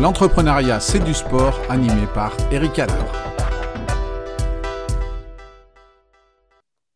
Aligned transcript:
L'entrepreneuriat, 0.00 0.78
c'est 0.78 1.02
du 1.02 1.12
sport, 1.12 1.60
animé 1.68 2.06
par 2.14 2.32
Eric 2.52 2.78
Adler. 2.78 3.10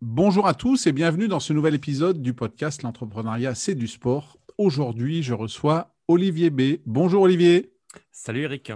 Bonjour 0.00 0.46
à 0.46 0.54
tous 0.54 0.86
et 0.86 0.92
bienvenue 0.92 1.26
dans 1.26 1.40
ce 1.40 1.52
nouvel 1.52 1.74
épisode 1.74 2.22
du 2.22 2.32
podcast 2.32 2.84
L'entrepreneuriat, 2.84 3.56
c'est 3.56 3.74
du 3.74 3.88
sport. 3.88 4.38
Aujourd'hui, 4.56 5.24
je 5.24 5.34
reçois 5.34 5.96
Olivier 6.06 6.50
B. 6.50 6.78
Bonjour 6.86 7.22
Olivier. 7.22 7.72
Salut 8.12 8.42
Eric. 8.42 8.70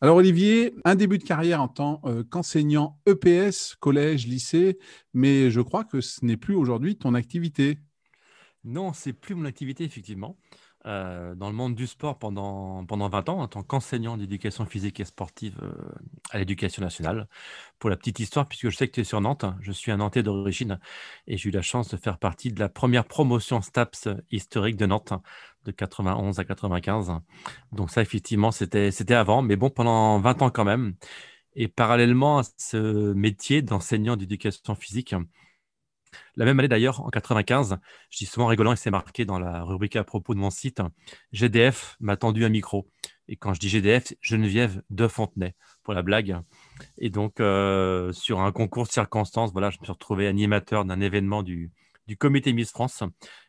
Alors 0.00 0.16
Olivier, 0.16 0.74
un 0.86 0.94
début 0.94 1.18
de 1.18 1.24
carrière 1.24 1.60
en 1.60 1.68
tant 1.68 2.00
euh, 2.06 2.24
qu'enseignant 2.24 2.98
EPS, 3.04 3.76
collège, 3.78 4.26
lycée, 4.26 4.78
mais 5.12 5.50
je 5.50 5.60
crois 5.60 5.84
que 5.84 6.00
ce 6.00 6.24
n'est 6.24 6.38
plus 6.38 6.54
aujourd'hui 6.54 6.96
ton 6.96 7.12
activité. 7.12 7.76
Non, 8.64 8.94
c'est 8.94 9.12
plus 9.12 9.34
mon 9.34 9.44
activité 9.44 9.84
effectivement. 9.84 10.38
Euh, 10.84 11.36
dans 11.36 11.48
le 11.48 11.54
monde 11.54 11.76
du 11.76 11.86
sport 11.86 12.18
pendant, 12.18 12.84
pendant 12.84 13.08
20 13.08 13.28
ans 13.28 13.38
en 13.40 13.46
tant 13.46 13.62
qu'enseignant 13.62 14.16
d'éducation 14.16 14.66
physique 14.66 14.98
et 14.98 15.04
sportive 15.04 15.56
euh, 15.62 15.72
à 16.30 16.38
l'éducation 16.38 16.82
nationale. 16.82 17.28
Pour 17.78 17.88
la 17.88 17.96
petite 17.96 18.18
histoire, 18.18 18.48
puisque 18.48 18.68
je 18.68 18.76
sais 18.76 18.88
que 18.88 18.94
tu 18.94 19.00
es 19.00 19.04
sur 19.04 19.20
Nantes, 19.20 19.44
je 19.60 19.70
suis 19.70 19.92
un 19.92 19.98
Nantais 19.98 20.24
d'origine 20.24 20.80
et 21.28 21.36
j'ai 21.36 21.50
eu 21.50 21.52
la 21.52 21.62
chance 21.62 21.88
de 21.90 21.96
faire 21.96 22.18
partie 22.18 22.52
de 22.52 22.58
la 22.58 22.68
première 22.68 23.04
promotion 23.04 23.62
STAPS 23.62 24.08
historique 24.32 24.76
de 24.76 24.86
Nantes 24.86 25.12
de 25.64 25.70
91 25.70 26.40
à 26.40 26.44
95. 26.44 27.12
Donc 27.70 27.90
ça, 27.90 28.02
effectivement, 28.02 28.50
c'était 28.50 29.14
avant, 29.14 29.42
mais 29.42 29.54
bon, 29.54 29.70
pendant 29.70 30.18
20 30.18 30.42
ans 30.42 30.50
quand 30.50 30.64
même. 30.64 30.96
Et 31.54 31.68
parallèlement 31.68 32.38
à 32.38 32.42
ce 32.56 33.12
métier 33.12 33.62
d'enseignant 33.62 34.16
d'éducation 34.16 34.74
physique, 34.74 35.14
la 36.36 36.44
même 36.44 36.58
année 36.58 36.68
d'ailleurs, 36.68 37.00
en 37.00 37.10
95, 37.10 37.78
je 38.10 38.18
dis 38.18 38.26
souvent 38.26 38.46
rigolant 38.46 38.72
et 38.72 38.76
c'est 38.76 38.90
marqué 38.90 39.24
dans 39.24 39.38
la 39.38 39.62
rubrique 39.62 39.96
à 39.96 40.04
propos 40.04 40.34
de 40.34 40.38
mon 40.38 40.50
site, 40.50 40.80
GDF 41.32 41.96
m'a 42.00 42.16
tendu 42.16 42.44
un 42.44 42.48
micro. 42.48 42.88
Et 43.28 43.36
quand 43.36 43.54
je 43.54 43.60
dis 43.60 43.68
GDF, 43.68 44.12
Geneviève 44.20 44.82
de 44.90 45.08
Fontenay, 45.08 45.54
pour 45.84 45.94
la 45.94 46.02
blague. 46.02 46.36
Et 46.98 47.10
donc, 47.10 47.40
euh, 47.40 48.12
sur 48.12 48.40
un 48.40 48.52
concours 48.52 48.86
de 48.86 48.92
circonstances, 48.92 49.52
voilà, 49.52 49.70
je 49.70 49.78
me 49.78 49.84
suis 49.84 49.92
retrouvé 49.92 50.26
animateur 50.26 50.84
d'un 50.84 51.00
événement 51.00 51.42
du, 51.42 51.70
comité 52.18 52.52
Miss 52.52 52.70
France. 52.70 53.02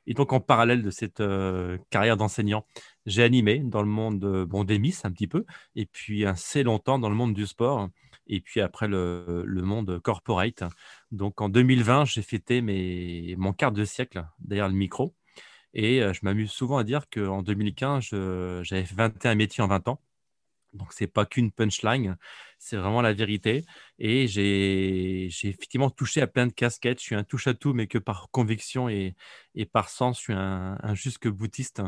Et 0.07 0.13
donc, 0.13 0.31
en 0.31 0.39
parallèle 0.39 0.83
de 0.83 0.89
cette 0.89 1.19
euh, 1.19 1.77
carrière 1.89 2.15
d'enseignant, 2.15 2.65
j'ai 3.05 3.23
animé 3.23 3.59
dans 3.59 3.81
le 3.81 3.89
monde 3.89 4.45
bon, 4.45 4.63
des 4.63 4.79
Miss 4.79 5.03
un 5.03 5.11
petit 5.11 5.27
peu, 5.27 5.45
et 5.75 5.85
puis 5.85 6.25
assez 6.25 6.63
longtemps 6.63 6.97
dans 6.97 7.09
le 7.09 7.15
monde 7.15 7.33
du 7.33 7.45
sport 7.45 7.89
et 8.27 8.41
puis 8.41 8.61
après 8.61 8.87
le, 8.87 9.43
monde 9.47 9.99
corporate. 9.99 10.63
Donc 11.11 11.41
en 11.41 11.49
2020, 11.49 12.05
j'ai 12.05 12.21
fêté 12.21 12.61
mes, 12.61 13.35
mon 13.37 13.53
quart 13.53 13.71
de 13.71 13.85
siècle 13.85 14.25
derrière 14.39 14.67
le 14.67 14.75
micro. 14.75 15.15
Et 15.73 16.01
euh, 16.01 16.13
je 16.13 16.19
m'amuse 16.23 16.51
souvent 16.51 16.77
à 16.77 16.83
dire 16.83 17.09
qu'en 17.09 17.41
2015, 17.41 18.09
j'avais 18.63 18.83
21 18.83 19.35
métiers 19.35 19.63
en 19.63 19.67
20 19.67 19.87
ans. 19.87 19.99
Donc, 20.73 20.91
ce 20.93 21.03
n'est 21.03 21.07
pas 21.07 21.25
qu'une 21.25 21.51
punchline, 21.51 22.17
c'est 22.57 22.77
vraiment 22.77 23.01
la 23.01 23.13
vérité. 23.13 23.63
Et 23.99 24.27
j'ai 24.27 25.25
effectivement 25.27 25.89
touché 25.91 26.21
à 26.21 26.27
plein 26.27 26.47
de 26.47 26.51
casquettes. 26.51 26.99
Je 26.99 27.03
suis 27.05 27.15
un 27.15 27.23
touche-à-tout, 27.23 27.73
mais 27.73 27.87
que 27.87 27.99
par 27.99 28.29
conviction 28.31 28.89
et, 28.89 29.15
et 29.55 29.65
par 29.65 29.89
sens, 29.89 30.17
je 30.17 30.23
suis 30.23 30.33
un, 30.33 30.77
un 30.81 30.95
jusque 30.95 31.27
boutiste. 31.27 31.81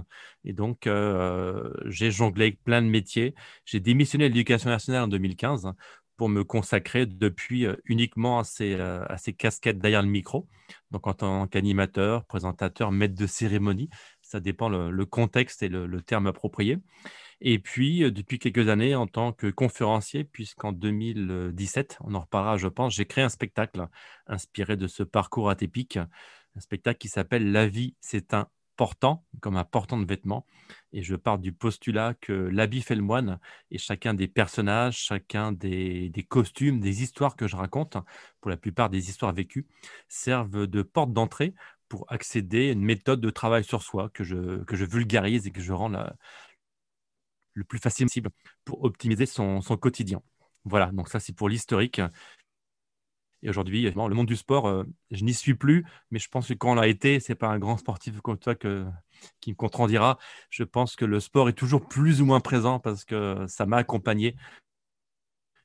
Et 0.44 0.54
donc, 0.54 0.86
euh, 0.88 1.72
j'ai 1.86 2.12
jonglé 2.12 2.46
avec 2.46 2.64
plein 2.64 2.82
de 2.82 2.88
métiers. 2.88 3.34
J'ai 3.66 3.80
démissionné 3.80 4.30
de 4.30 4.34
l'éducation 4.34 4.70
nationale 4.70 5.04
en 5.04 5.08
2015 5.08 5.74
pour 6.18 6.30
me 6.30 6.44
consacrer 6.44 7.06
depuis 7.06 7.66
euh, 7.66 7.76
uniquement 7.86 8.40
à 8.40 8.44
ces, 8.44 8.76
euh, 8.76 9.06
à 9.08 9.18
ces 9.18 9.34
casquettes 9.34 9.80
derrière 9.80 10.02
le 10.02 10.10
micro. 10.10 10.48
Donc, 10.92 11.08
en 11.08 11.14
tant 11.14 11.48
qu'animateur, 11.48 12.26
présentateur, 12.26 12.92
maître 12.92 13.16
de 13.16 13.28
cérémonie, 13.28 13.90
ça 14.22 14.40
dépend 14.40 14.70
le, 14.70 15.06
contexte 15.06 15.64
et 15.64 15.70
le, 15.70 16.02
terme 16.02 16.28
approprié. 16.28 16.80
Et 17.42 17.60
puis, 17.60 18.04
euh, 18.04 18.12
depuis 18.12 18.40
quelques 18.40 18.70
années, 18.70 18.96
en 18.96 19.08
tant 19.08 19.34
que 19.34 19.48
conférencier, 19.48 20.24
puisqu'en 20.24 20.72
2017, 20.72 21.98
on 22.02 22.16
en 22.16 22.22
reparlera, 22.22 22.58
je 22.58 22.68
pense, 22.68 22.96
j'ai 22.96 23.06
créé 23.06 23.24
un 23.24 23.30
spectacle 23.30 23.88
inspiré 24.28 24.78
de 24.78 24.88
ce 24.88 25.04
parcours 25.04 25.50
atypique, 25.50 25.98
un 25.98 26.60
spectacle 26.60 26.98
qui 26.98 27.10
s'appelle 27.10 27.52
La 27.52 27.68
vie, 27.68 27.96
c'est 28.00 28.34
un 28.34 28.48
portant, 28.76 29.26
comme 29.42 29.58
un 29.58 29.64
portant 29.64 29.98
de 29.98 30.06
vêtements. 30.06 30.46
Et 30.94 31.04
je 31.04 31.16
pars 31.16 31.40
du 31.40 31.54
postulat 31.54 32.14
que 32.22 32.34
l'habit 32.34 32.82
fait 32.82 32.96
le 32.96 33.02
moine 33.02 33.40
et 33.72 33.78
chacun 33.78 34.14
des 34.14 34.28
personnages, 34.28 34.98
chacun 34.98 35.52
des, 35.52 36.12
costumes, 36.30 36.80
des 36.80 37.04
histoires 37.04 37.36
que 37.36 37.48
je 37.48 37.56
raconte, 37.56 37.98
pour 38.42 38.50
la 38.50 38.58
plupart 38.58 38.90
des 38.90 39.10
histoires 39.10 39.34
vécues, 39.34 39.68
servent 40.08 40.68
de 40.68 40.82
porte 40.82 41.14
d'entrée 41.14 41.54
pour 41.88 42.12
accéder 42.12 42.70
à 42.70 42.72
une 42.74 42.84
méthode 42.84 43.22
de 43.22 43.30
travail 43.30 43.64
sur 43.64 43.84
soi 43.84 44.10
que 44.10 44.24
je, 44.24 44.64
que 44.64 44.76
je 44.76 44.86
vulgarise 44.86 45.48
et 45.48 45.52
que 45.52 45.62
je 45.62 45.74
rends 45.74 45.92
le 47.54 47.64
plus 47.64 47.80
facile 47.80 48.08
possible 48.08 48.30
pour 48.64 48.84
optimiser 48.84 49.26
son, 49.26 49.62
son 49.62 49.78
quotidien. 49.78 50.22
Voilà, 50.66 50.92
donc 50.92 51.10
ça 51.10 51.20
c'est 51.20 51.34
pour 51.34 51.48
l'historique. 51.48 52.02
Aujourd'hui, 53.50 53.84
le 53.84 54.14
monde 54.14 54.28
du 54.28 54.36
sport, 54.36 54.68
euh, 54.68 54.84
je 55.12 55.24
n'y 55.24 55.34
suis 55.34 55.54
plus, 55.54 55.86
mais 56.12 56.20
je 56.20 56.28
pense 56.30 56.48
que 56.48 56.54
quand 56.54 56.72
on 56.72 56.76
l'a 56.76 56.88
été, 56.88 57.20
c'est 57.20 57.36
pas 57.36 57.48
un 57.48 57.60
grand 57.60 57.78
sportif 57.78 58.20
comme 58.22 58.38
toi 58.38 58.56
que, 58.56 58.86
qui 59.42 59.52
me 59.52 59.56
contredira. 59.56 60.18
Je 60.50 60.64
pense 60.64 60.96
que 60.96 61.06
le 61.06 61.20
sport 61.20 61.50
est 61.50 61.54
toujours 61.54 61.88
plus 61.88 62.22
ou 62.22 62.26
moins 62.26 62.40
présent 62.40 62.80
parce 62.80 63.06
que 63.06 63.46
ça 63.48 63.66
m'a 63.66 63.78
accompagné 63.78 64.36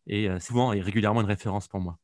et 0.07 0.29
euh, 0.29 0.41
souvent 0.41 0.73
et 0.73 0.81
régulièrement 0.81 1.21
une 1.21 1.27
référence 1.27 1.69
pour 1.69 1.81
moi. 1.81 1.99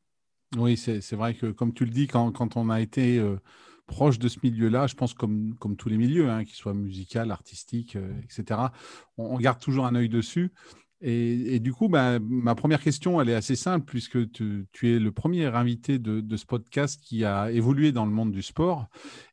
Oui, 0.55 0.77
c'est 0.77 1.13
vrai 1.13 1.33
que 1.33 1.47
comme 1.47 1.73
tu 1.73 1.83
le 1.83 1.91
dis, 1.91 2.07
quand, 2.07 2.55
on 2.55 2.69
a 2.69 2.79
été 2.79 3.19
euh, 3.19 3.37
proche 3.85 4.17
de 4.17 4.29
ce 4.29 4.39
milieu-là, 4.43 4.87
je 4.87 4.95
pense 4.95 5.13
comme, 5.13 5.55
comme 5.55 5.75
tous 5.75 5.89
les 5.89 5.97
milieux, 5.97 6.29
hein, 6.29 6.45
qu'ils 6.45 6.55
soient 6.55 6.73
musical, 6.73 7.31
artistique, 7.31 7.97
etc., 8.23 8.71
on, 9.17 9.35
on, 9.35 9.37
garde 9.37 9.59
toujours 9.59 9.85
un 9.85 9.95
œil 9.95 10.07
dessus. 10.07 10.53
Et, 11.01 11.59
du 11.59 11.73
coup, 11.73 11.89
ma 11.89 12.55
première 12.55 12.81
question, 12.81 13.21
elle 13.21 13.29
est 13.29 13.35
assez 13.35 13.55
simple, 13.55 13.85
puisque 13.85 14.31
tu, 14.31 14.67
es 14.83 14.99
le 14.99 15.11
premier 15.11 15.45
invité 15.45 15.99
de, 15.99 16.37
ce 16.37 16.45
podcast 16.45 16.99
qui 17.01 17.23
a 17.23 17.51
évolué 17.51 17.91
dans 17.91 18.05
le 18.05 18.11
monde 18.11 18.31
du 18.31 18.41
sport. 18.41 18.87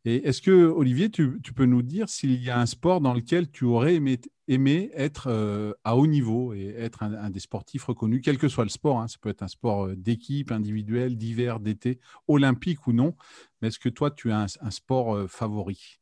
Et 0.05 0.29
est-ce 0.29 0.43
que, 0.43 0.51
Olivier, 0.51 1.11
tu, 1.11 1.41
peux 1.55 1.65
nous 1.65 1.83
dire 1.83 2.09
s'il 2.09 2.43
y 2.43 2.51
a 2.51 2.61
un 2.61 2.67
sport 2.67 3.01
dans 3.01 3.15
lequel 3.15 3.51
tu 3.51 3.65
aurais 3.65 3.99
aimé, 4.47 4.91
être 4.95 5.29
euh, 5.29 5.73
à 5.85 5.97
haut 5.97 6.07
niveau 6.07 6.53
et 6.53 6.75
être 6.77 7.03
un, 7.03 7.31
des 7.31 7.41
sportifs 7.41 7.85
reconnus, 7.85 8.21
quel 8.23 8.37
que 8.37 8.49
soit 8.49 8.65
le 8.65 8.71
sport 8.71 9.01
hein. 9.01 9.09
Ça 9.09 9.17
peut 9.19 9.31
être 9.31 9.43
un 9.43 9.49
sport 9.49 9.87
euh, 9.87 9.97
d'équipe, 9.97 10.53
individuel, 10.53 11.17
d'hiver, 11.17 11.61
d'été, 11.61 11.99
olympique 12.29 12.87
ou 12.87 12.93
non. 12.93 13.15
Mais 13.63 13.69
est-ce 13.69 13.79
que 13.79 13.89
toi, 13.89 14.11
tu 14.11 14.31
as 14.33 14.47
un, 14.61 14.71
sport 14.71 15.15
euh, 15.15 15.27
favori? 15.29 15.99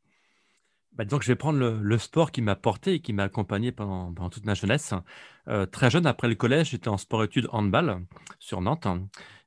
Bah, 0.94 1.04
disons 1.04 1.18
que 1.18 1.24
je 1.24 1.32
vais 1.32 1.36
prendre 1.36 1.58
le, 1.58 1.98
sport 1.98 2.32
qui 2.32 2.42
m'a 2.42 2.56
porté 2.56 2.94
et 2.94 3.00
qui 3.00 3.12
m'a 3.12 3.24
accompagné 3.24 3.72
pendant, 3.72 4.12
toute 4.30 4.44
ma 4.44 4.54
jeunesse. 4.54 4.94
Euh, 5.48 5.66
très 5.66 5.90
jeune, 5.90 6.06
après 6.06 6.28
le 6.28 6.34
collège, 6.34 6.70
j'étais 6.70 6.88
en 6.88 6.98
sport-études 6.98 7.48
handball 7.50 8.04
sur 8.38 8.60
Nantes. 8.60 8.86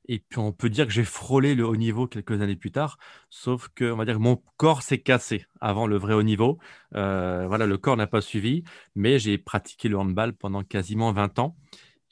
Et 0.08 0.20
puis, 0.20 0.38
on 0.38 0.52
peut 0.52 0.70
dire 0.70 0.86
que 0.86 0.92
j'ai 0.92 1.04
frôlé 1.04 1.54
le 1.54 1.66
haut 1.66 1.76
niveau 1.76 2.06
quelques 2.06 2.40
années 2.40 2.56
plus 2.56 2.70
tard, 2.70 2.98
sauf 3.28 3.68
que, 3.74 3.90
on 3.90 3.96
va 3.96 4.04
dire, 4.04 4.20
mon 4.20 4.42
corps 4.56 4.82
s'est 4.82 5.00
cassé 5.00 5.46
avant 5.60 5.86
le 5.86 5.96
vrai 5.96 6.14
haut 6.14 6.22
niveau. 6.22 6.58
Euh, 6.94 7.46
voilà, 7.48 7.66
le 7.66 7.76
corps 7.76 7.96
n'a 7.96 8.06
pas 8.06 8.20
suivi, 8.20 8.62
mais 8.94 9.18
j'ai 9.18 9.38
pratiqué 9.38 9.88
le 9.88 9.98
handball 9.98 10.32
pendant 10.32 10.62
quasiment 10.62 11.12
20 11.12 11.38
ans. 11.40 11.56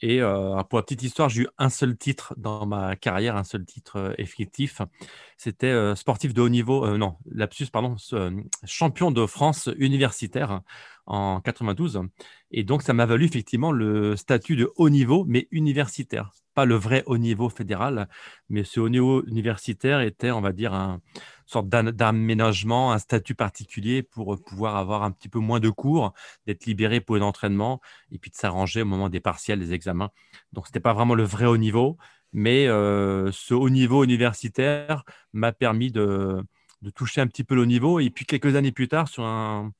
Et 0.01 0.21
euh, 0.21 0.61
pour 0.63 0.77
la 0.79 0.83
petite 0.83 1.03
histoire, 1.03 1.29
j'ai 1.29 1.43
eu 1.43 1.47
un 1.57 1.69
seul 1.69 1.97
titre 1.97 2.33
dans 2.37 2.65
ma 2.65 2.95
carrière, 2.95 3.37
un 3.37 3.43
seul 3.43 3.65
titre 3.65 3.97
euh, 3.97 4.13
effectif. 4.17 4.81
C'était 5.37 5.67
euh, 5.67 5.95
sportif 5.95 6.33
de 6.33 6.41
haut 6.41 6.49
niveau, 6.49 6.97
non, 6.97 7.15
lapsus, 7.31 7.67
pardon, 7.67 7.95
champion 8.65 9.11
de 9.11 9.25
France 9.25 9.69
universitaire 9.77 10.61
en 11.05 11.41
92. 11.41 12.01
Et 12.51 12.63
donc, 12.63 12.81
ça 12.81 12.93
m'a 12.93 13.05
valu 13.05 13.25
effectivement 13.25 13.71
le 13.71 14.15
statut 14.15 14.55
de 14.55 14.71
haut 14.75 14.89
niveau, 14.89 15.25
mais 15.27 15.47
universitaire. 15.51 16.31
Pas 16.53 16.65
le 16.65 16.75
vrai 16.75 17.03
haut 17.05 17.17
niveau 17.17 17.49
fédéral, 17.49 18.07
mais 18.49 18.63
ce 18.63 18.79
haut 18.79 18.89
niveau 18.89 19.23
universitaire 19.25 19.99
était, 20.01 20.31
on 20.31 20.41
va 20.41 20.53
dire, 20.53 20.73
un, 20.73 21.01
sorte 21.45 21.67
d'aménagement, 21.67 22.91
un 22.91 22.99
statut 22.99 23.35
particulier 23.35 24.03
pour 24.03 24.41
pouvoir 24.43 24.77
avoir 24.77 25.03
un 25.03 25.11
petit 25.11 25.29
peu 25.29 25.39
moins 25.39 25.59
de 25.59 25.69
cours, 25.69 26.13
d'être 26.47 26.65
libéré 26.65 27.01
pour 27.01 27.17
l'entraînement 27.17 27.81
et 28.11 28.17
puis 28.17 28.31
de 28.31 28.35
s'arranger 28.35 28.81
au 28.81 28.85
moment 28.85 29.09
des 29.09 29.19
partiels, 29.19 29.59
des 29.59 29.73
examens. 29.73 30.11
Donc, 30.53 30.65
ce 30.65 30.71
n'était 30.71 30.79
pas 30.79 30.93
vraiment 30.93 31.15
le 31.15 31.23
vrai 31.23 31.45
haut 31.45 31.57
niveau, 31.57 31.97
mais 32.33 32.67
euh, 32.67 33.31
ce 33.31 33.53
haut 33.53 33.69
niveau 33.69 34.03
universitaire 34.03 35.03
m'a 35.33 35.51
permis 35.51 35.91
de, 35.91 36.43
toucher 36.95 37.21
un 37.21 37.27
petit 37.27 37.43
peu 37.43 37.55
le 37.55 37.61
haut 37.61 37.65
niveau. 37.65 37.99
Et 37.99 38.09
puis, 38.09 38.25
quelques 38.25 38.55
années 38.55 38.71
plus 38.71 38.87
tard, 38.87 39.07
sur 39.07 39.23
un, 39.23 39.71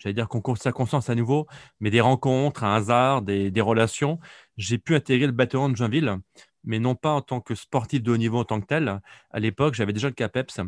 j'allais 0.00 0.14
dire 0.14 0.28
concours 0.28 0.54
de 0.54 0.58
circonstances 0.58 1.10
à 1.10 1.14
nouveau, 1.14 1.46
mais 1.78 1.90
des 1.90 2.00
rencontres, 2.00 2.64
un 2.64 2.74
hasard, 2.74 3.22
des, 3.22 3.60
relations, 3.60 4.18
j'ai 4.56 4.78
pu 4.78 4.94
intégrer 4.96 5.26
le 5.26 5.32
bataillon 5.32 5.68
de 5.68 5.76
Joinville, 5.76 6.16
mais 6.64 6.78
non 6.78 6.94
pas 6.94 7.10
en 7.10 7.20
tant 7.20 7.40
que 7.40 7.54
sportif 7.54 8.02
de 8.02 8.10
haut 8.10 8.16
niveau 8.16 8.38
en 8.38 8.44
tant 8.44 8.60
que 8.60 8.66
tel. 8.66 9.00
À 9.30 9.38
l'époque, 9.38 9.74
j'avais 9.74 9.92
déjà 9.92 10.08
le 10.08 10.14
CAPEPS 10.14 10.60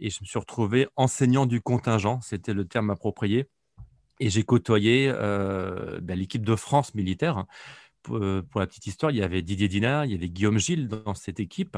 et 0.00 0.10
je 0.10 0.18
me 0.22 0.26
suis 0.26 0.38
retrouvé 0.38 0.88
enseignant 0.96 1.46
du 1.46 1.60
contingent, 1.60 2.20
c'était 2.22 2.54
le 2.54 2.64
terme 2.64 2.90
approprié. 2.90 3.46
Et 4.18 4.28
j'ai 4.28 4.42
côtoyé 4.42 5.10
euh, 5.14 5.98
ben, 6.02 6.18
l'équipe 6.18 6.44
de 6.44 6.56
France 6.56 6.94
militaire. 6.94 7.44
Euh, 8.08 8.42
pour, 8.42 8.60
la 8.60 8.66
petite 8.66 8.86
histoire, 8.86 9.12
il 9.12 9.18
y 9.18 9.22
avait 9.22 9.42
Didier 9.42 9.68
Dinard, 9.68 10.06
il 10.06 10.12
y 10.12 10.14
avait 10.14 10.28
Guillaume 10.28 10.58
Gilles 10.58 10.88
dans 10.88 11.14
cette 11.14 11.40
équipe. 11.40 11.76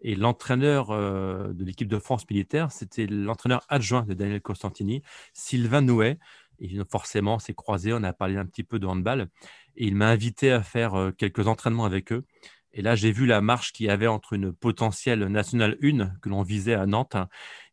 Et 0.00 0.14
l'entraîneur 0.14 0.90
euh, 0.90 1.52
de 1.52 1.64
l'équipe 1.64 1.88
de 1.88 1.98
France 1.98 2.28
militaire, 2.28 2.70
c'était 2.70 3.06
l'entraîneur 3.06 3.64
adjoint 3.68 4.02
de 4.02 4.14
Daniel 4.14 4.40
Costantini, 4.40 5.02
Sylvain 5.32 5.80
Nouet. 5.80 6.18
Et 6.60 6.78
forcément, 6.90 7.38
c'est 7.38 7.54
croisé, 7.54 7.92
on 7.92 8.02
a 8.02 8.12
parlé 8.12 8.36
un 8.36 8.46
petit 8.46 8.64
peu 8.64 8.78
de 8.78 8.86
handball. 8.86 9.28
et 9.76 9.86
il 9.86 9.96
m'a 9.96 10.08
invité 10.08 10.52
à 10.52 10.62
faire 10.62 11.12
quelques 11.18 11.48
entraînements 11.48 11.84
avec 11.84 12.12
eux. 12.12 12.24
Et 12.72 12.82
là, 12.82 12.96
j'ai 12.96 13.12
vu 13.12 13.26
la 13.26 13.40
marche 13.40 13.72
qu'il 13.72 13.86
y 13.86 13.90
avait 13.90 14.06
entre 14.08 14.32
une 14.32 14.52
potentielle 14.52 15.24
nationale 15.26 15.78
1 15.82 16.06
que 16.20 16.28
l'on 16.28 16.42
visait 16.42 16.74
à 16.74 16.86
Nantes 16.86 17.16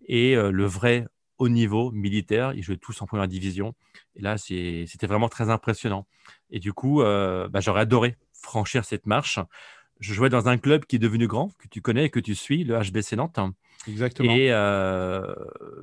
et 0.08 0.36
le 0.36 0.66
vrai 0.66 1.08
haut 1.40 1.50
niveau 1.50 1.92
militaire. 1.92 2.54
Ils 2.54 2.62
jouaient 2.62 2.78
tous 2.78 3.02
en 3.02 3.08
première 3.08 3.28
division. 3.28 3.74
Et 4.16 4.22
là, 4.22 4.38
c'était 4.38 5.08
vraiment 5.08 5.30
très 5.30 5.50
impressionnant. 5.50 6.06
Et 6.52 6.60
du 6.60 6.72
coup, 6.72 7.02
bah, 7.02 7.60
j'aurais 7.60 7.82
adoré 7.82 8.16
franchir 8.34 8.86
cette 8.86 9.08
marche. 9.08 9.40
Je 10.00 10.14
jouais 10.14 10.30
dans 10.30 10.50
un 10.50 10.58
club 10.58 10.86
qui 10.86 10.98
est 10.98 11.00
devenu 11.00 11.28
grand, 11.28 11.50
que 11.58 11.68
tu 11.68 11.82
connais 11.82 12.06
et 12.06 12.10
que 12.10 12.20
tu 12.20 12.36
suis, 12.36 12.64
le 12.64 12.80
HBC 12.80 13.16
Nantes. 13.16 13.40
Exactement. 13.88 14.34
Et 14.34 14.52
euh, 14.52 15.34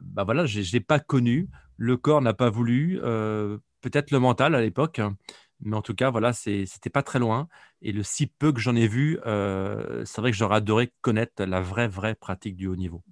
bah 0.03 0.25
voilà, 0.25 0.47
je 0.47 0.61
n'ai 0.61 0.81
pas 0.81 1.01
connu. 1.01 1.49
Le 1.77 1.97
corps 1.97 2.23
n'a 2.23 2.35
pas 2.35 2.51
voulu. 2.51 3.01
Euh, 3.03 3.59
peut-être 3.81 4.11
le 4.11 4.19
mental 4.19 4.55
à 4.55 4.61
l'époque. 4.61 5.01
Mais 5.61 5.77
en 5.77 5.83
tout 5.83 5.95
cas, 5.95 6.11
voilà, 6.11 6.33
c'était 6.33 6.91
pas 6.91 7.03
très 7.03 7.19
loin. 7.19 7.49
Et 7.83 7.93
le 7.93 8.03
si 8.03 8.29
peu 8.29 8.53
que 8.53 8.61
j'en 8.61 8.77
ai 8.77 8.87
vu, 8.87 9.19
euh, 9.27 10.05
c'est 10.05 10.21
vrai 10.21 10.31
que 10.31 10.37
j'aurais 10.37 10.57
adoré 10.57 10.93
connaître 11.01 11.45
la 11.45 11.61
vraie, 11.61 11.89
vraie 11.89 12.15
pratique 12.15 12.57
du 12.57 12.69
haut 12.69 12.77
niveau. 12.77 13.03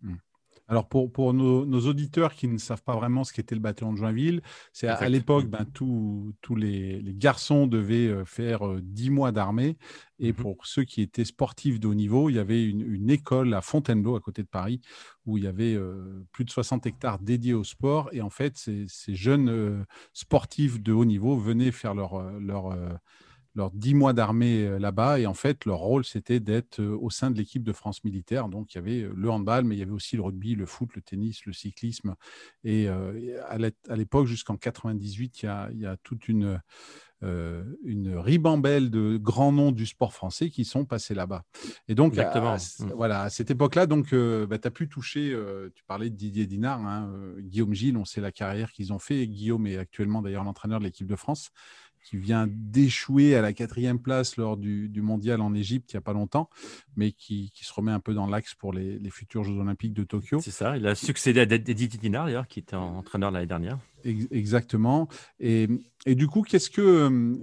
Alors, 0.69 0.89
pour, 0.89 1.13
pour 1.13 1.33
nos, 1.33 1.81
auditeurs 1.87 2.35
qui 2.35 2.49
ne 2.49 2.59
savent 2.59 2.83
pas 2.83 2.97
vraiment 2.97 3.23
ce 3.23 3.33
qu'était 3.33 3.55
le 3.55 3.61
bataillon 3.61 3.93
de 3.93 3.99
Joinville, 3.99 4.43
c'est 4.73 4.89
à, 4.89 5.09
l'époque, 5.09 5.47
ben, 5.47 5.65
tous 5.73 6.35
les, 6.57 7.01
les, 7.01 7.15
garçons 7.15 7.67
devaient 7.69 8.09
euh, 8.09 8.25
faire 8.25 8.63
10 8.81 9.09
euh, 9.09 9.13
mois 9.13 9.33
d'armée. 9.33 9.77
Et 10.19 10.33
mmh 10.33 10.37
pour 10.37 10.67
ceux 10.67 10.85
qui 10.85 11.03
étaient 11.03 11.27
sportifs 11.27 11.79
de 11.79 11.87
haut 11.87 11.95
niveau, 11.95 12.31
il 12.31 12.37
y 12.37 12.39
avait 12.39 12.65
une, 12.65 13.11
école 13.11 13.55
à 13.55 13.61
Fontainebleau, 13.61 14.17
à 14.17 14.21
côté 14.21 14.43
de 14.43 14.49
Paris, 14.49 14.81
où 15.27 15.39
il 15.39 15.45
y 15.45 15.47
avait 15.47 15.75
euh, 15.75 16.25
plus 16.33 16.45
de 16.45 16.51
60 16.51 16.87
hectares 16.87 17.19
dédiés 17.19 17.55
au 17.55 17.65
sport. 17.65 18.09
Et 18.13 18.23
en 18.23 18.31
fait, 18.31 18.57
ces, 18.57 18.87
ces 18.89 19.15
jeunes 19.15 19.85
sportifs 20.15 20.83
de 20.83 20.93
haut 20.93 21.05
niveau 21.05 21.37
venaient 21.37 21.71
faire 21.71 21.95
leur, 21.95 22.23
leur 22.41 22.77
leurs 23.57 23.71
dix 23.71 23.95
mois 23.95 24.13
d'armée 24.13 24.65
euh, 24.65 24.79
là-bas. 24.79 25.19
Et 25.19 25.27
en 25.27 25.35
fait, 25.35 25.65
leur 25.65 25.79
rôle, 25.79 26.05
c'était 26.05 26.39
d'être 26.39 26.81
euh, 26.81 26.97
au 27.01 27.11
sein 27.11 27.31
de 27.31 27.37
l'équipe 27.37 27.65
de 27.65 27.73
France 27.73 28.05
militaire. 28.05 28.49
Donc, 28.49 28.75
il 28.75 28.77
y 28.77 28.79
avait 28.79 29.03
euh, 29.03 29.13
le 29.17 29.31
handball, 29.31 29.65
mais 29.65 29.75
il 29.75 29.79
y 29.79 29.83
avait 29.83 29.93
aussi 29.93 30.17
le 30.17 30.23
rugby, 30.23 30.55
le 30.55 30.67
foot, 30.67 30.91
le 30.95 31.03
tennis, 31.03 31.45
le 31.47 31.53
cyclisme. 31.53 32.15
Et 32.63 32.89
à 32.89 33.97
l'époque, 33.97 34.27
jusqu'en 34.27 34.57
98, 34.57 35.43
il 35.43 35.47
y, 35.47 35.49
a, 35.49 35.71
il 35.73 35.81
y 35.81 35.87
a 35.87 35.97
toute 35.97 36.29
une, 36.29 36.61
une 37.23 38.17
ribambelle 38.17 38.91
de 38.91 39.17
grands 39.17 39.53
noms 39.53 39.73
du 39.73 39.87
sport 39.87 40.13
français 40.13 40.51
qui 40.51 40.65
sont 40.65 40.85
passés 40.85 41.15
là-bas. 41.15 41.45
Et 41.89 41.95
donc, 41.95 42.19
à, 42.19 42.57
mmh. 42.57 42.93
voilà, 42.95 43.23
à 43.23 43.31
cette 43.31 43.51
époque-là, 43.51 43.87
donc, 43.87 44.15
bah, 44.15 44.59
tu 44.59 44.69
as 44.69 44.71
pu 44.71 44.89
toucher, 44.89 45.37
tu 45.75 45.85
parlais 45.85 46.11
de 46.11 46.17
Didier 46.17 46.47
Dinard, 46.47 46.85
hein, 46.85 47.11
Guillaume 47.39 47.73
Gilles, 47.73 47.97
on 47.97 48.05
sait 48.05 48.21
la 48.21 48.33
carrière 48.33 48.71
qu'ils 48.73 48.93
ont 48.93 48.99
fait. 48.99 49.27
Guillaume 49.27 49.67
est 49.67 49.79
actuellement 49.79 50.23
d'ailleurs 50.23 50.45
l'entraîneur 50.45 50.81
de 50.81 50.85
l'équipe 50.85 51.07
de 51.07 51.17
France 51.17 51.51
qui 52.07 52.17
vient 52.17 52.47
d'échouer 52.49 53.35
à 53.35 53.43
la 53.43 53.53
quatrième 53.53 53.99
place 53.99 54.37
lors 54.37 54.57
du, 54.57 54.89
mondial 55.03 55.41
en 55.41 55.55
Égypte 55.55 55.93
il 55.93 55.97
n'y 55.97 55.99
a 55.99 56.03
pas 56.03 56.13
longtemps, 56.13 56.49
mais 56.95 57.11
qui, 57.11 57.51
se 57.53 57.73
remet 57.73 57.91
un 57.91 57.99
peu 57.99 58.15
dans 58.15 58.29
l'axe 58.29 58.55
pour 58.55 58.73
les, 58.73 59.01
futurs 59.11 59.43
Jeux 59.43 59.59
Olympiques 59.59 59.93
de 59.93 60.05
Tokyo. 60.05 60.39
C'est 60.41 60.53
ça, 60.53 60.77
il 60.77 60.87
a 60.87 60.95
succédé 60.95 61.41
à 61.41 61.43
Eddie 61.43 61.89
Dinard, 61.89 62.27
d'ailleurs, 62.27 62.47
qui 62.47 62.61
était 62.61 62.77
entraîneur 62.77 63.33
l'année 63.33 63.47
dernière. 63.47 63.81
Exactement. 64.05 65.09
Et, 65.41 65.67
du 66.07 66.29
coup, 66.29 66.43
qu'est-ce 66.43 66.71
que. 66.71 66.81
Euh, 66.81 67.37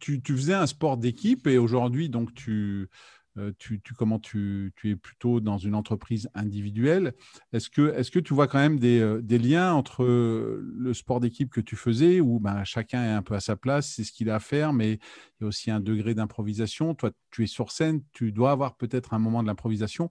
tu, 0.00 0.20
tu, 0.20 0.34
faisais 0.34 0.54
un 0.54 0.66
sport 0.66 0.96
d'équipe 0.96 1.46
et 1.46 1.58
aujourd'hui, 1.58 2.08
donc, 2.08 2.34
tu 2.34 2.88
euh, 3.38 3.52
tu, 3.58 3.80
comment 3.96 4.18
tu, 4.18 4.72
es 4.84 4.96
plutôt 4.96 5.40
dans 5.40 5.58
une 5.58 5.74
entreprise 5.74 6.28
individuelle. 6.34 7.14
Est-ce 7.52 7.68
que, 7.70 7.94
est 7.94 8.10
que 8.10 8.18
tu 8.18 8.34
vois 8.34 8.46
quand 8.46 8.58
même 8.58 8.78
des, 8.78 9.00
euh, 9.00 9.22
liens 9.28 9.74
entre 9.74 10.04
le 10.04 10.94
sport 10.94 11.20
d'équipe 11.20 11.50
que 11.50 11.60
tu 11.60 11.76
faisais, 11.76 12.20
où 12.20 12.40
ben, 12.40 12.64
chacun 12.64 13.04
est 13.04 13.12
un 13.12 13.22
peu 13.22 13.34
à 13.34 13.40
sa 13.40 13.56
place, 13.56 13.92
c'est 13.94 14.04
ce 14.04 14.12
qu'il 14.12 14.30
a 14.30 14.36
à 14.36 14.40
faire, 14.40 14.72
mais 14.72 14.92
il 14.92 15.42
y 15.42 15.44
a 15.44 15.46
aussi 15.46 15.70
un 15.70 15.80
degré 15.80 16.14
d'improvisation. 16.14 16.94
Toi, 16.94 17.10
tu 17.30 17.44
es 17.44 17.46
sur 17.46 17.70
scène, 17.70 18.02
tu 18.12 18.32
dois 18.32 18.52
avoir 18.52 18.76
peut-être 18.76 19.12
un 19.12 19.18
moment 19.18 19.42
de 19.42 19.48
l'improvisation, 19.48 20.10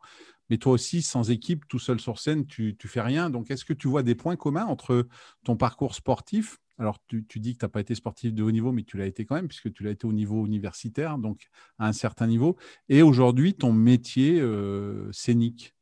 mais 0.49 0.57
toi 0.57 0.73
aussi, 0.73 1.01
sans 1.01 1.31
équipe, 1.31 1.67
tout 1.67 1.79
seul 1.79 1.99
sur 1.99 2.19
scène, 2.19 2.45
tu 2.45 2.77
ne 2.81 2.89
fais 2.89 3.01
rien. 3.01 3.29
Donc, 3.29 3.49
est-ce 3.49 3.65
que 3.65 3.73
tu 3.73 3.87
vois 3.87 4.03
des 4.03 4.15
points 4.15 4.35
communs 4.35 4.65
entre 4.65 5.07
ton 5.43 5.57
parcours 5.57 5.95
sportif 5.95 6.57
alors, 6.77 6.99
tu, 7.07 7.23
dis 7.39 7.53
que 7.53 7.59
tu 7.59 7.65
n'as 7.65 7.69
pas 7.69 7.79
été 7.79 7.95
sportif 7.95 8.33
de 8.33 8.43
haut 8.43 8.51
niveau, 8.51 8.71
mais 8.71 8.83
tu 8.83 8.97
l'as 8.97 9.05
été 9.05 9.25
quand 9.25 9.35
même, 9.35 9.47
puisque 9.47 9.71
tu 9.71 9.83
l'as 9.83 9.91
été 9.91 10.05
au 10.05 10.13
niveau 10.13 10.45
universitaire, 10.45 11.17
donc 11.17 11.47
à 11.79 11.87
un 11.87 11.93
certain 11.93 12.27
niveau. 12.27 12.57
Et 12.89 13.01
aujourd'hui, 13.01 13.53
ton 13.53 13.71
métier 13.71 14.39
euh, 14.41 15.09
scénique? 15.13 15.73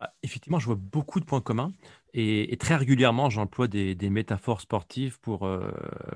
Ah, 0.00 0.12
Effectivement, 0.22 0.58
je 0.58 0.66
vois 0.66 0.76
beaucoup 0.76 1.20
de 1.20 1.24
points 1.24 1.40
communs. 1.40 1.72
Et, 2.14 2.56
très 2.58 2.74
régulièrement, 2.74 3.30
j'emploie 3.30 3.68
des, 3.68 3.94
métaphores 4.10 4.60
sportives 4.60 5.20
pour, 5.20 5.44
euh, 5.46 5.70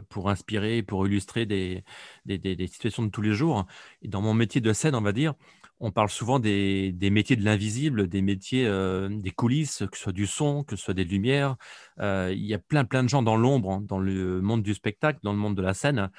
pour 0.08 0.28
inspirer, 0.30 0.82
pour 0.82 1.06
illustrer 1.06 1.46
des, 1.46 1.84
des, 2.26 2.66
situations 2.66 3.04
de 3.04 3.10
tous 3.10 3.22
les 3.22 3.34
jours. 3.34 3.66
Et 4.02 4.08
dans 4.08 4.22
mon 4.22 4.34
métier 4.34 4.60
de 4.60 4.72
scène, 4.72 4.96
on 4.96 5.00
va 5.00 5.12
dire, 5.12 5.34
on 5.82 5.90
parle 5.90 6.08
souvent 6.08 6.38
des, 6.38 6.94
métiers 7.10 7.34
de 7.34 7.44
l'invisible, 7.44 8.08
des 8.08 8.22
métiers 8.22 8.66
euh, 8.66 9.08
des 9.10 9.32
coulisses, 9.32 9.82
que 9.90 9.96
ce 9.96 10.04
soit 10.04 10.12
du 10.12 10.28
son, 10.28 10.62
que 10.62 10.76
ce 10.76 10.84
soit 10.84 10.94
des 10.94 11.04
lumières. 11.04 11.56
Euh, 11.98 12.32
il 12.32 12.46
y 12.46 12.54
a 12.54 12.58
plein, 12.58 12.84
plein 12.84 13.02
de 13.02 13.08
gens 13.08 13.22
dans 13.22 13.36
l'ombre, 13.36 13.72
hein, 13.72 13.80
dans 13.82 13.98
le 13.98 14.40
monde 14.40 14.62
du 14.62 14.74
spectacle, 14.74 15.18
dans 15.24 15.32
le 15.32 15.38
monde 15.38 15.56
de 15.56 15.62
la 15.62 15.74
scène. 15.74 16.10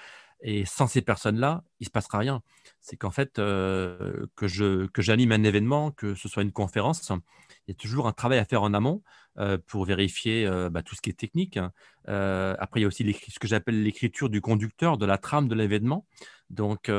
Et 0.46 0.66
sans 0.66 0.88
ces 0.88 1.02
personnes-là, 1.02 1.64
il 1.80 1.84
ne 1.84 1.86
se 1.86 1.92
passera 1.92 2.18
rien. 2.18 2.42
C'est 2.82 2.98
qu'en 2.98 3.12
fait, 3.12 3.40
euh, 3.40 4.28
que, 4.36 4.48
je, 4.48 4.88
que 4.88 5.02
j'anime 5.02 5.32
un 5.32 5.44
événement, 5.44 5.92
que 5.92 6.16
ce 6.16 6.28
soit 6.28 6.44
une 6.44 6.52
conférence, 6.52 7.10
il 7.10 7.72
y 7.72 7.72
a 7.72 7.76
toujours 7.76 8.08
un 8.08 8.12
travail 8.12 8.40
à 8.40 8.46
faire 8.46 8.62
en 8.62 8.74
amont 8.74 9.02
pour 9.68 9.86
vérifier 9.86 10.48
bah, 10.70 10.84
tout 10.84 10.94
ce 10.96 11.02
qui 11.02 11.10
est 11.10 11.18
technique. 11.18 11.58
Hein. 11.58 11.72
après, 12.06 12.82
il 12.82 12.84
y 12.84 12.86
a 12.86 12.88
aussi 12.88 13.04
ce 13.30 13.40
que 13.40 13.48
j'appelle 13.48 13.82
l'écriture 13.82 14.30
du 14.30 14.42
conducteur, 14.42 14.98
de 14.98 15.06
la 15.06 15.18
trame 15.18 15.48
de 15.48 15.56
l'événement. 15.56 16.06
Donc, 16.50 16.92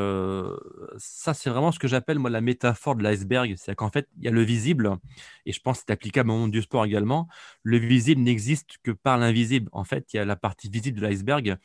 ça, 0.97 1.35
c'est 1.35 1.51
vraiment 1.51 1.71
ce 1.71 1.79
que 1.79 1.87
j'appelle 1.87 2.19
moi 2.19 2.31
la 2.31 2.41
métaphore 2.41 2.97
de 2.97 3.03
l'iceberg. 3.03 3.55
C'est-à-dire 3.57 3.77
qu'en 3.77 3.91
fait, 3.91 4.09
il 4.17 4.25
y 4.25 4.29
a 4.29 4.31
le 4.31 4.43
visible, 4.43 4.97
et 5.45 5.53
je 5.53 5.61
pense 5.61 5.79
que 5.79 5.85
c'est 5.87 5.93
applicable 5.93 6.31
au 6.31 6.39
monde 6.39 6.51
du 6.51 6.63
sport 6.63 6.87
également. 6.87 7.29
Le 7.63 7.77
visible 7.77 8.23
n'existe 8.23 8.79
que 8.83 8.91
par 8.91 9.19
l'invisible. 9.19 9.69
En 9.73 9.85
fait, 9.85 10.13
il 10.13 10.17
y 10.17 10.21
a 10.21 10.25
la 10.25 10.37
partie 10.37 10.71
visible 10.71 10.99
de 10.99 11.07
l'iceberg, 11.07 11.59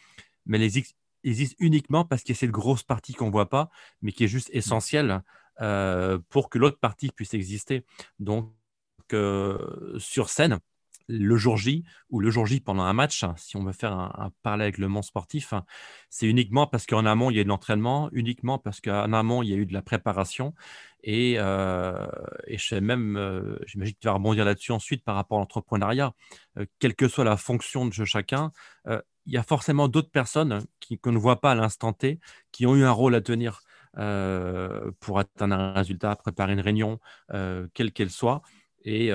mais 0.46 0.58
elle 0.58 0.64
existe, 1.30 1.56
uniquement 1.60 2.06
parce 2.06 2.24
qu'il 2.24 2.36
y 2.36 2.38
a 2.38 2.40
cette 2.40 2.52
grosse 2.52 2.84
partie 2.84 3.14
qu'on 3.14 3.28
ne 3.28 3.32
voit 3.32 3.50
pas, 3.50 3.70
mais 4.02 4.12
qui 4.12 4.24
est 4.24 4.28
juste 4.28 4.50
essentielle 4.54 5.22
pour 6.30 6.50
que 6.50 6.58
l'autre 6.58 6.80
partie 6.80 7.10
puisse 7.10 7.34
exister. 7.34 7.86
Donc, 8.20 8.54
sur 9.98 10.30
scène, 10.30 10.60
le 11.10 11.38
jour 11.38 11.58
J 11.58 11.84
ou 12.10 12.20
le 12.20 12.30
jour 12.30 12.46
J 12.46 12.62
pendant 12.62 12.84
un 12.84 12.94
match, 12.94 13.26
si 13.36 13.58
on 13.58 13.64
veut 13.64 13.74
faire 13.74 13.92
un, 13.92 14.32
parallèle 14.44 14.66
avec 14.66 14.78
le 14.78 14.88
monde 14.88 15.04
sportif, 15.04 15.54
c'est 16.10 16.28
uniquement 16.28 16.68
parce 16.68 16.86
qu'en 16.86 17.06
amont, 17.06 17.32
il 17.32 17.38
y 17.38 17.40
a 17.40 17.44
de 17.44 17.50
l'entraînement, 17.50 18.10
uniquement 18.14 18.60
parce 18.60 18.80
qu'en 18.80 19.12
amont, 19.12 19.42
il 19.42 19.50
y 19.50 19.54
a 19.54 19.58
eu 19.58 19.66
de 19.66 19.74
la 19.74 19.82
préparation. 19.82 20.54
Et, 21.04 21.36
euh, 21.38 22.08
je 22.48 22.64
sais 22.64 22.82
même, 22.82 23.18
euh, 23.18 23.58
j'imagine 23.66 23.96
que 23.96 24.00
tu 24.00 24.08
vas 24.08 24.14
rebondir 24.14 24.46
là-dessus 24.46 24.72
ensuite 24.72 25.04
par 25.04 25.16
rapport 25.16 25.40
à 25.40 25.42
l'entrepreneuriat, 25.42 26.14
euh, 26.58 26.66
quelle 26.78 26.96
que 26.96 27.08
soit 27.08 27.24
la 27.24 27.38
fonction 27.38 27.86
de 27.86 27.92
chacun, 28.06 28.52
il 29.26 29.34
y 29.34 29.38
a 29.38 29.44
forcément 29.44 29.88
d'autres 29.88 30.12
personnes 30.12 30.66
qui, 30.80 30.98
qu'on 30.98 31.12
ne 31.12 31.18
voit 31.18 31.42
pas 31.42 31.52
à 31.52 31.56
l'instant 31.56 31.94
T 31.94 32.20
qui 32.52 32.66
ont 32.66 32.76
eu 32.76 32.84
un 32.84 32.92
rôle 32.92 33.16
à 33.16 33.22
tenir 33.22 33.62
pour 35.00 35.20
atteindre 35.20 35.56
un 35.56 35.74
résultat, 35.74 36.16
préparer 36.16 36.54
une 36.54 36.62
réunion, 36.62 37.00
quelle 37.74 37.92
qu'elle 37.92 38.12
soit. 38.12 38.42
Et 38.86 39.12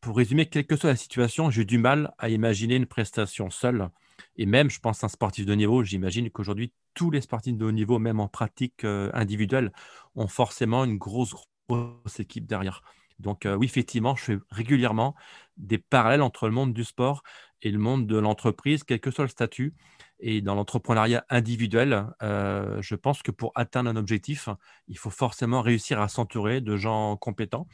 pour 0.00 0.16
résumer, 0.16 0.46
quelle 0.46 0.66
que 0.66 0.76
soit 0.76 0.90
la 0.90 0.96
situation, 0.96 1.50
j'ai 1.50 1.64
du 1.64 1.78
mal 1.78 2.12
à 2.18 2.28
imaginer 2.28 2.76
une 2.76 2.86
prestation 2.86 3.50
seule. 3.50 3.88
Et 4.36 4.46
même, 4.46 4.70
je 4.70 4.80
pense, 4.80 5.02
un 5.02 5.08
sportif 5.08 5.44
de 5.46 5.54
niveau, 5.54 5.82
j'imagine 5.82 6.30
qu'aujourd'hui, 6.30 6.72
tous 6.94 7.10
les 7.10 7.20
sportifs 7.20 7.56
de 7.56 7.64
haut 7.64 7.72
niveau, 7.72 7.98
même 7.98 8.20
en 8.20 8.28
pratique 8.28 8.84
individuelle, 8.84 9.72
ont 10.14 10.28
forcément 10.28 10.84
une 10.84 10.98
grosse, 10.98 11.34
grosse 11.68 12.20
équipe 12.20 12.46
derrière. 12.46 12.82
Donc 13.18 13.46
oui, 13.46 13.66
effectivement, 13.66 14.14
je 14.14 14.22
fais 14.22 14.38
régulièrement 14.50 15.16
des 15.56 15.78
parallèles 15.78 16.22
entre 16.22 16.46
le 16.46 16.54
monde 16.54 16.72
du 16.72 16.84
sport 16.84 17.22
et 17.62 17.70
le 17.70 17.78
monde 17.78 18.06
de 18.06 18.16
l'entreprise, 18.16 18.84
quel 18.84 19.00
que 19.00 19.10
soit 19.10 19.24
le 19.24 19.30
statut. 19.30 19.74
Et 20.20 20.40
dans 20.40 20.54
l'entrepreneuriat 20.54 21.24
individuel, 21.30 22.06
je 22.20 22.94
pense 22.96 23.22
que 23.22 23.30
pour 23.30 23.52
atteindre 23.54 23.88
un 23.88 23.96
objectif, 23.96 24.48
il 24.88 24.98
faut 24.98 25.10
forcément 25.10 25.62
réussir 25.62 26.00
à 26.00 26.08
s'entourer 26.08 26.60
de 26.60 26.76
gens 26.76 27.16
compétents 27.16 27.68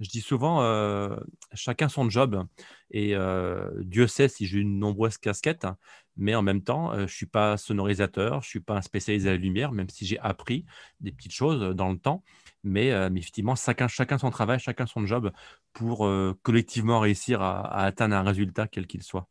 je 0.00 0.08
dis 0.08 0.20
souvent, 0.20 0.62
euh, 0.62 1.16
chacun 1.52 1.88
son 1.88 2.08
job. 2.10 2.44
Et 2.90 3.14
euh, 3.14 3.70
Dieu 3.80 4.06
sait 4.06 4.28
si 4.28 4.46
j'ai 4.46 4.58
une 4.58 4.78
nombreuse 4.78 5.18
casquette, 5.18 5.66
mais 6.16 6.34
en 6.34 6.42
même 6.42 6.62
temps, 6.62 6.94
je 6.94 7.02
ne 7.02 7.06
suis 7.06 7.26
pas 7.26 7.56
sonorisateur, 7.56 8.42
je 8.42 8.46
ne 8.46 8.50
suis 8.50 8.60
pas 8.60 8.76
un 8.76 8.82
spécialiste 8.82 9.26
de 9.26 9.30
la 9.30 9.36
lumière, 9.36 9.72
même 9.72 9.88
si 9.88 10.06
j'ai 10.06 10.18
appris 10.18 10.64
des 11.00 11.12
petites 11.12 11.32
choses 11.34 11.74
dans 11.74 11.90
le 11.90 11.98
temps. 11.98 12.22
Mais, 12.62 12.88
effectivement, 13.16 13.54
chacun, 13.56 14.18
son 14.18 14.30
travail, 14.30 14.58
chacun 14.58 14.86
son 14.86 15.06
job 15.06 15.32
pour 15.72 16.08
collectivement 16.42 17.00
réussir 17.00 17.42
à 17.42 17.84
atteindre 17.84 18.16
un 18.16 18.22
résultat 18.22 18.68
quel 18.68 18.86
qu'il 18.86 19.02
soit. 19.02 19.28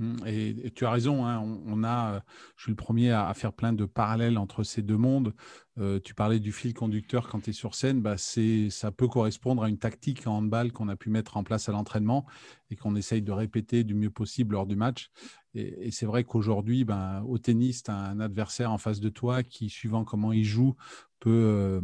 Mmh, 0.00 0.16
et, 0.26 0.70
tu 0.70 0.86
as 0.86 0.90
raison, 0.90 1.26
hein, 1.26 1.40
on, 1.66 1.84
a, 1.84 2.22
je 2.56 2.62
suis 2.62 2.72
le 2.72 2.76
premier 2.76 3.10
à, 3.10 3.32
faire 3.34 3.52
plein 3.52 3.74
de 3.74 3.84
parallèles 3.84 4.38
entre 4.38 4.62
ces 4.62 4.80
deux 4.80 4.96
mondes. 4.96 5.34
Tu 6.04 6.14
parlais 6.14 6.40
du 6.40 6.52
fil 6.52 6.74
conducteur 6.74 7.28
quand 7.28 7.40
tu 7.40 7.50
es 7.50 7.52
sur 7.54 7.74
scène, 7.74 8.02
bah 8.02 8.16
ça 8.18 8.90
peut 8.92 9.08
correspondre 9.08 9.62
à 9.62 9.68
une 9.70 9.78
tactique 9.78 10.26
en 10.26 10.36
handball 10.36 10.72
qu'on 10.72 10.88
a 10.88 10.96
pu 10.96 11.08
mettre 11.08 11.38
en 11.38 11.42
place 11.42 11.70
à 11.70 11.72
l'entraînement 11.72 12.26
et 12.70 12.76
qu'on 12.76 12.96
essaye 12.96 13.22
de 13.22 13.32
répéter 13.32 13.82
du 13.82 13.94
mieux 13.94 14.10
possible 14.10 14.54
lors 14.54 14.66
du 14.66 14.76
match. 14.76 15.10
Et, 15.54 15.90
c'est 15.90 16.06
vrai 16.06 16.24
qu'aujourd'hui, 16.24 16.84
ben, 16.84 17.22
au 17.26 17.38
tennis, 17.38 17.82
tu 17.82 17.90
as 17.90 17.96
un 17.96 18.20
adversaire 18.20 18.70
en 18.70 18.78
face 18.78 19.00
de 19.00 19.08
toi 19.08 19.42
qui, 19.42 19.68
suivant 19.68 20.04
comment 20.04 20.32
il 20.32 20.44
joue, 20.44 20.76
peut 21.18 21.30
euh, 21.30 21.80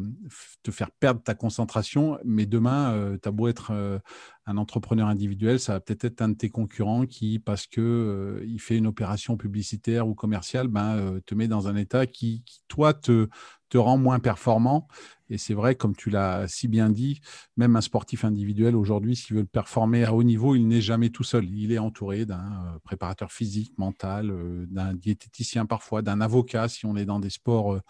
te 0.62 0.70
faire 0.70 0.90
perdre 0.90 1.22
ta 1.22 1.34
concentration. 1.34 2.18
Mais 2.24 2.46
demain, 2.46 2.92
euh, 2.92 3.18
tu 3.20 3.28
as 3.28 3.32
beau 3.32 3.48
être 3.48 3.72
euh, 3.72 3.98
un 4.46 4.56
entrepreneur 4.56 5.08
individuel, 5.08 5.60
ça 5.60 5.74
va 5.74 5.80
peut-être 5.80 6.04
être 6.04 6.22
un 6.22 6.30
de 6.30 6.34
tes 6.34 6.48
concurrents 6.48 7.06
qui, 7.06 7.38
parce 7.38 7.66
qu'il 7.66 8.42
il 8.44 8.60
fait 8.60 8.78
une 8.78 8.86
opération 8.86 9.36
publicitaire 9.36 10.08
ou 10.08 10.14
commerciale, 10.14 10.68
ben, 10.68 11.20
te 11.26 11.34
met 11.34 11.48
dans 11.48 11.68
un 11.68 11.76
état 11.76 12.06
qui, 12.06 12.42
qui 12.46 12.60
toi, 12.68 12.94
te, 12.94 13.28
te 13.68 13.78
rend 13.78 13.98
moins 13.98 14.20
performant. 14.20 14.88
Et 15.28 15.38
c'est 15.38 15.54
vrai, 15.54 15.74
comme 15.74 15.96
tu 15.96 16.10
l'as 16.10 16.46
si 16.46 16.68
bien 16.68 16.88
dit, 16.88 17.20
même 17.56 17.74
un 17.76 17.80
sportif 17.80 18.24
individuel 18.24 18.76
aujourd'hui, 18.76 19.16
s'il 19.16 19.36
veut 19.36 19.44
performer 19.44 20.04
à 20.04 20.14
haut 20.14 20.22
niveau, 20.22 20.54
il 20.54 20.68
n'est 20.68 20.80
jamais 20.80 21.10
tout 21.10 21.24
seul. 21.24 21.48
Il 21.50 21.72
est 21.72 21.78
entouré 21.78 22.26
d'un 22.26 22.74
euh, 22.74 22.78
préparateur 22.84 23.32
physique, 23.32 23.76
mental, 23.76 24.30
euh, 24.30 24.66
d'un 24.68 24.94
diététicien 24.94 25.66
parfois, 25.66 26.02
d'un 26.02 26.20
avocat 26.20 26.68
si 26.68 26.86
on 26.86 26.96
est 26.96 27.04
dans 27.04 27.20
des 27.20 27.30
sports 27.30 27.74
euh, 27.74 27.80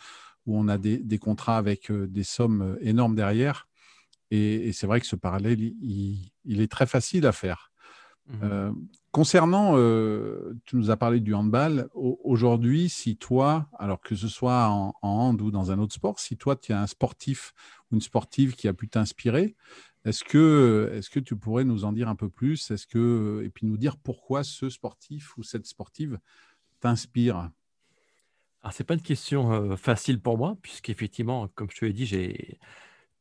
où 0.46 0.58
on 0.58 0.68
a 0.68 0.78
des, 0.78 1.18
contrats 1.18 1.58
avec 1.58 1.90
des 1.90 2.22
sommes 2.22 2.78
énormes 2.80 3.16
derrière. 3.16 3.66
Et, 4.30 4.72
c'est 4.72 4.86
vrai 4.86 5.00
que 5.00 5.06
ce 5.06 5.16
parallèle, 5.16 5.60
il, 5.60 6.60
est 6.60 6.70
très 6.70 6.86
facile 6.86 7.26
à 7.26 7.32
faire. 7.32 7.72
Mmh. 8.28 8.72
Concernant, 9.16 9.78
euh, 9.78 10.52
tu 10.66 10.76
nous 10.76 10.90
as 10.90 10.98
parlé 10.98 11.20
du 11.20 11.32
handball. 11.32 11.88
Aujourd'hui, 11.94 12.90
si 12.90 13.16
toi, 13.16 13.66
alors 13.78 13.98
que 14.02 14.14
ce 14.14 14.28
soit 14.28 14.68
en, 14.68 14.94
hand 15.00 15.40
ou 15.40 15.50
dans 15.50 15.70
un 15.70 15.78
autre 15.78 15.94
sport, 15.94 16.20
si 16.20 16.36
toi, 16.36 16.54
tu 16.54 16.72
es 16.72 16.74
un 16.74 16.86
sportif 16.86 17.54
ou 17.90 17.94
une 17.94 18.02
sportive 18.02 18.54
qui 18.54 18.68
a 18.68 18.74
pu 18.74 18.90
t'inspirer, 18.90 19.56
est-ce 20.04 20.22
que, 20.22 20.92
est 20.94 21.08
que 21.08 21.18
tu 21.18 21.34
pourrais 21.34 21.64
nous 21.64 21.86
en 21.86 21.92
dire 21.92 22.10
un 22.10 22.14
peu 22.14 22.28
plus? 22.28 22.70
Est-ce 22.70 22.86
que, 22.86 23.42
Et 23.42 23.48
puis 23.48 23.66
nous 23.66 23.78
dire 23.78 23.96
pourquoi 23.96 24.44
ce 24.44 24.68
sportif 24.68 25.38
ou 25.38 25.42
cette 25.42 25.64
sportive 25.64 26.18
t'inspire? 26.80 27.36
Alors, 28.62 28.74
ce 28.74 28.82
n'est 28.82 28.86
pas 28.86 28.94
une 28.94 29.00
question 29.00 29.50
euh, 29.50 29.76
facile 29.76 30.20
pour 30.20 30.36
moi, 30.36 30.58
puisqu'effectivement, 30.60 31.48
comme 31.54 31.70
je 31.70 31.78
te 31.78 31.84
l'ai 31.86 31.94
dit, 31.94 32.04
j'ai 32.04 32.58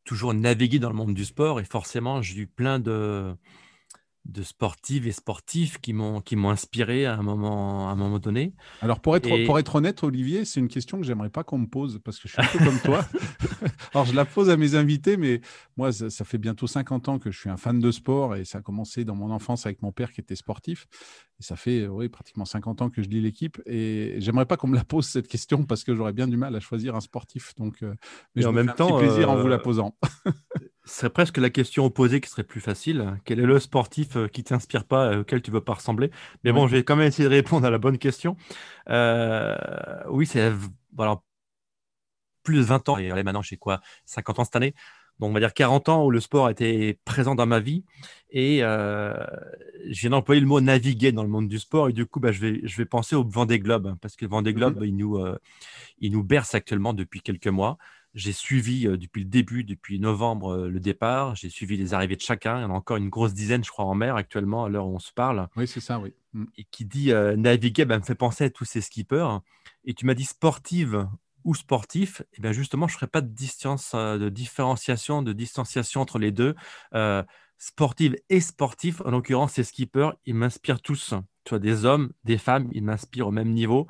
toujours 0.04 0.34
navigué 0.34 0.78
dans 0.78 0.90
le 0.90 0.96
monde 0.98 1.14
du 1.14 1.24
sport 1.24 1.62
et 1.62 1.64
forcément, 1.64 2.22
j'ai 2.22 2.42
eu 2.42 2.48
plein 2.48 2.80
de 2.80 3.34
de 4.26 4.42
sportives 4.42 5.08
et 5.08 5.12
sportifs 5.12 5.80
qui 5.80 5.94
m'ont 5.94 6.20
qui 6.20 6.36
m'ont 6.36 6.50
inspiré 6.50 7.06
à 7.06 7.16
un 7.16 7.22
moment 7.22 7.90
à 7.90 7.92
un 7.92 7.96
moment 7.96 8.20
donné. 8.20 8.54
Alors 8.82 9.00
pour 9.00 9.16
être 9.16 9.46
pour 9.46 9.60
être 9.60 9.76
honnête 9.76 10.04
Olivier, 10.04 10.46
c'est 10.46 10.60
une 10.60 10.68
question 10.68 11.00
que 11.00 11.06
j'aimerais 11.06 11.30
pas 11.30 11.44
qu'on 11.44 11.60
me 11.60 11.68
pose 11.68 12.00
parce 12.04 12.20
que 12.20 12.28
je 12.28 12.34
suis 12.34 12.42
un 12.42 12.48
peu 12.48 12.66
comme 12.66 12.80
toi. 12.80 13.06
Alors 13.94 14.06
je 14.06 14.16
la 14.16 14.26
pose 14.26 14.50
à 14.50 14.58
mes 14.58 14.76
invités 14.76 15.16
mais 15.18 15.42
moi 15.78 15.92
ça, 15.92 16.26
fait 16.26 16.38
bientôt 16.38 16.66
50 16.68 17.10
ans 17.10 17.20
que 17.20 17.30
je 17.30 17.40
suis 17.40 17.50
un 17.50 17.58
fan 17.58 17.80
de 17.80 17.92
sport 17.92 18.36
et 18.36 18.46
ça 18.46 18.58
a 18.58 18.62
commencé 18.62 19.06
dans 19.06 19.16
mon 19.16 19.32
enfance 19.32 19.66
avec 19.66 19.82
mon 19.82 19.92
père 19.92 20.12
qui 20.12 20.22
était 20.22 20.36
sportif 20.36 20.88
et 21.40 21.44
ça 21.44 21.56
fait 21.56 21.88
oui 21.88 22.10
pratiquement 22.10 22.46
50 22.46 22.82
ans 22.82 22.90
que 22.90 23.04
je 23.04 23.10
lis 23.10 23.22
l'équipe 23.22 23.62
et 23.68 24.16
j'aimerais 24.18 24.46
pas 24.46 24.58
qu'on 24.58 24.68
me 24.68 24.76
la 24.76 24.84
pose 24.84 25.06
cette 25.06 25.28
question 25.28 25.66
parce 25.66 25.84
que 25.84 25.96
j'aurais 25.96 26.14
bien 26.14 26.28
du 26.28 26.38
mal 26.38 26.56
à 26.56 26.60
choisir 26.60 26.96
un 26.96 27.02
sportif 27.02 27.54
donc 27.56 27.84
euh, 27.84 27.94
mais 28.36 28.42
je 28.42 28.48
en 28.48 28.52
même 28.52 28.74
temps 28.74 28.98
plaisir 28.98 29.30
en 29.30 29.38
vous 29.38 29.48
la 29.48 29.58
euh, 29.58 29.60
posant. 29.60 29.96
Ce 30.86 31.00
serait 31.00 31.10
presque 31.10 31.38
la 31.38 31.50
question 31.50 31.86
opposée 31.86 32.22
qui 32.22 32.30
serait 32.30 32.44
plus 32.44 32.62
facile. 32.62 33.20
Quel 33.26 33.40
est 33.40 33.46
le 33.46 33.60
sportif 33.60 34.18
euh, 34.18 34.28
qui 34.28 34.44
t'inspire 34.44 34.86
pas, 34.86 35.08
euh, 35.08 35.22
auquel 35.22 35.42
tu 35.42 35.50
veux 35.50 35.62
pas 35.62 35.74
ressembler? 35.74 36.12
Mais 36.44 36.52
bon, 36.52 36.68
je 36.68 36.76
vais 36.76 36.84
quand 36.84 36.96
même 36.96 37.08
essayer 37.08 37.28
de 37.28 37.34
répondre 37.34 37.66
à 37.66 37.72
la 37.72 37.80
bonne 37.80 37.98
question. 37.98 38.38
Euh, 38.90 39.56
oui, 40.10 40.28
c'est 40.28 40.52
plus 42.44 42.58
de 42.58 42.62
20 42.62 42.90
ans. 42.90 42.98
Et 43.00 43.12
maintenant, 43.24 43.42
j'ai 43.42 43.58
quoi? 43.58 43.82
50 44.06 44.40
ans 44.40 44.44
cette 44.44 44.56
année. 44.56 44.76
Donc, 45.20 45.32
on 45.32 45.34
va 45.34 45.40
dire 45.40 45.54
40 45.56 45.90
ans 45.90 46.06
où 46.06 46.12
le 46.12 46.20
sport 46.20 46.52
était 46.52 47.00
présent 47.04 47.34
dans 47.34 47.48
ma 47.48 47.60
vie. 47.60 47.84
Et 48.30 48.60
je 48.60 50.00
viens 50.02 50.12
d'employer 50.12 50.42
le 50.42 50.48
mot 50.48 50.62
naviguer 50.62 51.12
dans 51.12 51.24
le 51.24 51.30
monde 51.30 51.48
du 51.48 51.58
sport. 51.58 51.90
Et 51.90 51.94
du 51.94 52.06
coup, 52.06 52.20
bah, 52.20 52.32
je, 52.32 52.42
vais, 52.42 52.62
je 52.64 52.78
vais 52.78 52.86
penser 52.86 53.16
au 53.16 53.24
Vendée 53.24 53.58
Globe. 53.58 53.96
Parce 54.02 54.16
que 54.16 54.26
le 54.26 54.30
Vendée 54.30 54.54
Globe, 54.54 54.80
il, 54.84 54.96
nous, 54.96 55.18
il 56.00 56.12
nous 56.12 56.24
berce 56.24 56.54
actuellement 56.54 56.94
depuis 56.94 57.22
quelques 57.22 57.48
mois. 57.48 57.80
J'ai 58.16 58.32
suivi 58.32 58.88
euh, 58.88 58.96
depuis 58.98 59.24
le 59.24 59.30
début, 59.30 59.66
depuis 59.66 60.00
novembre, 60.00 60.54
euh, 60.54 60.70
le 60.70 60.80
départ. 60.80 61.36
J'ai 61.36 61.50
suivi 61.50 61.76
les 61.76 61.94
arrivées 61.94 62.16
de 62.16 62.22
chacun. 62.22 62.60
Il 62.60 62.62
y 62.62 62.64
en 62.64 62.72
a 62.72 62.74
encore 62.74 62.96
une 62.96 63.10
grosse 63.10 63.34
dizaine, 63.34 63.64
je 63.64 63.70
crois, 63.70 63.84
en 63.84 63.94
mer 63.94 64.16
actuellement, 64.16 64.64
à 64.64 64.70
l'heure 64.70 64.88
où 64.88 64.96
on 64.96 65.00
se 65.00 65.12
parle. 65.12 65.50
Oui, 65.58 65.68
c'est 65.68 65.82
ça, 65.82 66.00
oui. 66.00 66.14
Mm. 66.32 66.46
Et 66.58 66.64
qui 66.72 66.86
dit 66.86 67.12
euh, 67.12 67.36
naviguer 67.36 67.84
bah, 67.84 68.00
me 68.00 68.04
fait 68.04 68.16
penser 68.16 68.46
à 68.46 68.50
tous 68.50 68.64
ces 68.64 68.80
skippers. 68.80 69.42
Et 69.84 69.94
tu 69.94 70.06
m'as 70.06 70.14
dit 70.14 70.24
sportive 70.24 71.10
ou 71.44 71.56
sportif. 71.56 72.22
Et 72.34 72.42
bien 72.42 72.54
justement, 72.54 72.88
je 72.88 72.94
ne 72.94 73.00
ferai 73.00 73.08
pas 73.08 73.20
de, 73.20 73.28
distance, 73.28 73.94
de 73.94 74.30
différenciation, 74.30 75.22
de 75.22 75.34
distanciation 75.34 76.00
entre 76.00 76.18
les 76.18 76.32
deux. 76.32 76.56
sportive 77.58 78.16
et 78.30 78.40
sportif, 78.40 79.02
en 79.02 79.12
l'occurrence, 79.12 79.54
ces 79.54 79.64
skippers, 79.66 80.12
ils 80.26 80.36
m'inspirent 80.36 80.82
tous. 80.82 81.14
Tu 81.44 81.50
vois, 81.50 81.60
des 81.60 81.84
hommes, 81.84 82.12
des 82.24 82.38
femmes, 82.38 82.70
ils 82.72 82.84
m'inspirent 82.84 83.28
au 83.28 83.32
même 83.32 83.52
niveau. 83.52 83.88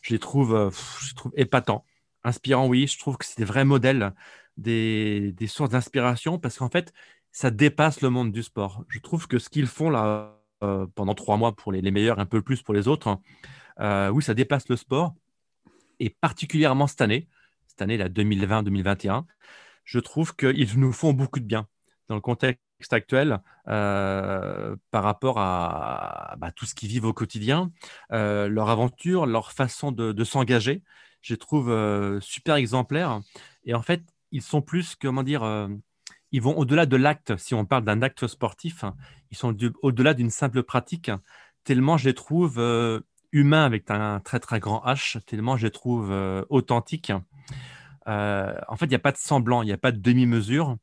Je 0.00 0.14
les 0.14 0.18
trouve, 0.18 0.72
je 1.00 1.08
les 1.08 1.14
trouve 1.14 1.32
épatants 1.36 1.84
inspirant, 2.26 2.66
oui. 2.66 2.86
Je 2.86 2.98
trouve 2.98 3.16
que 3.16 3.24
c'est 3.24 3.38
des 3.38 3.44
vrais 3.44 3.64
modèles, 3.64 4.12
des, 4.56 5.34
sources 5.46 5.70
d'inspiration 5.70 6.38
parce 6.38 6.58
qu'en 6.58 6.68
fait, 6.68 6.92
ça 7.32 7.50
dépasse 7.50 8.00
le 8.00 8.10
monde 8.10 8.32
du 8.32 8.42
sport. 8.42 8.84
Je 8.88 8.98
trouve 8.98 9.28
que 9.28 9.38
ce 9.38 9.48
qu'ils 9.48 9.66
font 9.66 9.90
là 9.90 10.38
euh, 10.62 10.86
pendant 10.94 11.14
trois 11.14 11.36
mois 11.36 11.54
pour 11.54 11.72
les, 11.72 11.82
meilleurs, 11.90 12.18
un 12.18 12.26
peu 12.26 12.42
plus 12.42 12.62
pour 12.62 12.74
les 12.74 12.88
autres, 12.88 13.18
euh, 13.80 14.10
oui, 14.10 14.22
ça 14.22 14.34
dépasse 14.34 14.68
le 14.68 14.76
sport. 14.76 15.14
Et 16.00 16.10
particulièrement 16.10 16.86
cette 16.86 17.00
année, 17.00 17.28
cette 17.66 17.82
année, 17.82 17.96
la 17.96 18.08
2020-2021, 18.08 19.24
je 19.84 19.98
trouve 19.98 20.34
qu'ils 20.34 20.78
nous 20.78 20.92
font 20.92 21.12
beaucoup 21.12 21.40
de 21.40 21.44
bien 21.44 21.68
dans 22.08 22.14
le 22.14 22.20
contexte 22.20 22.60
actuel 22.90 23.40
euh, 23.68 24.76
par 24.90 25.02
rapport 25.02 25.38
à 25.38 26.36
bah, 26.38 26.52
tout 26.52 26.66
ce 26.66 26.74
qu'ils 26.74 26.88
vivent 26.88 27.06
au 27.06 27.12
quotidien, 27.12 27.70
leur 28.10 28.70
aventure, 28.70 29.26
leur 29.26 29.52
façon 29.52 29.92
de 29.92 30.24
s'engager 30.24 30.82
je 31.26 31.34
les 31.34 31.38
trouve 31.38 31.70
euh, 31.70 32.20
super 32.20 32.54
exemplaires. 32.54 33.20
Et 33.64 33.74
en 33.74 33.82
fait, 33.82 34.02
ils 34.30 34.42
sont 34.42 34.62
plus, 34.62 34.94
comment 34.94 35.24
dire, 35.24 35.42
euh, 35.42 35.66
ils 36.30 36.40
vont 36.40 36.56
au-delà 36.56 36.86
de 36.86 36.96
l'acte. 36.96 37.36
Si 37.36 37.52
on 37.52 37.64
parle 37.66 37.84
d'un 37.84 38.00
acte 38.00 38.28
sportif, 38.28 38.84
ils 39.32 39.36
sont 39.36 39.56
au-delà 39.82 40.14
d'une 40.14 40.30
simple 40.30 40.62
pratique. 40.62 41.10
Tellement 41.64 41.96
je 41.96 42.04
les 42.04 42.14
trouve 42.14 42.60
euh, 42.60 43.00
humains 43.32 43.64
avec 43.64 43.90
un 43.90 44.20
très 44.20 44.38
très 44.38 44.60
grand 44.60 44.84
H, 44.86 45.20
tellement 45.24 45.56
je 45.56 45.66
les 45.66 45.72
trouve 45.72 46.12
authentiques. 46.48 47.10
en 48.06 48.76
fait, 48.76 48.86
il 48.86 48.90
n'y 48.90 48.94
a 48.94 49.00
pas 49.00 49.12
de 49.12 49.16
semblant, 49.16 49.62
il 49.62 49.66
n'y 49.66 49.72
a 49.72 49.78
pas 49.78 49.90
de 49.90 49.98
demi-mesure. 49.98 50.76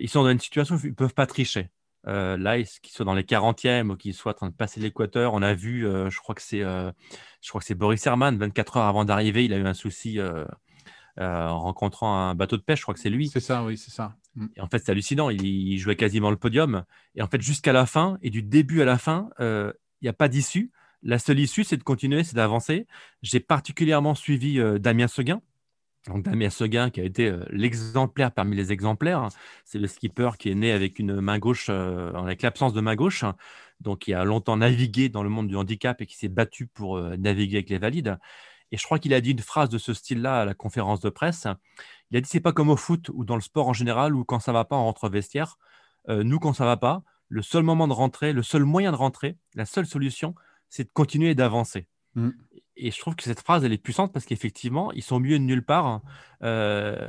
ils 0.00 0.08
sont 0.08 0.22
dans 0.22 0.30
une 0.30 0.40
situation 0.40 0.76
où 0.76 0.80
ils 0.84 0.90
ne 0.90 0.94
peuvent 0.94 1.14
pas 1.14 1.26
tricher. 1.26 1.68
Euh, 2.08 2.36
là, 2.36 2.62
qu'ils 2.62 2.92
soient 2.92 3.04
dans 3.04 3.14
les 3.14 3.24
40e 3.24 3.90
ou 3.90 3.96
qu'ils 3.96 4.14
soient 4.14 4.32
en 4.32 4.36
train 4.36 4.48
de 4.48 4.54
passer 4.54 4.80
l'équateur, 4.80 5.34
on 5.34 5.42
a 5.42 5.54
vu, 5.54 5.82
je 5.82 6.18
crois 6.18 6.34
que 6.34 6.42
c'est 6.42 6.62
je 7.46 7.50
crois 7.50 7.60
que 7.60 7.66
c'est 7.66 7.76
Boris 7.76 8.04
Herman, 8.04 8.36
24 8.36 8.78
heures 8.78 8.84
avant 8.86 9.04
d'arriver, 9.04 9.44
il 9.44 9.52
a 9.52 9.56
eu 9.56 9.66
un 9.66 9.72
souci 9.72 10.18
euh, 10.18 10.44
euh, 11.20 11.46
en 11.46 11.60
rencontrant 11.60 12.18
un 12.18 12.34
bateau 12.34 12.56
de 12.56 12.62
pêche, 12.62 12.80
je 12.80 12.82
crois 12.82 12.94
que 12.94 12.98
c'est 12.98 13.08
lui. 13.08 13.28
C'est 13.28 13.38
ça, 13.38 13.62
oui, 13.64 13.76
c'est 13.78 13.92
ça. 13.92 14.16
Mm. 14.34 14.46
Et 14.56 14.60
en 14.60 14.66
fait, 14.66 14.80
c'est 14.84 14.90
hallucinant, 14.90 15.30
il, 15.30 15.78
jouait 15.78 15.94
quasiment 15.94 16.30
le 16.30 16.36
podium. 16.36 16.84
Et 17.14 17.22
en 17.22 17.28
fait, 17.28 17.40
jusqu'à 17.40 17.72
la 17.72 17.86
fin, 17.86 18.18
et 18.20 18.30
du 18.30 18.42
début 18.42 18.82
à 18.82 18.84
la 18.84 18.98
fin, 18.98 19.30
euh, 19.38 19.72
il 20.00 20.06
n'y 20.06 20.08
a 20.08 20.12
pas 20.12 20.26
d'issue. 20.26 20.72
La 21.04 21.20
seule 21.20 21.38
issue, 21.38 21.62
c'est 21.62 21.76
de 21.76 21.84
continuer, 21.84 22.24
c'est 22.24 22.34
d'avancer. 22.34 22.88
J'ai 23.22 23.38
particulièrement 23.38 24.16
suivi 24.16 24.60
Damien 24.80 25.06
Seguin. 25.06 25.40
Donc 26.06 26.22
Damien 26.22 26.50
Seguin, 26.50 26.90
qui 26.90 27.00
a 27.00 27.04
été 27.04 27.34
l'exemplaire 27.50 28.30
parmi 28.30 28.54
les 28.54 28.72
exemplaires, 28.72 29.28
c'est 29.64 29.78
le 29.78 29.88
skipper 29.88 30.30
qui 30.38 30.50
est 30.50 30.54
né 30.54 30.70
avec 30.70 30.98
une 30.98 31.20
main 31.20 31.38
gauche, 31.38 31.68
avec 31.68 32.42
l'absence 32.42 32.72
de 32.72 32.80
main 32.80 32.94
gauche 32.94 33.24
donc 33.80 34.00
qui 34.00 34.14
a 34.14 34.24
longtemps 34.24 34.56
navigué 34.56 35.08
dans 35.08 35.22
le 35.22 35.28
monde 35.28 35.48
du 35.48 35.56
handicap 35.56 36.00
et 36.00 36.06
qui 36.06 36.16
s'est 36.16 36.28
battu 36.28 36.66
pour 36.66 36.96
euh, 36.96 37.16
naviguer 37.16 37.58
avec 37.58 37.70
les 37.70 37.78
valides. 37.78 38.18
Et 38.72 38.76
je 38.76 38.84
crois 38.84 38.98
qu'il 38.98 39.14
a 39.14 39.20
dit 39.20 39.30
une 39.30 39.40
phrase 39.40 39.68
de 39.68 39.78
ce 39.78 39.94
style-là 39.94 40.40
à 40.40 40.44
la 40.44 40.54
conférence 40.54 41.00
de 41.00 41.08
presse. 41.08 41.46
Il 42.10 42.16
a 42.16 42.20
dit 42.20 42.28
c'est 42.28 42.40
pas 42.40 42.52
comme 42.52 42.70
au 42.70 42.76
foot 42.76 43.10
ou 43.12 43.24
dans 43.24 43.36
le 43.36 43.40
sport 43.40 43.68
en 43.68 43.72
général 43.72 44.14
où 44.14 44.24
quand 44.24 44.40
ça 44.40 44.52
va 44.52 44.64
pas 44.64 44.76
on 44.76 44.84
rentre 44.84 45.08
vestiaire. 45.08 45.58
Euh, 46.08 46.24
nous 46.24 46.38
quand 46.38 46.52
ça 46.52 46.64
va 46.64 46.76
pas, 46.76 47.02
le 47.28 47.42
seul 47.42 47.62
moment 47.62 47.88
de 47.88 47.92
rentrer, 47.92 48.32
le 48.32 48.42
seul 48.42 48.64
moyen 48.64 48.92
de 48.92 48.96
rentrer, 48.96 49.36
la 49.54 49.66
seule 49.66 49.86
solution, 49.86 50.34
c'est 50.68 50.84
de 50.84 50.90
continuer 50.92 51.34
d'avancer. 51.34 51.86
Mm. 52.14 52.30
Et 52.76 52.90
je 52.90 52.98
trouve 52.98 53.16
que 53.16 53.24
cette 53.24 53.40
phrase 53.40 53.64
elle 53.64 53.72
est 53.72 53.78
puissante 53.78 54.12
parce 54.12 54.26
qu'effectivement 54.26 54.92
ils 54.92 55.02
sont 55.02 55.20
mieux 55.20 55.38
de 55.38 55.44
nulle 55.44 55.64
part. 55.64 56.02
Euh, 56.42 57.08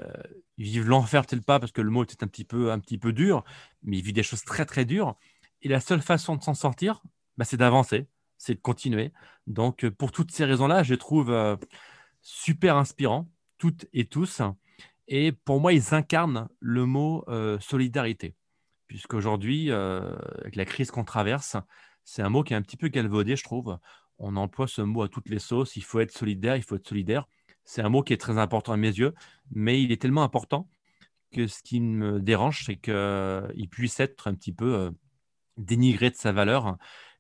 ils 0.58 0.66
vivent 0.66 0.88
l'enfer 0.88 1.26
tel 1.26 1.42
pas 1.42 1.60
parce 1.60 1.72
que 1.72 1.82
le 1.82 1.92
mot 1.92 2.04
était 2.04 2.24
un 2.24 2.28
petit 2.28 2.46
peu 2.46 2.72
un 2.72 2.80
petit 2.80 2.98
peu 2.98 3.14
dur, 3.14 3.44
mais 3.84 3.98
ils 3.98 4.04
vivent 4.04 4.14
des 4.16 4.24
choses 4.24 4.44
très 4.44 4.66
très 4.66 4.86
dures. 4.86 5.16
Et 5.62 5.70
la 5.70 5.80
seule 5.80 6.02
façon 6.02 6.36
de 6.36 6.44
s'en 6.44 6.54
sortir, 6.54 7.02
bah, 7.38 7.46
c'est 7.46 7.58
d'avancer, 7.58 8.08
c'est 8.38 8.56
de 8.56 8.60
continuer. 8.60 9.12
Donc, 9.48 9.86
euh, 9.86 9.92
pour 9.92 10.12
toutes 10.12 10.32
ces 10.32 10.46
raisons-là, 10.46 10.84
je 10.84 10.94
les 10.94 10.98
trouve 10.98 11.32
euh, 11.32 11.56
super 12.22 12.78
inspirants, 12.78 13.30
toutes 13.58 13.86
et 13.94 14.06
tous. 14.06 14.42
Et 15.08 15.32
pour 15.32 15.60
moi, 15.60 15.74
ils 15.74 15.94
incarnent 15.94 16.50
le 16.60 16.86
mot 16.86 17.24
euh, 17.28 17.60
solidarité. 17.60 18.36
Puisqu'aujourd'hui, 18.88 19.70
avec 19.70 20.56
la 20.56 20.64
crise 20.64 20.92
qu'on 20.92 21.04
traverse, 21.04 21.58
c'est 22.06 22.22
un 22.22 22.30
mot 22.30 22.42
qui 22.44 22.54
est 22.54 22.56
un 22.56 22.62
petit 22.62 22.78
peu 22.78 22.88
galvaudé, 22.88 23.36
je 23.36 23.44
trouve. 23.44 23.78
On 24.20 24.36
emploie 24.36 24.68
ce 24.68 24.82
mot 24.82 25.04
à 25.04 25.10
toutes 25.10 25.30
les 25.30 25.40
sauces. 25.40 25.76
Il 25.76 25.84
faut 25.84 26.00
être 26.00 26.12
solidaire, 26.12 26.56
il 26.56 26.64
faut 26.64 26.76
être 26.76 26.88
solidaire. 26.88 27.28
C'est 27.64 27.82
un 27.82 27.90
mot 27.90 28.02
qui 28.02 28.14
est 28.14 28.18
très 28.18 28.38
important 28.38 28.74
à 28.74 28.78
mes 28.78 28.88
yeux, 28.88 29.14
mais 29.52 29.82
il 29.82 29.92
est 29.92 30.02
tellement 30.02 30.24
important 30.24 30.70
que 31.32 31.48
ce 31.48 31.62
qui 31.62 31.82
me 31.82 32.22
dérange, 32.22 32.64
c'est 32.66 32.78
qu'il 32.78 33.70
puisse 33.70 34.00
être 34.00 34.28
un 34.28 34.34
petit 34.34 34.54
peu 34.54 34.92
dénigré 35.58 36.10
de 36.10 36.16
sa 36.16 36.32
valeur. 36.32 36.78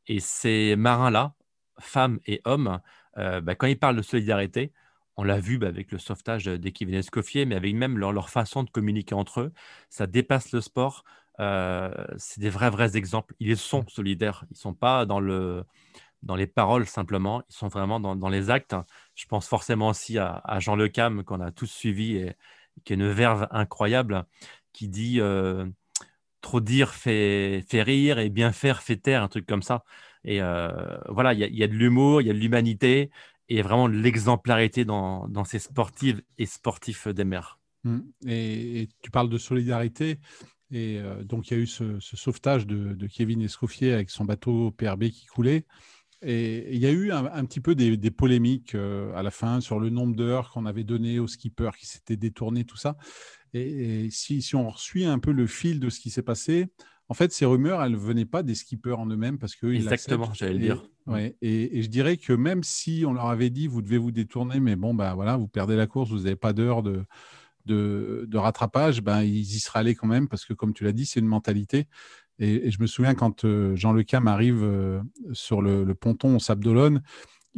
Et 0.08 0.20
ces 0.20 0.75
marins-là, 0.77 1.34
femmes 1.80 2.20
et 2.25 2.42
hommes, 2.46 2.80
bah, 3.16 3.56
quand 3.56 3.68
ils 3.68 3.77
parlent 3.77 3.98
de 3.98 4.01
solidarité, 4.01 4.72
on 5.18 5.24
l'a 5.24 5.39
vu 5.39 5.58
bah, 5.58 5.68
avec 5.68 5.92
le 5.92 5.98
sauvetage 5.98 6.46
des 6.46 6.72
Kevin 6.72 6.96
Escoffier, 6.96 7.46
mais 7.46 7.56
avec 7.56 7.75
même 7.75 7.98
leur, 7.98 8.30
façon 8.30 8.63
de 8.63 8.70
communiquer 8.70 9.16
entre 9.16 9.42
eux, 9.42 9.54
ça 9.89 10.08
dépasse 10.08 10.51
le 10.54 10.62
sport. 10.62 11.04
c'est 11.38 12.39
des 12.39 12.50
vrais, 12.50 12.70
vrais 12.70 12.96
exemples. 12.96 13.36
Ils 13.39 13.58
sont 13.58 13.86
solidaires. 13.88 14.46
Ils 14.50 14.54
ne 14.54 14.58
sont 14.58 14.74
pas 14.74 15.06
dans, 15.06 15.20
le, 15.20 15.66
dans 16.27 16.36
les 16.36 16.46
paroles 16.46 16.86
simplement. 16.86 17.41
Ils 17.50 17.55
sont 17.55 17.69
vraiment 17.69 18.00
dans, 18.00 18.29
les 18.29 18.50
actes. 18.51 18.75
Je 19.15 19.25
pense 19.25 19.48
forcément 19.48 19.89
aussi 19.89 20.19
à, 20.19 20.60
Jean 20.60 20.75
Le 20.75 20.89
Cam, 20.89 21.24
qu'on 21.24 21.41
a 21.41 21.51
tous 21.51 21.72
suivi 21.72 22.17
et 22.17 22.36
qui 22.84 22.93
a 22.93 22.96
une 22.96 23.10
verve 23.10 23.48
incroyable, 23.50 24.25
qui 24.74 24.89
dit 24.89 25.19
trop 26.41 26.60
dire 26.60 26.93
fait, 26.93 27.65
rire 27.72 28.19
et 28.19 28.29
bien 28.29 28.51
faire 28.51 28.84
fait 28.84 28.98
taire, 28.98 29.24
un 29.24 29.29
truc 29.29 29.48
comme 29.48 29.63
ça. 29.63 29.84
Et 30.24 30.39
voilà, 31.10 31.34
il 31.34 31.39
y, 31.39 31.63
a 31.63 31.67
de 31.67 31.74
l'humour, 31.74 32.22
il 32.22 32.27
y 32.27 32.29
a 32.29 32.34
de 32.34 32.39
l'humanité 32.39 33.10
et 33.50 33.62
vraiment 33.62 33.88
l'exemplarité 33.88 34.84
dans, 34.84 35.27
dans, 35.29 35.46
ces 35.46 35.60
sportives 35.60 36.22
et 36.38 36.46
sportifs 36.46 37.07
des 37.07 37.24
mers. 37.24 37.60
Mmh. 37.86 38.00
Et, 38.27 38.89
tu 39.01 39.12
parles 39.12 39.29
de 39.29 39.38
solidarité. 39.38 40.19
Et 40.72 41.00
euh, 41.00 41.24
donc, 41.24 41.50
il 41.50 41.53
y 41.53 41.57
a 41.57 41.63
eu 41.63 41.67
ce, 41.67 42.00
sauvetage 42.00 42.67
de, 42.67 42.93
de, 42.93 43.07
Kevin 43.07 43.41
Escoffier 43.41 43.93
avec 43.93 44.10
son 44.10 44.25
bateau 44.25 44.72
PRB 44.72 45.10
qui 45.10 45.25
coulait. 45.27 45.65
Et 46.24 46.74
il 46.74 46.80
y 46.80 46.88
a 46.88 46.92
eu 46.92 47.12
un, 47.12 47.46
petit 47.46 47.62
peu 47.62 47.76
des, 47.76 48.12
polémiques 48.12 48.74
euh, 48.74 49.14
à 49.16 49.22
la 49.22 49.32
fin 49.32 49.62
sur 49.62 49.80
le 49.80 49.90
nombre 49.90 50.16
d'heures 50.16 50.50
qu'on 50.50 50.66
avait 50.66 50.84
donné 50.84 51.20
aux 51.20 51.28
skippers 51.28 51.78
qui 51.78 51.86
s'étaient 51.86 52.18
détournés, 52.18 52.66
tout 52.66 52.78
ça. 52.78 52.98
Et, 53.54 54.10
si, 54.10 54.42
si, 54.42 54.56
on 54.56 54.76
suit 54.76 55.06
un 55.06 55.20
peu 55.20 55.32
le 55.32 55.48
fil 55.48 55.80
de 55.80 55.90
ce 55.90 56.00
qui 56.00 56.10
s'est 56.10 56.24
passé, 56.24 56.68
en 57.10 57.14
fait, 57.14 57.32
ces 57.32 57.46
rumeurs, 57.46 57.82
elles 57.82 57.92
ne 57.92 57.98
venaient 57.98 58.26
pas 58.26 58.44
des 58.44 58.56
skippers 58.56 59.00
en 59.00 59.06
eux-mêmes 59.06 59.38
parce 59.38 59.56
que 59.56 59.68
Exactement, 59.68 60.34
j'allais 60.34 60.54
le 60.54 60.60
dire. 60.60 60.90
Ouais, 61.06 61.38
et, 61.42 61.82
je 61.82 61.88
dirais 61.88 62.18
que 62.18 62.34
même 62.34 62.64
si 62.64 63.06
on 63.08 63.14
leur 63.14 63.28
avait 63.28 63.50
dit, 63.50 63.68
vous 63.68 63.82
devez 63.82 63.98
vous 63.98 64.12
détourner, 64.12 64.60
mais 64.60 64.76
bon, 64.76 64.94
bah 64.94 65.14
voilà, 65.14 65.38
vous 65.38 65.48
perdez 65.48 65.76
la 65.76 65.88
course, 65.88 66.10
vous 66.10 66.24
n'avez 66.24 66.36
pas 66.36 66.52
d'heure 66.52 66.84
de, 66.84 67.06
de, 67.66 68.38
rattrapage, 68.38 69.02
ben, 69.02 69.22
ils 69.22 69.40
y 69.40 69.60
seraient 69.60 69.80
allés 69.80 69.96
quand 69.96 70.08
même 70.08 70.28
parce 70.28 70.46
que, 70.46 70.54
comme 70.54 70.74
tu 70.74 70.84
l'as 70.84 70.92
dit, 70.92 71.06
c'est 71.06 71.20
une 71.20 71.28
mentalité. 71.28 71.88
Et, 72.39 72.72
je 72.72 72.79
me 72.82 72.88
souviens 72.88 73.15
quand 73.15 73.46
euh, 73.46 73.75
Jean 73.75 73.94
Le 73.94 74.03
Cam 74.03 74.27
arrive 74.27 74.63
euh, 74.63 75.01
sur 75.34 75.62
le, 75.62 75.84
le 75.84 75.96
ponton 75.96 76.36
au 76.36 76.39
Sable 76.39 76.63
d'Olonne, 76.63 77.01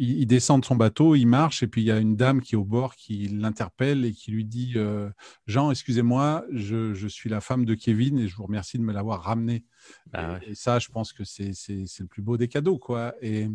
il, 0.02 0.26
descend 0.28 0.62
de 0.62 0.66
son 0.66 0.76
bateau, 0.76 1.16
il 1.16 1.26
marche, 1.26 1.62
et 1.62 1.68
puis 1.68 1.82
il 1.82 1.86
y 1.86 1.92
a 1.92 2.00
une 2.00 2.16
dame 2.16 2.42
qui 2.42 2.56
est 2.56 2.58
au 2.58 2.64
bord 2.64 2.96
qui 2.96 3.28
l'interpelle 3.28 4.06
et 4.06 4.14
qui 4.14 4.32
lui 4.32 4.46
dit 4.46 4.74
euh, 4.78 5.10
Jean, 5.46 5.72
excusez-moi, 5.72 6.46
je, 6.52 7.08
suis 7.10 7.30
la 7.30 7.42
femme 7.42 7.66
de 7.66 7.76
Kevin 7.76 8.18
et 8.18 8.28
je 8.28 8.36
vous 8.36 8.44
remercie 8.44 8.78
de 8.78 8.84
me 8.84 8.94
l'avoir 8.94 9.22
ramené. 9.22 9.66
Bah 10.14 10.40
et, 10.48 10.56
ça, 10.56 10.80
je 10.80 10.88
pense 10.88 11.12
que 11.12 11.26
c'est 11.26 11.52
le 11.70 12.08
plus 12.08 12.22
beau 12.22 12.38
des 12.38 12.48
cadeaux. 12.48 12.78
quoi. 12.78 13.14
Et, 13.22 13.50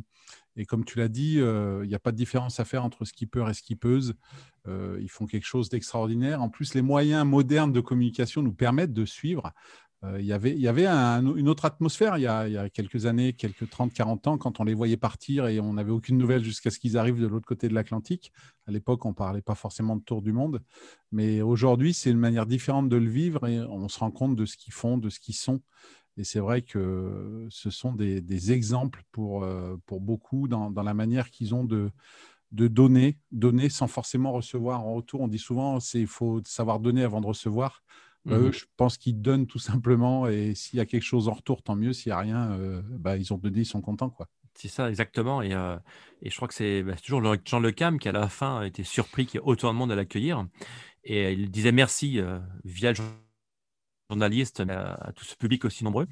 comme 0.69 0.85
tu 0.85 0.99
l'as 0.99 1.09
dit, 1.09 1.41
euh, 1.41 1.81
il 1.83 1.89
n'y 1.89 1.95
a 1.95 1.99
pas 1.99 2.13
de 2.13 2.17
différence 2.17 2.61
à 2.61 2.65
faire 2.65 2.85
entre 2.85 3.07
skipper 3.07 3.47
et 3.49 3.55
skippeuse. 3.55 4.15
Euh, 4.69 4.99
ils 5.01 5.11
font 5.11 5.27
quelque 5.27 5.47
chose 5.47 5.69
d'extraordinaire. 5.69 6.43
En 6.43 6.49
plus, 6.51 6.75
les 6.75 6.83
moyens 6.83 7.27
modernes 7.27 7.73
de 7.73 7.81
communication 7.81 8.43
nous 8.43 8.53
permettent 8.53 8.93
de 8.93 9.05
suivre. 9.05 9.53
Euh, 10.03 10.21
il 10.21 10.27
y 10.27 10.33
avait, 10.33 10.87
une 10.87 11.49
autre 11.49 11.65
atmosphère 11.65 12.19
il 12.19 12.23
y, 12.23 12.27
a, 12.27 12.69
quelques 12.69 13.07
années, 13.07 13.33
quelques 13.33 13.65
30-40 13.65 14.29
ans, 14.29 14.39
quand 14.39 14.61
on 14.61 14.65
les 14.65 14.75
voyait 14.75 14.97
partir 14.97 15.47
et 15.47 15.61
on 15.61 15.75
n'avait 15.75 15.93
aucune 15.93 16.19
nouvelle 16.19 16.45
jusqu'à 16.45 16.71
ce 16.71 16.79
qu'ils 16.79 16.99
arrivent 16.99 17.21
de 17.21 17.27
l'autre 17.27 17.47
côté 17.47 17.69
de 17.69 17.75
l'Atlantique. 17.75 18.33
À 18.67 18.73
l'époque, 18.73 19.05
on 19.07 19.11
ne 19.11 19.15
parlait 19.15 19.43
pas 19.43 19.55
forcément 19.55 19.97
de 19.97 20.03
tour 20.03 20.23
du 20.23 20.33
monde. 20.33 20.63
Mais 21.13 21.41
aujourd'hui, 21.43 21.95
c'est 21.95 22.11
une 22.11 22.19
manière 22.19 22.47
différente 22.47 22.89
de 22.89 22.97
le 22.97 23.09
vivre 23.09 23.47
et 23.47 23.61
on 23.61 23.89
se 23.89 23.99
rend 23.99 24.11
compte 24.11 24.37
de 24.37 24.45
ce 24.45 24.57
qu'ils 24.57 24.75
font, 24.75 24.99
de 24.99 25.11
ce 25.11 25.21
qu'ils 25.21 25.37
sont. 25.37 25.61
Et 26.17 26.25
c'est 26.25 26.39
vrai 26.39 26.63
que 26.63 27.47
ce 27.51 27.71
sont 27.71 27.93
des, 27.93 28.53
exemples 28.53 29.03
pour, 29.11 29.43
euh, 29.43 29.77
beaucoup 29.91 30.49
dans, 30.49 30.71
la 30.71 30.95
manière 30.95 31.31
qu'ils 31.31 31.55
ont 31.55 31.65
de, 31.65 31.91
de 32.53 32.69
donner, 32.69 33.19
donner 33.33 33.69
sans 33.69 33.89
forcément 33.89 34.33
recevoir 34.33 34.87
en 34.87 34.95
retour. 34.95 35.23
On 35.23 35.29
dit 35.29 35.39
souvent, 35.39 35.79
il 35.95 36.07
faut 36.07 36.41
savoir 36.45 36.79
donner 36.79 37.03
avant 37.03 37.21
de 37.21 37.27
recevoir. 37.27 37.83
Bah, 38.25 38.37
eux, 38.37 38.49
mmh 38.49 38.53
je 38.53 38.65
pense 38.77 38.97
qu'ils 38.97 39.21
donnent 39.21 39.47
tout 39.47 39.59
simplement. 39.59 40.27
Et 40.27 40.55
s'il 40.55 40.79
y 40.79 40.81
a 40.81 40.87
quelque 40.87 41.03
chose 41.03 41.29
en 41.29 41.33
retour, 41.33 41.63
tant 41.63 41.77
mieux. 41.77 41.93
S'il 41.93 42.11
n'y 42.11 42.15
a 42.15 42.19
rien, 42.19 42.53
euh, 42.53 42.83
bah, 42.85 43.17
ils 43.17 43.33
ont 43.33 43.39
donné, 43.39 43.61
ils 43.61 43.67
sont 43.67 43.81
contents. 43.81 44.11
quoi. 44.11 44.29
C'est 44.55 44.69
ça, 44.69 44.89
exactement. 44.89 45.43
Et, 45.43 45.53
euh, 45.53 45.77
et, 46.23 46.31
je 46.31 46.37
crois 46.37 46.49
que 46.49 46.55
c'est 46.55 46.83
bah, 46.83 46.95
toujours 46.97 47.23
Jean 47.45 47.61
Le 47.61 47.73
Cam 47.73 47.99
qui, 47.99 48.09
à 48.09 48.13
la 48.13 48.29
fin, 48.29 48.61
a 48.61 48.67
été 48.67 48.85
surpris 48.85 49.27
qu'il 49.27 49.41
y 49.41 49.43
ait 49.43 49.47
autant 49.47 49.73
de 49.73 49.79
monde 49.79 49.93
à 49.93 49.97
l'accueillir. 49.97 50.47
Et 51.05 51.33
il 51.33 51.51
disait 51.51 51.73
merci 51.73 52.19
euh, 52.19 52.39
via 52.65 52.93
le 52.93 52.99
journaliste 54.11 54.61
à, 54.61 55.13
tout 55.15 55.25
ce 55.25 55.37
public 55.37 55.65
aussi 55.65 55.85
nombreux. 55.85 56.07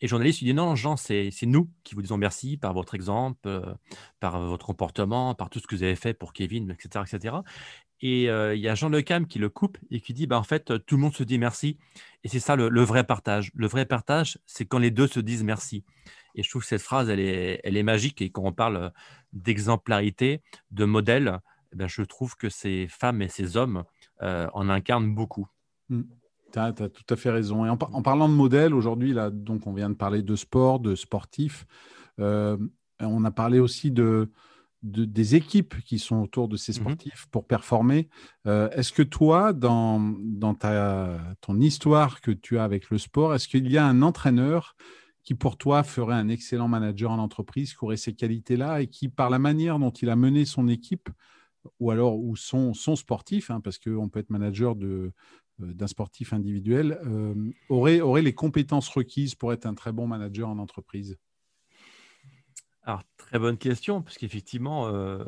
Et 0.00 0.06
le 0.06 0.08
journaliste 0.08 0.40
lui 0.40 0.46
dit 0.46 0.54
non, 0.54 0.74
Jean, 0.74 0.96
c'est 0.96 1.30
nous 1.42 1.70
qui 1.84 1.94
vous 1.94 2.02
disons 2.02 2.16
merci 2.16 2.56
par 2.56 2.72
votre 2.72 2.96
exemple, 2.96 3.76
par 4.18 4.40
votre 4.40 4.66
comportement, 4.66 5.36
par 5.36 5.48
tout 5.48 5.60
ce 5.60 5.68
que 5.68 5.76
vous 5.76 5.84
avez 5.84 5.94
fait 5.94 6.12
pour 6.12 6.32
Kevin, 6.32 6.72
etc. 6.72 7.04
etc. 7.06 7.36
Et 8.02 8.24
il 8.24 8.58
y 8.60 8.68
a 8.68 8.74
Jean 8.74 8.88
Le 8.88 9.00
Cam 9.00 9.26
qui 9.26 9.38
le 9.38 9.48
coupe 9.48 9.78
et 9.90 10.00
qui 10.00 10.12
dit 10.12 10.26
bah, 10.26 10.38
en 10.38 10.42
fait, 10.42 10.84
tout 10.86 10.96
le 10.96 11.02
monde 11.02 11.14
se 11.14 11.22
dit 11.22 11.38
merci. 11.38 11.78
Et 12.24 12.28
c'est 12.28 12.40
ça 12.40 12.56
le, 12.56 12.82
vrai 12.82 13.04
partage. 13.04 13.52
Le 13.54 13.68
vrai 13.68 13.86
partage, 13.86 14.38
c'est 14.44 14.66
quand 14.66 14.78
les 14.78 14.90
deux 14.90 15.06
se 15.06 15.20
disent 15.20 15.44
merci. 15.44 15.84
Et 16.34 16.42
je 16.42 16.50
trouve 16.50 16.62
que 16.62 16.68
cette 16.68 16.82
phrase, 16.82 17.08
elle 17.08 17.20
est, 17.20 17.60
elle 17.62 17.76
est 17.76 17.82
magique. 17.84 18.20
Et 18.20 18.30
quand 18.30 18.42
on 18.44 18.52
parle 18.52 18.92
d'exemplarité, 19.32 20.42
de 20.72 20.84
modèle, 20.84 21.38
eh 21.72 21.76
ben, 21.76 21.86
je 21.86 22.02
trouve 22.02 22.36
que 22.36 22.48
ces 22.48 22.88
femmes 22.88 23.22
et 23.22 23.28
ces 23.28 23.56
hommes 23.56 23.84
en 24.20 24.68
incarnent 24.68 25.14
beaucoup. 25.14 25.46
Mmh. 25.88 26.02
Tu 26.52 26.58
as, 26.58 26.72
tout 26.72 27.06
à 27.08 27.16
fait 27.16 27.30
raison. 27.30 27.64
Et 27.64 27.70
en, 27.70 27.76
parlant 27.76 28.28
de 28.28 28.34
modèle, 28.34 28.74
aujourd'hui, 28.74 29.12
là, 29.12 29.30
donc 29.30 29.66
on 29.66 29.72
vient 29.72 29.88
de 29.88 29.94
parler 29.94 30.22
de 30.22 30.36
sport, 30.36 30.80
de 30.80 30.96
sportifs. 30.96 31.66
on 32.18 33.24
a 33.24 33.30
parlé 33.30 33.60
aussi 33.60 33.92
de, 33.92 34.28
des 34.82 35.36
équipes 35.36 35.76
qui 35.84 35.98
sont 35.98 36.16
autour 36.16 36.48
de 36.48 36.56
ces 36.56 36.72
mmh 36.72 36.74
sportifs 36.74 37.26
pour 37.30 37.46
performer. 37.46 38.08
Euh, 38.46 38.68
est-ce 38.70 38.92
que 38.92 39.02
toi, 39.02 39.52
dans, 39.52 40.00
dans 40.00 40.54
ta, 40.54 41.20
ton 41.40 41.60
histoire 41.60 42.20
que 42.20 42.32
tu 42.32 42.58
as 42.58 42.64
avec 42.64 42.90
le 42.90 42.98
sport, 42.98 43.34
est-ce 43.34 43.46
qu'il 43.46 43.70
y 43.70 43.78
a 43.78 43.86
un 43.86 44.02
entraîneur 44.02 44.74
qui, 45.22 45.34
pour 45.34 45.56
toi, 45.56 45.84
ferait 45.84 46.16
un 46.16 46.28
excellent 46.28 46.66
manager 46.66 47.12
en 47.12 47.18
entreprise, 47.18 47.74
qui 47.74 47.84
aurait 47.84 47.96
ces 47.96 48.14
qualités-là 48.14 48.82
et 48.82 48.88
qui, 48.88 49.08
par 49.08 49.30
la 49.30 49.38
manière 49.38 49.78
dont 49.78 49.90
il 49.90 50.10
a 50.10 50.16
mené 50.16 50.44
son 50.44 50.66
équipe, 50.66 51.08
ou 51.78 51.92
alors 51.92 52.18
ou 52.18 52.34
son, 52.34 52.74
son 52.74 52.96
sportif, 52.96 53.50
hein, 53.50 53.60
parce 53.60 53.78
qu'on 53.78 54.08
peut 54.08 54.18
être 54.18 54.30
manager 54.30 54.74
de, 54.74 55.12
euh, 55.62 55.74
d'un 55.74 55.86
sportif 55.86 56.32
individuel, 56.32 56.98
euh, 57.06 57.34
aurait, 57.68 58.00
aurait 58.00 58.22
les 58.22 58.34
compétences 58.34 58.88
requises 58.88 59.36
pour 59.36 59.52
être 59.52 59.66
un 59.66 59.74
très 59.74 59.92
bon 59.92 60.08
manager 60.08 60.48
en 60.48 60.58
entreprise? 60.58 61.16
Très 63.32 63.38
bonne 63.38 63.56
question, 63.56 64.02
parce 64.02 64.18
qu'effectivement, 64.18 64.88
euh, 64.88 65.24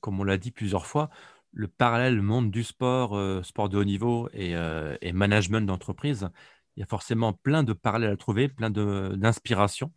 comme 0.00 0.20
on 0.20 0.24
l'a 0.24 0.38
dit 0.38 0.52
plusieurs 0.52 0.86
fois, 0.86 1.10
le 1.52 1.66
parallèle 1.66 2.22
monde 2.22 2.52
du 2.52 2.62
sport, 2.62 3.16
euh, 3.16 3.42
sport 3.42 3.68
de 3.68 3.76
haut 3.76 3.84
niveau 3.84 4.28
euh, 4.36 4.96
et, 5.00 5.12
management 5.12 5.66
d'entreprise, 5.66 6.28
il 6.76 6.80
y 6.80 6.82
a 6.84 6.86
forcément 6.86 7.32
plein 7.32 7.64
de 7.64 7.72
parallèles 7.72 8.12
à 8.12 8.16
trouver, 8.16 8.48
plein 8.48 8.70
d'inspiration, 8.70 9.90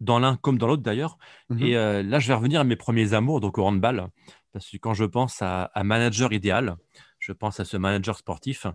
dans 0.00 0.18
l'un 0.18 0.36
comme 0.36 0.58
dans 0.58 0.66
l'autre 0.66 0.82
d'ailleurs. 0.82 1.16
Mmh 1.48 1.62
et 1.62 1.72
là, 2.02 2.18
je 2.18 2.28
vais 2.28 2.34
revenir 2.34 2.60
à 2.60 2.64
mes 2.64 2.76
premiers 2.76 3.14
amours, 3.14 3.40
donc 3.40 3.56
au 3.56 3.64
handball, 3.64 4.08
parce 4.52 4.68
que 4.68 4.76
quand 4.76 4.92
je 4.92 5.06
pense 5.06 5.40
à, 5.40 5.70
manager 5.82 6.34
idéal, 6.34 6.76
je 7.18 7.32
pense 7.32 7.58
à 7.58 7.64
ce 7.64 7.78
manager 7.78 8.18
sportif. 8.18 8.66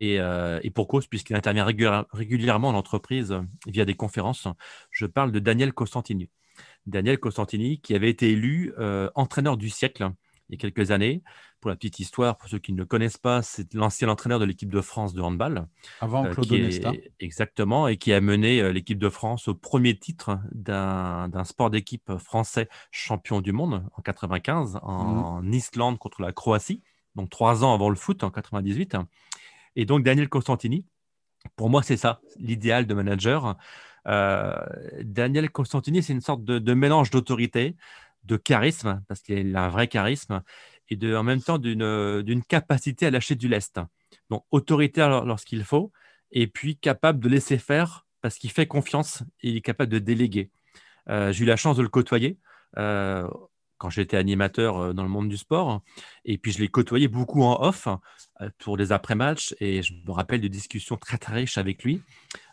Et, 0.00 0.18
pour 0.74 0.88
cause, 0.88 1.06
puisqu'il 1.06 1.36
intervient 1.36 1.66
régulièrement 1.66 2.68
en 2.68 2.74
entreprise 2.74 3.34
via 3.66 3.84
des 3.84 3.94
conférences, 3.94 4.48
je 4.90 5.04
parle 5.04 5.30
de 5.30 5.40
Daniel 5.40 5.74
Costantini. 5.74 6.30
Daniel 6.86 7.18
Costantini, 7.18 7.80
qui 7.80 7.94
avait 7.94 8.10
été 8.10 8.30
élu 8.30 8.72
euh, 8.78 9.10
entraîneur 9.14 9.56
du 9.56 9.70
siècle 9.70 10.10
il 10.48 10.54
y 10.54 10.58
a 10.58 10.58
quelques 10.58 10.90
années. 10.90 11.22
Pour 11.60 11.70
la 11.70 11.76
petite 11.76 11.98
histoire, 11.98 12.36
pour 12.36 12.50
ceux 12.50 12.58
qui 12.58 12.74
ne 12.74 12.78
le 12.78 12.84
connaissent 12.84 13.16
pas, 13.16 13.40
c'est 13.40 13.72
l'ancien 13.72 14.10
entraîneur 14.10 14.38
de 14.38 14.44
l'équipe 14.44 14.70
de 14.70 14.82
France 14.82 15.14
de 15.14 15.22
handball. 15.22 15.66
Avant 16.00 16.26
euh, 16.26 16.30
Claude. 16.34 16.52
Exactement, 17.20 17.88
et 17.88 17.96
qui 17.96 18.12
a 18.12 18.20
mené 18.20 18.60
euh, 18.60 18.70
l'équipe 18.70 18.98
de 18.98 19.08
France 19.08 19.48
au 19.48 19.54
premier 19.54 19.98
titre 19.98 20.38
d'un 20.52 21.44
sport 21.44 21.70
d'équipe 21.70 22.18
français 22.18 22.68
champion 22.90 23.40
du 23.40 23.52
monde 23.52 23.82
en 23.96 24.02
95, 24.02 24.78
en, 24.82 25.40
mhm. 25.42 25.54
Islande 25.54 25.98
contre 25.98 26.20
la 26.20 26.32
Croatie, 26.32 26.82
donc 27.14 27.30
trois 27.30 27.64
ans 27.64 27.72
avant 27.72 27.88
le 27.88 27.96
foot 27.96 28.22
en 28.24 28.30
98. 28.30 28.96
Et 29.76 29.86
donc 29.86 30.02
Daniel 30.04 30.28
Costantini, 30.28 30.84
pour 31.56 31.70
moi, 31.70 31.82
c'est 31.82 31.96
ça, 31.96 32.20
l'idéal 32.38 32.86
de 32.86 32.94
manager. 32.94 33.56
Euh, 34.06 34.54
Daniel 35.02 35.50
Constantini, 35.50 36.02
c'est 36.02 36.12
une 36.12 36.20
sorte 36.20 36.44
de, 36.44 36.74
mélange 36.74 37.10
d'autorité, 37.10 37.76
de 38.24 38.36
charisme, 38.36 39.02
parce 39.08 39.20
qu'il 39.20 39.54
a 39.56 39.64
un 39.64 39.68
vrai 39.68 39.88
charisme, 39.88 40.42
et 40.90 41.16
en 41.16 41.22
même 41.22 41.40
temps 41.40 41.58
d'une 41.58 42.42
capacité 42.48 43.06
à 43.06 43.10
lâcher 43.10 43.34
du 43.34 43.48
lest. 43.48 43.80
Donc, 44.30 44.44
autoritaire 44.50 45.24
lorsqu'il 45.24 45.64
faut, 45.64 45.92
et 46.30 46.46
puis 46.46 46.76
capable 46.76 47.20
de 47.20 47.28
laisser 47.28 47.58
faire 47.58 48.06
parce 48.20 48.38
qu'il 48.38 48.50
fait 48.50 48.66
confiance 48.66 49.22
et 49.42 49.50
il 49.50 49.56
est 49.56 49.60
capable 49.60 49.92
de 49.92 49.98
déléguer. 49.98 50.50
Euh, 51.08 51.30
j'ai 51.32 51.44
eu 51.44 51.46
la 51.46 51.56
chance 51.56 51.76
de 51.76 51.82
le 51.82 51.88
côtoyer. 51.88 52.38
Euh, 52.78 53.28
quand 53.76 53.90
j'étais 53.90 54.16
animateur 54.16 54.94
dans 54.94 55.02
le 55.02 55.08
monde 55.08 55.28
du 55.28 55.36
sport. 55.36 55.82
Et 56.24 56.38
puis, 56.38 56.52
je 56.52 56.60
l'ai 56.60 56.68
côtoyé 56.68 57.08
beaucoup 57.08 57.42
en 57.42 57.60
off 57.60 57.86
pour 58.58 58.76
des 58.78 58.92
après-matchs. 58.92 59.54
Et 59.60 59.82
je 59.82 59.92
me 59.92 60.12
rappelle 60.12 60.40
de 60.40 60.48
discussions 60.48 60.96
très, 60.96 61.18
très 61.18 61.34
riches 61.34 61.58
avec 61.58 61.82
lui. 61.82 62.00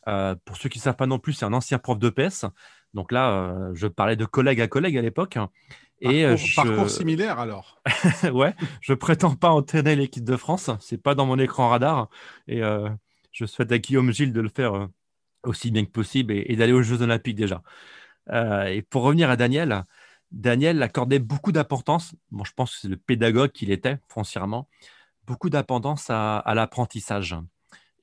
Euh, 0.08 0.36
pour 0.46 0.58
ceux 0.58 0.70
qui 0.70 0.80
ne 0.80 0.84
savent 0.84 0.96
pas 0.96 1.08
non 1.08 1.20
plus, 1.20 1.34
c'est 1.34 1.46
un 1.46 1.54
ancien 1.54 1.80
prof 1.80 2.00
de 2.00 2.10
PS. 2.10 2.46
Donc 2.94 3.12
là, 3.12 3.72
je 3.74 3.88
parlais 3.88 4.16
de 4.16 4.26
collègue 4.26 4.60
à 4.62 4.68
collègue 4.68 4.98
à 4.98 5.02
l'époque. 5.02 5.38
Et 6.02 6.26
parcours, 6.56 6.90
similaire 6.90 7.40
alors. 7.40 7.82
ouais, 8.34 8.54
je 8.82 8.94
prétends 8.94 9.36
pas 9.36 9.52
entraîner 9.52 9.96
l'équipe 9.96 10.24
de 10.26 10.36
France, 10.36 10.72
c'est 10.80 10.98
pas 10.98 11.16
dans 11.16 11.26
mon 11.26 11.40
écran 11.40 11.70
radar. 11.70 12.10
Et 12.48 12.62
je 13.32 13.46
souhaite 13.46 13.72
à 13.72 13.78
Guillaume 13.78 14.12
Gilles 14.12 14.34
de 14.34 14.42
le 14.42 14.50
faire 14.50 14.90
aussi 15.44 15.72
bien 15.72 15.86
que 15.86 15.92
possible 15.92 16.34
et, 16.34 16.56
d'aller 16.56 16.74
aux 16.74 16.82
Jeux 16.82 17.02
Olympiques 17.02 17.38
déjà. 17.38 17.62
et 18.30 18.82
pour 18.90 19.04
revenir 19.04 19.30
à 19.30 19.38
Daniel, 19.38 19.86
Daniel 20.32 20.82
accordait 20.82 21.20
beaucoup 21.20 21.52
d'importance, 21.52 22.16
bon, 22.32 22.44
je 22.44 22.54
pense 22.54 22.74
que 22.74 22.82
c'est 22.82 22.88
le 22.88 22.98
pédagogue 22.98 23.52
qu'il 23.52 23.72
était 23.72 24.00
foncièrement, 24.08 24.68
beaucoup 25.28 25.50
d'importance 25.50 26.10
à, 26.10 26.44
l'apprentissage. 26.56 27.36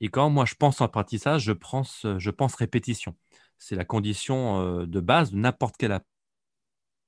Et 0.01 0.09
quand 0.09 0.29
moi 0.29 0.45
je 0.45 0.55
pense 0.55 0.81
apprentissage, 0.81 1.43
je 1.43 1.51
pense, 1.51 2.05
pense 2.37 2.55
répétition. 2.55 3.15
C'est 3.57 3.75
la 3.75 3.85
condition 3.85 4.61
euh, 4.61 4.85
de 4.85 4.99
base 4.99 5.31
de 5.31 5.37
n'importe 5.37 5.75
quel 5.77 6.01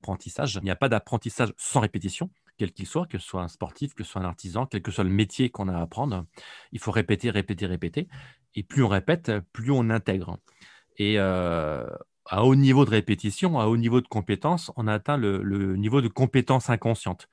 apprentissage. 0.02 0.58
Il 0.60 0.64
n'y 0.64 0.70
a 0.70 0.76
pas 0.76 0.88
d'apprentissage 0.88 1.52
sans 1.56 1.80
répétition, 1.80 2.30
quel 2.58 2.72
qu'il 2.72 2.86
soit, 2.86 3.06
que 3.06 3.18
ce 3.18 3.26
soit 3.26 3.42
un 3.42 3.48
sportif, 3.48 3.94
que 3.94 4.04
ce 4.04 4.12
soit 4.12 4.22
un 4.22 4.26
artisan, 4.26 4.66
quel 4.66 4.82
que 4.82 4.90
soit 4.90 5.04
le 5.04 5.10
métier 5.10 5.50
qu'on 5.50 5.68
a 5.68 5.76
à 5.76 5.80
apprendre. 5.80 6.26
Il 6.72 6.78
faut 6.78 6.90
répéter, 6.90 7.30
répéter, 7.30 7.66
répéter. 7.66 8.08
Et 8.54 8.62
plus 8.62 8.84
on 8.84 8.88
répète, 8.88 9.32
plus 9.52 9.70
on 9.70 9.88
intègre. 9.88 10.38
Et 10.98 11.18
euh, 11.18 11.86
à 12.26 12.44
haut 12.44 12.54
niveau 12.54 12.84
de 12.84 12.90
répétition, 12.90 13.58
à 13.58 13.66
haut 13.66 13.76
niveau 13.76 14.00
de 14.00 14.08
compétence, 14.08 14.70
on 14.76 14.86
atteint 14.86 15.16
le, 15.16 15.76
niveau 15.76 16.00
de 16.00 16.08
compétence 16.08 16.68
inconsciente. 16.68 17.28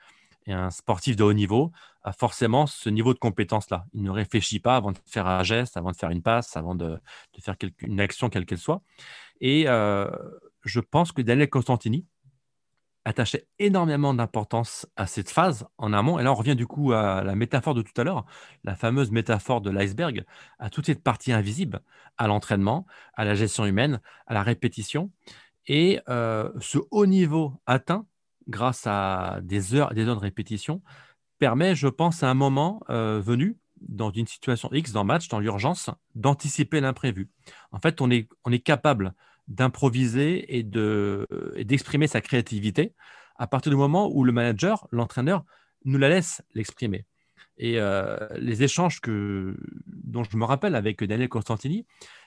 Et 0.45 0.53
un 0.53 0.71
sportif 0.71 1.15
de 1.15 1.23
haut 1.23 1.33
niveau 1.33 1.71
forcément 2.11 2.67
ce 2.67 2.89
niveau 2.89 3.13
de 3.13 3.19
compétence-là. 3.19 3.85
Il 3.93 4.03
ne 4.03 4.09
réfléchit 4.09 4.59
pas 4.59 4.75
avant 4.75 4.91
de 4.91 4.97
faire 5.05 5.27
un 5.27 5.43
geste, 5.43 5.77
avant 5.77 5.91
de 5.91 5.97
faire 5.97 6.09
une 6.09 6.21
passe, 6.21 6.55
avant 6.57 6.75
de, 6.75 6.99
faire 7.41 7.55
une 7.81 7.99
action 7.99 8.29
quelle 8.29 8.45
qu'elle 8.45 8.57
soit. 8.57 8.81
Et 9.41 9.65
euh, 9.67 10.09
je 10.65 10.79
pense 10.79 11.11
que 11.11 11.21
Daniel 11.21 11.49
Constantini, 11.49 12.05
attachait 13.05 13.47
énormément 13.59 14.13
d'importance 14.13 14.87
à 14.95 15.07
cette 15.07 15.29
phase 15.29 15.67
en 15.77 15.93
amont. 15.93 16.19
Et 16.19 16.23
là, 16.23 16.31
on 16.31 16.35
revient 16.35 16.55
du 16.55 16.67
coup 16.67 16.91
à 16.91 17.23
la 17.23 17.35
métaphore 17.35 17.73
de 17.73 17.81
tout 17.81 17.99
à 17.99 18.03
l'heure, 18.03 18.25
la 18.63 18.75
fameuse 18.75 19.11
métaphore 19.11 19.61
de 19.61 19.71
l'iceberg, 19.71 20.25
à 20.59 20.69
toute 20.69 20.85
cette 20.85 21.03
partie 21.03 21.31
invisible, 21.31 21.81
à 22.17 22.27
l'entraînement, 22.27 22.85
à 23.15 23.25
la 23.25 23.35
gestion 23.35 23.65
humaine, 23.65 24.01
à 24.27 24.33
la 24.33 24.43
répétition. 24.43 25.11
Et 25.67 25.99
euh, 26.09 26.51
ce 26.59 26.77
haut 26.91 27.05
niveau 27.05 27.53
atteint 27.65 28.05
grâce 28.47 28.85
à 28.87 29.39
des 29.43 29.75
heures 29.75 29.93
des 29.93 30.07
heures 30.07 30.15
de 30.15 30.21
répétition 30.21 30.81
permet, 31.39 31.75
je 31.75 31.87
pense, 31.87 32.23
à 32.23 32.29
un 32.29 32.33
moment 32.33 32.81
euh, 32.89 33.19
venu, 33.19 33.57
dans 33.81 34.11
une 34.11 34.27
situation 34.27 34.69
X, 34.71 34.91
dans 34.91 35.03
le 35.03 35.07
match, 35.07 35.29
dans 35.29 35.39
l'urgence, 35.39 35.89
d'anticiper 36.15 36.81
l'imprévu. 36.81 37.29
En 37.71 37.79
fait, 37.79 38.01
on 38.01 38.11
est, 38.11 38.27
on 38.43 38.51
est 38.51 38.59
capable 38.59 39.13
d'improviser 39.47 40.57
et 40.57 40.63
d'exprimer 40.63 42.07
sa 42.07 42.21
créativité 42.21 42.93
à 43.37 43.47
partir 43.47 43.71
du 43.71 43.77
moment 43.77 44.11
où 44.13 44.23
le 44.23 44.31
manager, 44.31 44.87
l'entraîneur, 44.91 45.43
nous 45.85 45.97
la 45.97 46.09
laisse 46.09 46.43
l'exprimer. 46.53 47.05
Et 47.57 47.79
euh, 47.79 48.17
les 48.37 48.63
échanges 48.63 48.99
que, 48.99 49.57
dont 49.87 50.23
je 50.23 50.35
me 50.37 50.45
rappelle 50.45 50.75
avec 50.75 51.03
Daniel 51.03 51.29
Constantini, 51.29 51.85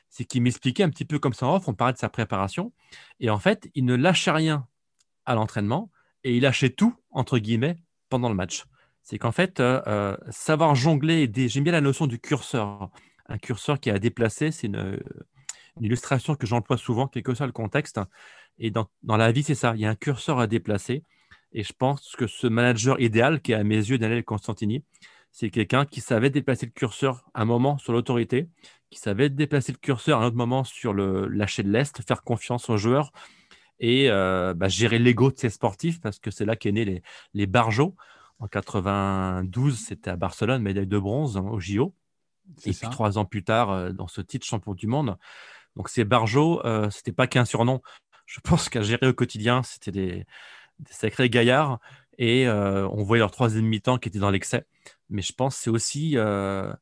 c'est 0.09 0.25
qu'il 0.25 0.43
m'expliquait 0.43 0.83
un 0.83 0.91
petit 0.91 1.05
peu 1.05 1.19
comme 1.19 1.33
ça 1.33 1.47
en 1.47 1.57
off, 1.57 1.69
on 1.69 1.75
parlait 1.75 1.95
de 1.95 1.99
sa 1.99 2.09
préparation, 2.09 2.73
et 3.21 3.31
en 3.31 3.39
fait, 3.39 3.71
il 3.75 3.85
ne 3.85 3.95
lâchait 3.95 4.31
rien 4.31 4.67
à 5.25 5.35
l'entraînement, 5.35 5.91
et 6.25 6.37
il 6.37 6.43
lâchait 6.43 6.71
tout, 6.71 6.95
entre 7.11 7.39
guillemets, 7.39 7.79
pendant 8.09 8.29
le 8.29 8.35
match. 8.35 8.65
C'est 9.03 9.19
qu'en 9.19 9.33
fait, 9.33 9.61
euh, 9.61 9.83
euh, 9.87 10.17
savoir 10.31 10.75
jongler, 10.75 11.31
j'aime 11.49 11.65
bien 11.65 11.73
la 11.73 11.81
notion 11.81 12.07
du 12.07 12.19
curseur. 12.19 12.91
Un 13.27 13.39
curseur 13.39 13.81
qui 13.81 13.91
a 13.91 13.99
déplacé, 13.99 14.51
c'est 14.53 14.67
une, 14.67 14.99
une 15.77 15.85
illustration 15.85 16.35
que 16.35 16.47
j'emploie 16.47 16.77
souvent, 16.77 17.09
quel 17.09 17.23
que 17.23 17.35
soit 17.35 17.47
le 17.47 17.53
contexte. 17.53 18.01
Et 18.59 18.71
dans, 18.71 18.89
la 19.05 19.33
vie, 19.33 19.43
c'est 19.43 19.55
ça. 19.55 19.73
Il 19.75 19.81
y 19.81 19.87
a 19.87 19.91
un 19.91 19.95
curseur 19.95 20.39
à 20.39 20.47
déplacer. 20.47 21.05
Et 21.53 21.63
je 21.65 21.73
pense 21.73 22.15
que 22.17 22.27
ce 22.27 22.47
manager 22.47 23.01
idéal, 23.01 23.41
qui 23.41 23.53
est 23.53 23.57
à 23.57 23.65
mes 23.65 23.77
yeux 23.77 23.99
Daniel 23.99 24.25
Constantini, 24.25 24.85
c'est 25.31 25.51
quelqu'un 25.51 25.87
qui 25.87 26.01
savait 26.01 26.31
déplacer 26.31 26.67
le 26.67 26.73
curseur 26.73 27.25
à 27.35 27.43
un 27.43 27.45
moment 27.45 27.79
sur 27.79 27.93
l'autorité, 27.93 28.49
qui 28.91 28.99
savait 28.99 29.31
déplacer 29.31 29.73
le 29.73 29.79
curseur 29.79 30.21
à 30.21 30.23
un 30.23 30.27
autre 30.27 30.37
moment 30.37 30.65
sur 30.65 30.93
le 30.93 31.27
lâcher 31.27 31.63
de 31.63 31.71
l'Est, 31.71 32.07
faire 32.07 32.23
confiance 32.23 32.69
aux 32.71 32.77
joueurs 32.77 33.13
et 33.81 34.11
euh, 34.11 34.55
bah, 34.55 34.69
gérer 34.69 34.99
l'ego 34.99 35.31
de 35.31 35.39
ses 35.39 35.51
sportifs, 35.51 36.01
parce 36.01 36.19
que 36.19 36.31
c'est 36.31 36.45
là 36.45 36.57
qu'est 36.57 36.73
né 36.73 36.85
les, 36.85 37.03
les. 37.35 37.49
En 38.43 38.49
92, 38.49 39.79
c'était 39.79 40.11
à 40.11 40.17
Barcelone, 40.17 40.63
médaille 40.63 40.89
de 40.89 40.99
bronze 40.99 41.37
hein, 41.37 41.45
au 41.49 41.61
JO. 41.61 41.95
Et 42.67 42.73
puis 42.73 42.89
trois 42.91 43.17
ans 43.17 43.25
plus 43.25 43.45
tard, 43.45 43.71
euh, 43.71 43.93
dans 43.93 44.09
ce 44.09 44.21
titre 44.21 44.45
champion 44.45 44.75
du 44.75 44.89
monde. 44.89 45.17
Donc 45.77 45.89
ces 45.89 46.03
Barjots, 46.03 46.61
euh, 46.65 46.91
c'était 46.91 47.13
pas 47.13 47.29
qu'un 47.29 47.45
surnom. 47.45 47.83
Je 48.27 48.41
pense 48.41 48.69
qu'à 48.69 48.83
gérer 48.83 49.07
au 49.07 49.15
quotidien, 49.15 49.63
c'était 49.63 49.93
des, 49.93 50.27
sacrés 50.91 51.31
gaillards. 51.31 51.79
Et 52.19 52.49
euh, 52.49 52.89
on 52.89 53.05
voyait 53.05 53.21
leur 53.21 53.31
troisième 53.31 53.65
mi-temps 53.65 53.99
qui 53.99 54.09
était 54.09 54.19
dans 54.19 54.31
l'excès. 54.31 54.67
Mais 55.09 55.23
je 55.23 55.33
pense 55.33 55.55
que 55.55 55.63
c'est 55.63 55.71
aussi 55.71 56.17
euh, 56.17 56.73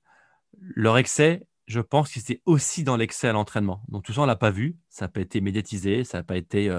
leur 0.58 0.96
excès. 0.96 1.46
Je 1.66 1.80
pense 1.80 2.10
que 2.10 2.20
c'est 2.20 2.40
aussi 2.46 2.84
dans 2.84 2.96
l'excès 2.96 3.28
à 3.28 3.32
l'entraînement. 3.32 3.82
Donc 3.88 4.04
tout 4.04 4.14
ça, 4.14 4.22
on 4.22 4.26
l'a 4.26 4.34
pas 4.34 4.50
vu. 4.50 4.78
Ça 4.88 5.04
n'a 5.04 5.08
pas 5.10 5.20
été 5.20 5.42
médiatisé. 5.42 6.04
Ça 6.04 6.18
n'a 6.18 6.24
pas 6.24 6.38
été, 6.38 6.70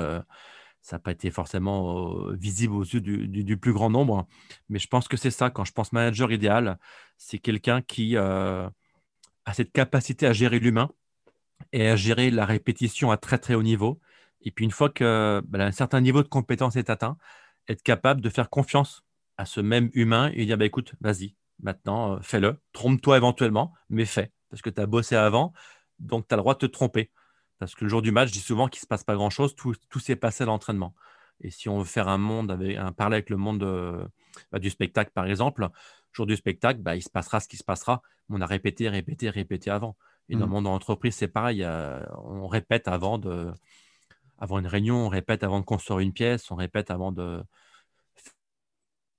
ça 0.81 0.99
pas 0.99 1.11
été 1.11 1.31
forcément 1.31 2.31
visible 2.33 2.73
aux 2.73 2.83
yeux 2.83 3.01
du, 3.01 3.57
plus 3.57 3.73
grand 3.73 3.89
nombre. 3.89 4.27
Mais 4.69 4.79
je 4.79 4.87
pense 4.87 5.07
que 5.07 5.17
c'est 5.17 5.31
ça. 5.31 5.49
Quand 5.49 5.63
je 5.65 5.73
pense 5.73 5.93
manager 5.93 6.31
idéal, 6.31 6.79
c'est 7.17 7.37
quelqu'un 7.37 7.81
qui 7.81 8.17
a 8.17 8.71
cette 9.53 9.71
capacité 9.71 10.27
à 10.27 10.33
gérer 10.33 10.59
l'humain 10.59 10.91
et 11.71 11.87
à 11.87 11.95
gérer 11.95 12.31
la 12.31 12.45
répétition 12.45 13.11
à 13.11 13.17
très 13.17 13.37
très 13.37 13.55
haut 13.55 13.63
niveau. 13.63 13.99
Et 14.41 14.51
puis 14.51 14.65
une 14.65 14.71
fois 14.71 14.89
que 14.89 15.41
bah, 15.45 15.63
un 15.65 15.71
certain 15.71 16.01
niveau 16.01 16.23
de 16.23 16.27
compétence 16.27 16.75
est 16.75 16.89
atteint, 16.89 17.17
être 17.67 17.83
capable 17.83 18.21
de 18.21 18.29
faire 18.29 18.49
confiance 18.49 19.03
à 19.37 19.45
ce 19.45 19.61
même 19.61 19.89
humain 19.93 20.31
et 20.33 20.45
dire 20.45 20.57
bah, 20.57 20.65
écoute, 20.65 20.93
vas-y, 21.01 21.35
maintenant, 21.61 22.21
fais-le. 22.21 22.59
Trompe-toi 22.73 23.17
éventuellement, 23.17 23.73
mais 23.89 24.05
fais. 24.05 24.31
Parce 24.49 24.61
que 24.61 24.69
tu 24.69 24.81
as 24.81 24.85
bossé 24.85 25.15
avant, 25.15 25.53
donc 25.99 26.27
tu 26.27 26.33
as 26.33 26.37
le 26.37 26.41
droit 26.41 26.55
de 26.55 26.59
te 26.59 26.65
tromper. 26.65 27.11
Parce 27.61 27.75
que 27.75 27.83
le 27.85 27.91
jour 27.91 28.01
du 28.01 28.11
match, 28.11 28.29
je 28.29 28.33
dis 28.33 28.39
souvent 28.39 28.67
qu'il 28.67 28.79
ne 28.79 28.81
se 28.81 28.87
passe 28.87 29.03
pas 29.03 29.13
grand-chose, 29.13 29.53
tout, 29.55 29.99
s'est 29.99 30.15
passé 30.15 30.41
à 30.41 30.47
l'entraînement. 30.47 30.95
Et 31.41 31.51
si 31.51 31.69
on 31.69 31.77
veut 31.77 31.85
faire 31.85 32.07
un 32.07 32.17
monde 32.17 32.49
avec 32.49 32.75
un 32.75 32.91
parler 32.91 33.17
avec 33.17 33.29
le 33.29 33.37
monde 33.37 33.61
euh, 33.61 34.03
bah, 34.51 34.57
du 34.57 34.71
spectacle, 34.71 35.11
par 35.13 35.27
exemple, 35.27 35.69
jour 36.11 36.25
du 36.25 36.35
spectacle, 36.35 36.79
bah, 36.81 36.95
il 36.95 37.03
se 37.03 37.09
passera 37.11 37.39
ce 37.39 37.47
qui 37.47 37.57
se 37.57 37.63
passera. 37.63 38.01
on 38.29 38.41
a 38.41 38.47
répété, 38.47 38.89
répété, 38.89 39.29
répété 39.29 39.69
avant. 39.69 39.95
Et 40.27 40.33
dans 40.33 40.39
le 40.39 40.45
mmh. 40.47 40.49
monde 40.49 40.63
d'entreprise, 40.63 41.13
c'est 41.13 41.27
pareil. 41.27 41.63
on 42.17 42.47
répète 42.47 42.87
avant 42.87 43.19
de, 43.19 43.51
avant 44.39 44.57
une 44.57 44.65
réunion, 44.65 45.05
on 45.05 45.09
répète 45.09 45.43
avant 45.43 45.59
de 45.59 45.65
construire 45.65 45.99
une 45.99 46.13
pièce, 46.13 46.49
on 46.49 46.55
répète 46.55 46.89
avant 46.89 47.11
de 47.11 47.43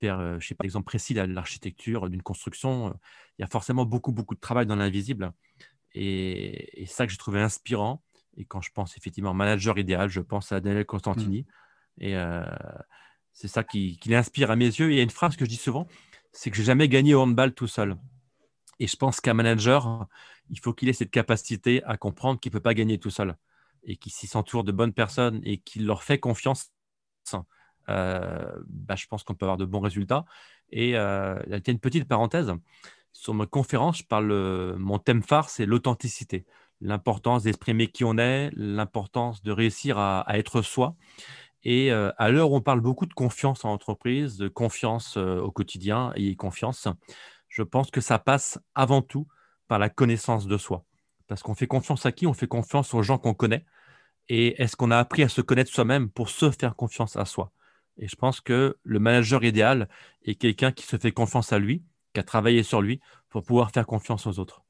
faire, 0.01 0.19
euh, 0.19 0.37
je 0.41 0.47
sais 0.49 0.55
pas, 0.55 0.65
exemple 0.65 0.83
précis, 0.87 1.13
l'architecture 1.13 2.09
d'une 2.09 2.21
construction. 2.21 2.93
Il 3.37 3.43
y 3.43 3.45
a 3.45 3.47
forcément 3.47 3.85
beaucoup, 3.85 4.11
beaucoup 4.11 4.35
de 4.35 4.41
travail 4.41 4.65
dans 4.65 4.75
l'invisible. 4.75 5.31
Et, 5.93 6.81
et 6.81 6.85
ça 6.87 7.05
que 7.05 7.13
j'ai 7.13 7.17
trouvé 7.17 7.39
inspirant. 7.39 8.03
Et 8.37 8.45
quand 8.45 8.61
je 8.61 8.71
pense 8.71 8.97
effectivement 8.97 9.33
manager 9.33 9.77
idéal, 9.77 10.09
je 10.09 10.19
pense 10.19 10.51
à 10.51 10.59
Daniel 10.59 10.85
Constantini. 10.85 11.41
Mmh. 11.41 12.03
Et 12.03 12.17
euh, 12.17 12.43
c'est 13.31 13.47
ça 13.47 13.63
qui, 13.63 13.97
qui 13.97 14.09
l'inspire 14.09 14.51
à 14.51 14.55
mes 14.55 14.65
yeux. 14.65 14.89
Et 14.89 14.93
il 14.93 14.97
y 14.97 14.99
a 14.99 15.03
une 15.03 15.09
phrase 15.09 15.35
que 15.35 15.45
je 15.45 15.49
dis 15.49 15.55
souvent, 15.57 15.87
c'est 16.31 16.49
que 16.49 16.57
j'ai 16.57 16.63
jamais 16.63 16.87
gagné 16.87 17.13
au 17.13 17.21
handball 17.21 17.53
tout 17.53 17.67
seul. 17.67 17.97
Et 18.79 18.87
je 18.87 18.95
pense 18.95 19.21
qu'un 19.21 19.33
manager, 19.33 20.07
il 20.49 20.59
faut 20.59 20.73
qu'il 20.73 20.89
ait 20.89 20.93
cette 20.93 21.11
capacité 21.11 21.83
à 21.83 21.97
comprendre 21.97 22.39
qu'il 22.39 22.51
ne 22.51 22.53
peut 22.53 22.59
pas 22.61 22.73
gagner 22.73 22.97
tout 22.97 23.11
seul 23.11 23.35
et 23.83 23.97
qu'il 23.97 24.11
s'y 24.11 24.27
s'entoure 24.27 24.63
de 24.63 24.71
bonnes 24.71 24.93
personnes 24.93 25.41
et 25.43 25.57
qu'il 25.57 25.85
leur 25.85 26.03
fait 26.03 26.19
confiance. 26.19 26.71
Euh, 27.89 28.51
bah, 28.67 28.95
je 28.95 29.07
pense 29.07 29.23
qu'on 29.23 29.35
peut 29.35 29.45
avoir 29.45 29.57
de 29.57 29.65
bons 29.65 29.81
résultats. 29.81 30.25
Et 30.71 30.97
euh, 30.97 31.39
il 31.45 31.51
y 31.51 31.55
a 31.55 31.61
une 31.67 31.79
petite 31.79 32.07
parenthèse. 32.07 32.51
Sur 33.11 33.33
ma 33.33 33.45
conférence, 33.45 33.99
je 33.99 34.03
parle, 34.05 34.75
mon 34.77 34.97
thème 34.97 35.21
phare, 35.21 35.49
c'est 35.49 35.65
l'authenticité. 35.65 36.45
L'importance 36.83 37.43
d'exprimer 37.43 37.87
qui 37.87 38.03
on 38.03 38.17
est, 38.17 38.51
l'importance 38.53 39.41
de 39.41 39.51
réussir 39.51 39.97
à, 39.97 40.25
être 40.29 40.61
soi. 40.61 40.95
Et 41.63 41.93
euh, 41.93 42.11
à 42.17 42.29
l'heure 42.29 42.51
où 42.51 42.57
on 42.57 42.61
parle 42.61 42.81
beaucoup 42.81 43.05
de 43.05 43.13
confiance 43.13 43.63
en 43.63 43.71
entreprise, 43.71 44.35
de 44.37 44.49
confiance 44.49 45.15
au 45.15 45.49
quotidien 45.49 46.11
et 46.15 46.35
confiance, 46.35 46.89
je 47.47 47.63
pense 47.63 47.89
que 47.89 48.01
ça 48.01 48.19
passe 48.19 48.59
avant 48.75 49.01
tout 49.01 49.27
par 49.67 49.79
la 49.79 49.89
connaissance 49.89 50.45
de 50.45 50.57
soi. 50.57 50.83
Parce 51.27 51.41
qu'on 51.41 51.55
fait 51.55 51.67
confiance 51.67 52.05
à 52.05 52.11
qui? 52.11 52.27
On 52.27 52.33
fait 52.33 52.47
confiance 52.47 52.93
aux 52.93 53.01
gens 53.01 53.17
qu'on 53.17 53.33
connaît. 53.33 53.65
Et 54.29 54.61
est-ce 54.61 54.75
qu'on 54.75 54.91
a 54.91 54.97
appris 54.97 55.23
à 55.23 55.29
se 55.29 55.41
connaître 55.41 55.71
soi-même 55.71 56.09
pour 56.09 56.29
se 56.29 56.51
faire 56.51 56.75
confiance 56.75 57.15
à 57.15 57.25
soi? 57.25 57.51
Et 57.97 58.07
je 58.07 58.15
pense 58.15 58.41
que 58.41 58.77
le 58.83 58.99
manager 58.99 59.43
idéal 59.43 59.87
est 60.23 60.35
quelqu'un 60.35 60.71
qui 60.71 60.85
se 60.85 60.97
fait 60.97 61.11
confiance 61.11 61.53
à 61.53 61.59
lui, 61.59 61.83
qui 62.13 62.19
a 62.19 62.23
travaillé 62.23 62.63
sur 62.63 62.81
lui 62.81 62.99
pour 63.29 63.43
pouvoir 63.43 63.71
faire 63.71 63.85
confiance 63.85 64.25
aux 64.27 64.39
autres. 64.39 64.63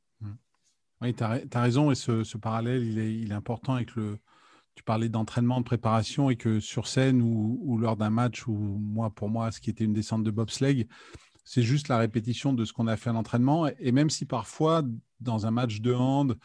Oui, 1.03 1.13
tu 1.13 1.23
as, 1.23 1.61
raison. 1.61 1.91
Et 1.91 1.95
ce, 1.95 2.37
parallèle, 2.37 2.83
il 2.83 3.31
est, 3.31 3.33
important 3.33 3.73
avec 3.73 3.93
le. 3.95 4.19
Tu 4.75 4.83
parlais 4.83 5.09
d'entraînement, 5.09 5.59
de 5.59 5.65
préparation, 5.65 6.29
et 6.29 6.35
que 6.35 6.59
sur 6.59 6.87
scène 6.87 7.21
ou, 7.21 7.59
ou 7.61 7.77
lors 7.77 7.95
d'un 7.97 8.09
match, 8.09 8.47
ou 8.47 8.53
moi, 8.53 9.11
pour 9.11 9.29
moi, 9.29 9.51
ce 9.51 9.59
qui 9.59 9.69
était 9.69 9.83
une 9.83 9.93
descente 9.93 10.23
de 10.23 10.31
bobsleigh, 10.31 10.87
c'est 11.43 11.61
juste 11.61 11.89
la 11.89 11.97
répétition 11.97 12.53
de 12.53 12.65
ce 12.65 12.73
qu'on 12.73 12.87
a 12.87 12.95
fait 12.97 13.09
à 13.09 13.13
l'entraînement. 13.13 13.67
Et 13.79 13.91
même 13.91 14.09
si 14.09 14.25
parfois, 14.25 14.81
dans 15.19 15.45
un 15.45 15.51
match 15.51 15.81
de 15.81 15.93
hand, 15.93 16.37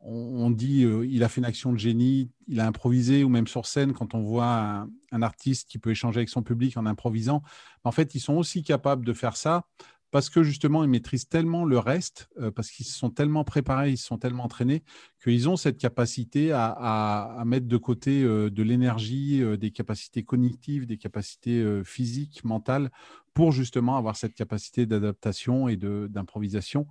on, 0.00 0.50
dit 0.50 0.84
euh, 0.84 1.04
il 1.06 1.24
a 1.24 1.28
fait 1.28 1.40
une 1.40 1.44
action 1.44 1.72
de 1.72 1.78
génie, 1.78 2.30
il 2.46 2.60
a 2.60 2.66
improvisé, 2.66 3.24
ou 3.24 3.28
même 3.28 3.48
sur 3.48 3.66
scène, 3.66 3.92
quand 3.92 4.14
on 4.14 4.22
voit 4.22 4.86
un, 5.10 5.22
artiste 5.22 5.68
qui 5.68 5.78
peut 5.78 5.90
échanger 5.90 6.18
avec 6.18 6.28
son 6.28 6.42
public 6.42 6.76
en 6.76 6.86
improvisant, 6.86 7.42
en 7.82 7.90
fait, 7.90 8.14
ils 8.14 8.20
sont 8.20 8.34
aussi 8.34 8.62
capables 8.62 9.04
de 9.04 9.12
faire 9.12 9.36
ça 9.36 9.64
parce 10.10 10.30
que 10.30 10.42
justement, 10.42 10.84
ils 10.84 10.90
maîtrisent 10.90 11.28
tellement 11.28 11.64
le 11.64 11.78
reste, 11.78 12.28
euh, 12.38 12.50
parce 12.50 12.70
qu'ils 12.70 12.86
se 12.86 12.96
sont 12.96 13.10
tellement 13.10 13.44
préparés, 13.44 13.90
ils 13.90 13.98
se 13.98 14.06
sont 14.06 14.18
tellement 14.18 14.44
entraînés, 14.44 14.82
qu'ils 15.22 15.48
ont 15.48 15.56
cette 15.56 15.78
capacité 15.78 16.52
à, 16.52 17.42
mettre 17.46 17.66
de 17.66 17.76
côté 17.76 18.22
euh, 18.22 18.50
de 18.50 18.62
l'énergie, 18.62 19.42
des 19.58 19.70
capacités 19.70 20.22
cognitives, 20.22 20.86
des 20.86 20.98
capacités 20.98 21.82
physiques, 21.84 22.44
mentales, 22.44 22.90
pour 23.34 23.52
justement 23.52 23.96
avoir 23.96 24.16
cette 24.16 24.34
capacité 24.34 24.86
d'adaptation 24.86 25.68
et 25.68 25.76
d'improvisation. 25.76 26.86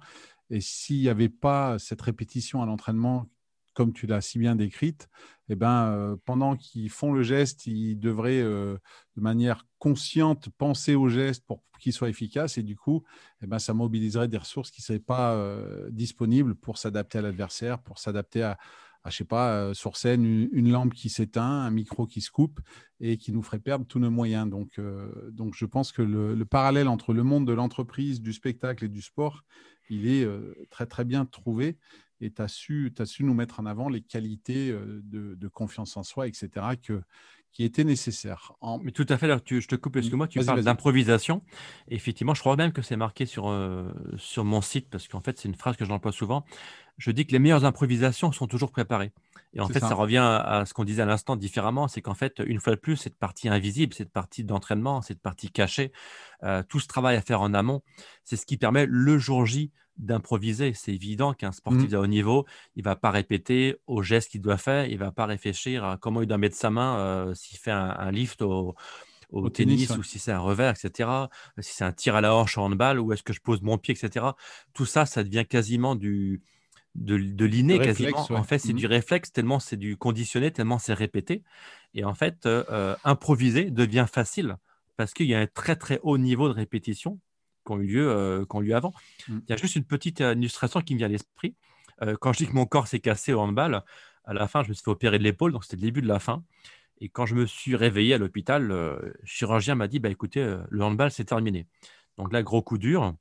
Et 0.50 0.62
s'il 0.62 1.02
n'y 1.02 1.10
avait 1.10 1.30
pas 1.30 1.78
cette 1.80 2.02
répétition 2.02 2.62
à 2.62 2.66
l'entraînement, 2.66 3.28
comme 3.78 3.94
tu 3.94 4.08
l'as 4.08 4.22
si 4.22 4.40
bien 4.40 4.56
décrite, 4.56 5.08
eh 5.50 5.56
ben, 5.56 5.92
euh, 5.92 6.16
pendant 6.26 6.56
qu'ils 6.56 6.90
font 6.90 7.14
le 7.14 7.22
geste, 7.22 7.68
ils 7.68 7.96
devraient 7.96 8.42
euh, 8.42 8.76
de 9.16 9.22
manière 9.22 9.68
consciente 9.78 10.50
penser 10.58 10.96
au 10.96 11.10
geste 11.10 11.46
pour 11.46 11.62
qu'il 11.80 11.94
soit 11.94 12.10
efficace. 12.10 12.58
Et 12.58 12.64
du 12.64 12.76
coup, 12.76 13.04
eh 13.44 13.46
ben, 13.46 13.60
ça 13.60 13.76
mobiliserait 13.76 14.30
des 14.30 14.40
ressources 14.40 14.72
qui 14.72 14.82
ne 14.82 14.86
seraient 14.86 14.98
pas 14.98 15.36
euh, 15.36 15.92
disponibles 15.92 16.56
pour 16.56 16.80
s'adapter 16.80 17.20
à 17.20 17.22
l'adversaire, 17.22 17.78
pour 17.78 18.00
s'adapter 18.00 18.42
à, 18.42 18.58
je 19.06 19.12
je 19.12 19.18
sais 19.18 19.26
pas, 19.26 19.76
sur 19.76 19.96
scène, 19.96 20.26
une, 20.26 20.72
lampe 20.72 20.96
qui 20.96 21.10
s'éteint, 21.10 21.44
un 21.44 21.70
micro 21.70 22.08
qui 22.08 22.22
se 22.22 22.32
coupe 22.32 22.60
et 23.00 23.18
qui 23.18 23.32
nous 23.32 23.44
ferait 23.44 23.60
perdre 23.60 23.86
tous 23.86 24.00
nos 24.00 24.10
moyens. 24.10 24.50
Donc, 24.50 24.82
donc 25.30 25.54
je 25.56 25.66
pense 25.66 25.92
que 25.94 26.02
le 26.02 26.46
parallèle 26.46 26.90
entre 26.90 27.14
le 27.14 27.24
monde 27.24 27.48
de 27.48 27.54
l'entreprise, 27.54 28.22
du 28.22 28.34
spectacle 28.34 28.84
et 28.86 28.90
du 28.90 29.02
sport 29.02 29.44
il 29.90 30.08
est 30.08 30.28
très 30.70 30.86
très 30.86 31.06
bien 31.06 31.26
trouvé 31.26 31.78
et 32.22 32.32
tu 32.32 32.42
as 32.42 32.48
su, 32.48 32.94
as 32.98 33.06
su 33.06 33.24
nous 33.24 33.34
mettre 33.34 33.60
en 33.60 33.66
avant 33.66 33.90
les 33.90 34.02
qualités 34.02 34.72
de, 34.72 35.48
confiance 35.48 35.98
en 35.98 36.04
soi, 36.04 36.28
etc., 36.28 36.50
que, 36.82 37.02
qui 37.58 37.64
étaient 37.64 37.84
nécessaires. 37.84 38.54
Mais 38.84 38.92
tout 38.92 39.06
à 39.10 39.18
fait, 39.18 39.28
je 39.28 39.68
te 39.68 39.76
coupe, 39.76 39.94
parce 39.94 40.10
que 40.10 40.16
moi, 40.16 40.28
tu 40.28 40.40
parles 40.44 40.62
d'improvisation. 40.62 41.42
Effectivement, 41.88 42.36
je 42.36 42.42
crois 42.42 42.56
même 42.56 42.72
que 42.72 42.84
c'est 42.84 42.96
marqué 42.96 43.26
sur, 43.26 43.50
euh, 43.50 43.92
sur 44.18 44.44
mon 44.44 44.62
site, 44.62 44.90
parce 44.92 45.08
qu'en 45.08 45.22
fait, 45.22 45.40
c'est 45.40 45.48
une 45.48 45.56
phrase 45.56 45.76
que 45.76 45.84
j'emploie 45.84 46.12
souvent. 46.12 46.46
Je 47.00 47.10
dis 47.10 47.26
que 47.26 47.32
les 47.32 47.40
meilleures 47.40 47.66
improvisations 47.66 48.32
sont 48.32 48.46
toujours 48.46 48.72
préparées. 48.72 49.12
Et 49.54 49.60
en 49.60 49.68
fait, 49.68 49.80
ça. 49.80 49.96
revient 49.96 50.18
à 50.18 50.66
ce 50.68 50.76
qu'on 50.76 50.84
disait 50.84 51.02
à 51.02 51.06
l'instant 51.06 51.36
différemment, 51.36 51.88
c'est 51.88 52.02
qu'en 52.02 52.14
fait, 52.14 52.44
une 52.46 52.60
fois 52.60 52.76
de 52.76 52.80
plus, 52.80 52.96
cette 52.96 53.18
partie 53.18 53.50
invisible, 53.50 53.94
cette 53.96 54.12
partie 54.12 54.44
d'entraînement, 54.44 55.02
cette 55.02 55.22
partie 55.22 55.50
cachée, 55.50 55.92
euh, 56.44 56.62
tout 56.70 56.80
ce 56.80 56.88
travail 56.88 57.16
à 57.16 57.22
faire 57.22 57.42
en 57.42 57.56
amont, 57.56 57.82
c'est 58.24 58.36
ce 58.36 58.46
qui 58.46 58.58
permet 58.58 58.86
le 58.88 59.18
jour 59.18 59.48
J 59.48 59.72
d'improviser. 59.98 60.74
C'est 60.74 60.94
évident 60.94 61.34
qu'un 61.34 61.52
sportif 61.52 61.88
mmh. 61.88 61.92
de 61.92 61.98
haut 61.98 62.08
niveau, 62.08 62.46
il 62.76 62.84
va 62.84 62.96
pas 62.96 63.12
répéter 63.12 63.76
au 63.88 64.02
geste 64.02 64.32
qu'il 64.32 64.42
doit 64.42 64.58
faire, 64.58 64.86
il 64.86 64.98
va 64.98 65.12
pas 65.12 65.26
réfléchir 65.26 65.84
à 65.84 65.98
comment 65.98 66.22
il 66.22 66.28
doit 66.28 66.38
mettre 66.38 66.56
sa 66.56 66.70
main 66.70 66.98
euh, 66.98 67.34
s'il 67.34 67.58
fait 67.58 67.72
un, 67.72 68.12
lift 68.12 68.42
au, 68.42 68.76
tennis, 69.54 69.90
ou 69.92 70.04
si 70.04 70.20
c'est 70.20 70.32
un 70.32 70.40
revers, 70.40 70.72
etc. 70.72 71.10
Si 71.60 71.74
c'est 71.74 71.84
un 71.84 71.92
tir 71.92 72.16
à 72.16 72.22
la 72.22 72.36
hanche 72.36 72.58
en 72.58 72.66
handball, 72.66 73.00
ou 73.00 73.14
est-ce 73.14 73.24
que 73.24 73.34
je 73.34 73.42
pose 73.42 73.62
mon 73.62 73.78
pied, 73.78 73.94
etc. 73.94 74.26
Tout 74.74 74.86
ça, 74.86 75.06
ça 75.06 75.24
devient 75.24 75.46
quasiment 75.48 75.96
du, 75.96 76.42
de, 76.96 77.18
de 77.18 77.46
l'inné 77.46 77.80
quasiment. 77.80 78.26
En 78.32 78.44
fait, 78.44 78.60
c'est 78.60 78.74
mmh. 78.74 78.78
du 78.78 78.86
réflexe, 78.88 79.32
tellement 79.32 79.60
c'est 79.60 79.78
du 79.78 79.98
conditionné, 79.98 80.52
tellement 80.52 80.80
c'est 80.80 80.94
répété. 80.94 81.44
Et 81.94 82.04
en 82.04 82.14
fait, 82.14 82.46
euh, 82.46 82.64
euh, 82.70 82.96
improviser 83.04 83.72
devient 83.72 84.06
facile 84.12 84.58
parce 84.98 85.14
qu'il 85.14 85.28
y 85.28 85.36
a 85.36 85.40
un 85.40 85.48
très 85.48 85.76
très 85.76 86.00
haut 86.04 86.18
niveau 86.18 86.48
de 86.48 86.54
répétition 86.54 87.20
qui 87.68 87.74
ont 87.74 87.80
eu 87.80 87.88
lieu, 87.88 88.10
euh, 88.10 88.46
eu 88.62 88.74
avant. 88.74 88.94
Mmh. 89.28 89.40
Il 89.48 89.50
y 89.50 89.54
a 89.54 89.58
juste 89.58 89.76
une 89.76 89.84
petite 89.84 90.20
illustration 90.20 90.82
qui 90.82 90.94
me 90.94 91.00
vient 91.00 91.08
à 91.08 91.12
l'esprit. 91.12 91.56
quand 92.22 92.34
je 92.34 92.38
dis 92.40 92.48
que 92.48 92.54
mon 92.54 92.66
corps 92.66 92.88
s'est 92.88 93.00
cassé 93.00 93.34
au 93.34 93.40
handball, 93.40 93.84
à 94.24 94.34
la 94.34 94.48
fin, 94.48 94.64
je 94.64 94.70
me 94.70 94.74
suis 94.74 94.84
fait 94.84 94.92
opérer 94.92 95.18
de 95.18 95.24
l'épaule, 95.24 95.52
donc 95.52 95.64
c'était 95.64 95.78
le 95.78 95.82
début 95.82 96.02
de 96.02 96.08
la 96.08 96.20
fin. 96.20 96.44
Et 97.00 97.10
quand 97.10 97.26
je 97.26 97.36
me 97.36 97.46
suis 97.46 97.76
réveillé 97.76 98.14
à 98.16 98.18
l'hôpital, 98.18 98.64
le 98.64 99.14
chirurgien 99.24 99.76
m'a 99.76 99.88
dit 99.88 100.00
bah, 100.00 100.10
écoutez, 100.10 100.58
le 100.70 100.84
handball, 100.84 101.12
c'est 101.12 101.26
terminé. 101.26 101.68
Donc 102.18 102.34
là, 102.34 102.44
gros 102.44 102.62
coup 102.62 102.78
dur. 102.78 103.16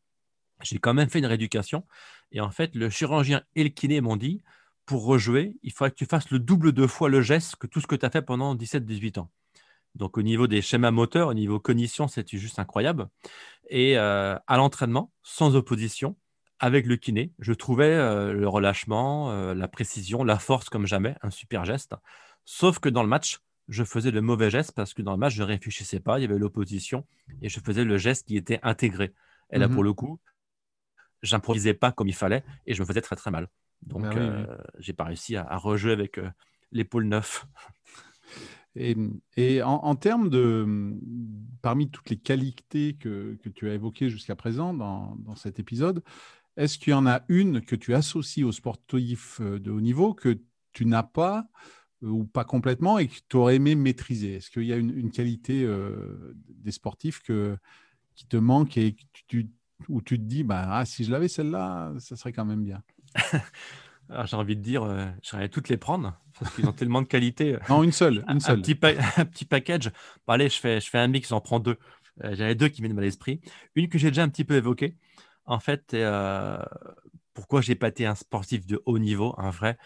J'ai 0.62 0.78
quand 0.78 0.94
même 0.94 1.10
fait 1.10 1.18
une 1.18 1.26
rééducation. 1.26 1.86
Et 2.32 2.40
en 2.40 2.50
fait, 2.50 2.74
le 2.74 2.90
chirurgien 2.90 3.42
et 3.54 3.62
le 3.62 3.68
kiné 3.70 4.00
m'ont 4.00 4.16
dit, 4.16 4.42
pour 4.86 5.04
rejouer, 5.04 5.56
il 5.62 5.72
faudrait 5.72 5.90
que 5.90 5.96
tu 5.96 6.06
fasses 6.06 6.30
le 6.30 6.38
double 6.38 6.72
de 6.72 6.86
fois 6.86 7.08
le 7.08 7.20
geste 7.20 7.56
que 7.56 7.66
tout 7.66 7.80
ce 7.80 7.86
que 7.86 7.96
tu 7.96 8.06
as 8.06 8.10
fait 8.10 8.22
pendant 8.22 8.54
17-18 8.54 9.18
ans. 9.18 9.30
Donc 9.96 10.18
au 10.18 10.22
niveau 10.22 10.46
des 10.46 10.62
schémas 10.62 10.90
moteurs, 10.90 11.28
au 11.28 11.34
niveau 11.34 11.58
cognition, 11.58 12.06
c'est 12.06 12.36
juste 12.36 12.58
incroyable. 12.58 13.08
Et 13.68 13.98
euh, 13.98 14.36
à 14.46 14.56
l'entraînement, 14.56 15.10
sans 15.22 15.56
opposition, 15.56 16.16
avec 16.58 16.86
le 16.86 16.96
kiné, 16.96 17.32
je 17.38 17.52
trouvais 17.52 17.92
euh, 17.92 18.32
le 18.32 18.48
relâchement, 18.48 19.30
euh, 19.30 19.54
la 19.54 19.68
précision, 19.68 20.22
la 20.22 20.38
force 20.38 20.68
comme 20.68 20.86
jamais, 20.86 21.14
un 21.22 21.30
super 21.30 21.64
geste. 21.64 21.94
Sauf 22.44 22.78
que 22.78 22.88
dans 22.88 23.02
le 23.02 23.08
match, 23.08 23.40
je 23.68 23.84
faisais 23.84 24.10
le 24.10 24.20
mauvais 24.20 24.50
geste 24.50 24.72
parce 24.72 24.94
que 24.94 25.02
dans 25.02 25.12
le 25.12 25.18
match, 25.18 25.34
je 25.34 25.42
ne 25.42 25.48
réfléchissais 25.48 26.00
pas, 26.00 26.18
il 26.18 26.22
y 26.22 26.24
avait 26.24 26.38
l'opposition 26.38 27.04
et 27.42 27.48
je 27.48 27.58
faisais 27.60 27.84
le 27.84 27.98
geste 27.98 28.26
qui 28.28 28.36
était 28.36 28.60
intégré. 28.62 29.12
Et 29.50 29.58
là, 29.58 29.68
mmh 29.68 29.74
pour 29.74 29.82
le 29.82 29.92
coup, 29.92 30.20
j'improvisais 31.22 31.74
pas 31.74 31.90
comme 31.90 32.08
il 32.08 32.14
fallait 32.14 32.44
et 32.66 32.74
je 32.74 32.80
me 32.80 32.86
faisais 32.86 33.00
très 33.00 33.16
très 33.16 33.30
mal. 33.30 33.48
Donc, 33.82 34.02
bah 34.02 34.12
euh, 34.16 34.56
j'ai 34.78 34.92
pas 34.92 35.04
réussi 35.04 35.36
à, 35.36 35.56
rejouer 35.56 35.92
avec 35.92 36.20
l'épaule 36.72 37.04
neuf. 37.04 37.46
Et, 38.76 39.62
en, 39.62 39.94
termes 39.94 40.28
de, 40.28 40.94
parmi 41.62 41.90
toutes 41.90 42.10
les 42.10 42.18
qualités 42.18 42.94
que, 42.94 43.38
que 43.42 43.48
tu 43.48 43.68
as 43.70 43.74
évoquées 43.74 44.10
jusqu'à 44.10 44.36
présent 44.36 44.74
dans, 44.74 45.16
dans, 45.16 45.34
cet 45.34 45.58
épisode, 45.58 46.02
est-ce 46.56 46.78
qu'il 46.78 46.90
y 46.90 46.94
en 46.94 47.06
a 47.06 47.22
une 47.28 47.62
que 47.62 47.76
tu 47.76 47.94
associes 47.94 48.44
aux 48.44 48.52
sportifs 48.52 49.40
euh, 49.40 49.58
de 49.58 49.70
haut 49.70 49.80
niveau 49.80 50.14
que 50.14 50.38
tu 50.72 50.86
n'as 50.86 51.02
pas 51.02 51.48
ou 52.02 52.24
pas 52.24 52.44
complètement 52.44 52.98
et 52.98 53.08
que 53.08 53.14
tu 53.28 53.36
aurais 53.36 53.56
aimé 53.56 53.74
maîtriser? 53.74 54.34
Est-ce 54.34 54.50
qu'il 54.50 54.64
y 54.64 54.72
a 54.72 54.76
une, 54.76 54.96
une 54.96 55.10
qualité 55.10 55.66
des 56.48 56.70
sportifs 56.70 57.22
que, 57.22 57.56
qui 58.14 58.26
te 58.26 58.36
manque 58.36 58.76
et 58.76 58.96
où 59.88 60.02
tu 60.02 60.18
te 60.18 60.24
dis, 60.24 60.44
bah, 60.44 60.66
ah, 60.70 60.84
si 60.84 61.04
je 61.04 61.10
l'avais 61.10 61.28
celle-là, 61.28 61.94
ça 61.98 62.16
serait 62.16 62.32
quand 62.32 62.44
même 62.44 62.64
bien? 62.64 62.82
J'ai 64.24 64.36
envie 64.36 64.56
de 64.56 64.62
dire, 64.62 64.82
euh, 64.82 65.04
j'aimerais 65.22 65.48
toutes 65.48 65.68
les 65.68 65.76
prendre 65.76 66.18
parce 66.38 66.54
qu'ils 66.54 66.66
ont 66.66 66.72
tellement 66.72 67.02
de 67.02 67.06
qualité. 67.08 67.56
Non, 67.68 67.82
une 67.82 67.92
seule. 67.92 68.24
Une 68.28 68.40
seule. 68.40 68.58
Un, 68.58 68.62
petit, 68.62 68.78
un 69.20 69.24
petit 69.24 69.44
package. 69.44 69.90
Bon, 70.26 70.34
allez, 70.34 70.48
je 70.48 70.58
fais, 70.58 70.80
je 70.80 70.88
fais 70.88 70.98
un 70.98 71.08
mix, 71.08 71.28
j'en 71.28 71.40
prends 71.40 71.60
deux. 71.60 71.78
Euh, 72.24 72.34
J'en 72.34 72.46
ai 72.46 72.54
deux 72.54 72.68
qui 72.68 72.82
viennent 72.82 72.98
à 72.98 73.02
l'esprit. 73.02 73.40
Une 73.74 73.88
que 73.88 73.98
j'ai 73.98 74.08
déjà 74.08 74.22
un 74.22 74.28
petit 74.28 74.44
peu 74.44 74.54
évoquée. 74.54 74.96
En 75.44 75.60
fait, 75.60 75.92
euh, 75.94 76.58
pourquoi 77.34 77.60
j'ai 77.60 77.74
pas 77.74 77.88
été 77.88 78.06
un 78.06 78.14
sportif 78.14 78.66
de 78.66 78.80
haut 78.86 78.98
niveau, 78.98 79.34
un 79.38 79.50
vrai? 79.50 79.76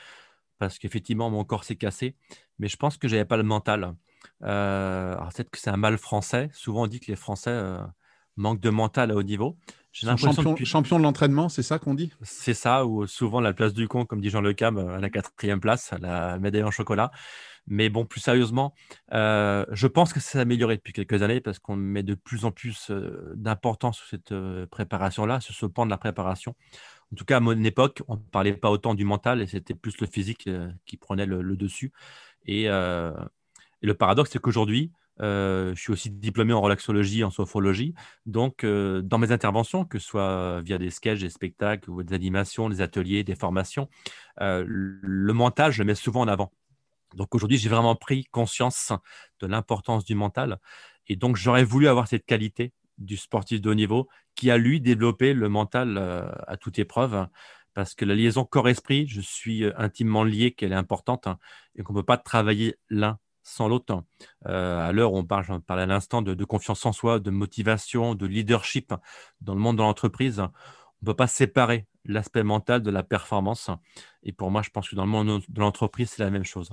Parce 0.59 0.79
qu'effectivement, 0.79 1.31
mon 1.31 1.45
corps 1.45 1.65
s'est 1.65 1.77
cassé. 1.77 2.15
Mais 2.59 2.69
je 2.69 2.77
pense 2.77 2.97
que 2.97 3.09
j'avais 3.09 3.25
pas 3.25 3.37
le 3.37 3.43
mental. 3.43 3.95
Euh, 4.43 5.13
alors, 5.15 5.31
peut-être 5.33 5.51
que 5.51 5.59
c'est 5.59 5.71
un 5.71 5.77
mal 5.77 5.99
français. 5.99 6.51
Souvent, 6.53 6.83
on 6.83 6.87
dit 6.87 7.01
que 7.01 7.11
les 7.11 7.17
Français 7.17 7.51
euh, 7.51 7.79
manquent 8.37 8.61
de 8.61 8.71
mental 8.71 9.11
à 9.11 9.15
haut 9.15 9.23
niveau. 9.23 9.57
Champion, 9.93 10.57
champion 10.65 10.99
de 10.99 11.03
l'entraînement, 11.03 11.49
c'est 11.49 11.65
ça 11.65 11.81
qu'on 11.81 11.95
dit? 11.95 12.13
C'est 12.23 12.55
ça, 12.55 12.87
ou 12.87 13.09
souvent 13.09 13.41
la 13.41 13.53
place 13.53 13.75
du 13.75 13.89
con, 13.89 14.05
comme 14.05 14.21
dit 14.21 14.31
Jean 14.31 14.41
Le 14.41 14.53
Cam, 14.53 14.79
à 14.79 15.01
la 15.01 15.11
quatrième 15.11 15.61
place, 15.61 15.93
la 16.01 16.39
médaille 16.39 16.63
en 16.63 16.71
chocolat. 16.71 17.11
Mais 17.67 17.89
bon, 17.89 18.05
plus 18.05 18.21
sérieusement, 18.21 18.75
euh, 19.13 19.67
je 19.71 19.87
pense 19.87 20.13
que 20.13 20.21
ça 20.21 20.31
s'est 20.31 20.39
amélioré 20.39 20.77
depuis 20.77 20.93
quelques 20.93 21.23
années 21.23 21.41
parce 21.41 21.59
qu'on 21.59 21.77
met 21.77 22.03
de 22.03 22.15
plus 22.15 22.45
en 22.45 22.53
plus 22.53 22.91
euh, 22.91 23.33
d'importance 23.37 23.99
sur 23.99 24.07
cette 24.07 24.33
euh, 24.33 24.67
préparation-là, 24.67 25.41
sur 25.41 25.55
ce 25.55 25.67
pan 25.67 25.87
de 25.87 25.91
la 25.91 25.99
préparation. 25.99 26.55
En 27.13 27.17
tout 27.17 27.25
cas, 27.25 27.39
à 27.39 27.41
mon 27.41 27.63
époque, 27.65 28.03
on 28.09 28.15
ne 28.15 28.21
parlait 28.21 28.55
pas 28.55 28.71
autant 28.71 28.95
du 28.95 29.05
mental 29.05 29.43
et 29.43 29.47
c'était 29.47 29.75
plus 29.75 30.01
le 30.01 30.07
physique 30.07 30.49
qui 30.87 30.97
prenait 30.97 31.27
le, 31.27 31.57
dessus. 31.57 31.93
Et, 32.47 32.65
et, 32.67 32.69
le 32.69 33.95
paradoxe, 33.95 34.31
c'est 34.31 34.39
qu'aujourd'hui, 34.39 34.93
euh, 34.93 35.00
je 35.21 35.81
suis 35.81 35.93
aussi 35.93 36.11
diplômé 36.11 36.53
en 36.53 36.61
relaxologie, 36.61 37.25
en 37.25 37.31
sophrologie. 37.31 37.95
Donc, 38.27 38.65
euh, 38.65 39.03
dans 39.03 39.19
mes 39.19 39.33
interventions, 39.33 39.85
que 39.85 39.99
ce 39.99 40.07
soit 40.07 40.61
via 40.63 40.79
des 40.79 40.91
sketchs, 40.91 41.21
des 41.21 41.31
spectacles 41.31 41.91
des 42.05 42.15
animations, 42.15 42.69
des 42.69 42.81
ateliers, 42.81 43.25
des 43.25 43.35
formations, 43.35 43.89
euh, 44.41 44.65
le 44.67 45.33
mental, 45.33 45.73
je 45.73 45.83
le 45.83 45.87
mets 45.87 45.95
souvent 45.95 46.21
en 46.21 46.29
avant. 46.29 46.53
Donc, 47.15 47.35
aujourd'hui, 47.35 47.59
j'ai 47.59 47.69
vraiment 47.69 47.97
pris 47.97 48.25
conscience 48.27 48.93
de 49.41 49.47
l'importance 49.47 50.05
du 50.05 50.15
mental. 50.15 50.59
Et 51.09 51.17
donc, 51.17 51.37
j'aurais 51.37 51.65
voulu 51.65 51.89
avoir 51.89 52.09
cette 52.09 52.25
qualité 52.25 52.73
du 52.99 53.17
sportif 53.17 53.61
de 53.61 53.71
haut 53.71 53.75
niveau 53.75 54.09
qui 54.35 54.51
a, 54.51 54.59
lui, 54.59 54.81
développé 54.81 55.35
le 55.35 55.49
mental 55.49 55.99
à 56.47 56.57
toute 56.57 56.79
épreuve 56.79 57.27
parce 57.75 57.95
que 57.95 58.05
la 58.05 58.15
liaison 58.15 58.45
corps-esprit, 58.45 59.07
je 59.09 59.21
suis 59.21 59.65
intimement 59.77 60.25
lié, 60.25 60.53
qu'elle 60.53 60.73
est 60.73 60.77
importante 60.77 61.29
et 61.77 61.83
qu'on 61.83 61.93
ne 61.95 61.99
peut 61.99 62.05
pas 62.05 62.17
travailler 62.17 62.77
l'un 62.91 63.19
sans 63.43 63.69
l'autre. 63.69 64.05
Euh, 64.47 64.89
à 64.89 64.93
l'heure 64.93 65.13
où 65.13 65.19
on 65.19 65.25
parle, 65.25 65.45
j'en 65.45 65.61
parlais 65.61 65.83
à 65.83 65.87
l'instant, 65.87 66.23
de, 66.23 66.45
confiance 66.45 66.85
en 66.87 66.93
soi, 66.93 67.19
de 67.19 67.31
motivation, 67.31 68.15
de 68.15 68.27
leadership 68.27 68.95
dans 69.41 69.55
le 69.55 69.61
monde 69.61 69.77
de 69.77 69.83
l'entreprise, 69.83 70.41
on 70.41 70.51
ne 71.03 71.07
peut 71.07 71.15
pas 71.17 71.27
séparer 71.27 71.87
l'aspect 72.05 72.43
mental 72.43 72.83
de 72.83 72.91
la 72.91 73.03
performance. 73.03 73.71
Et 74.23 74.33
pour 74.33 74.51
moi, 74.51 74.63
je 74.63 74.71
pense 74.71 74.89
que 74.89 74.97
dans 74.97 75.05
le 75.05 75.11
monde 75.11 75.43
de 75.49 75.61
l'entreprise, 75.61 76.11
c'est 76.11 76.23
la 76.23 76.31
même 76.31 76.45
chose. 76.45 76.71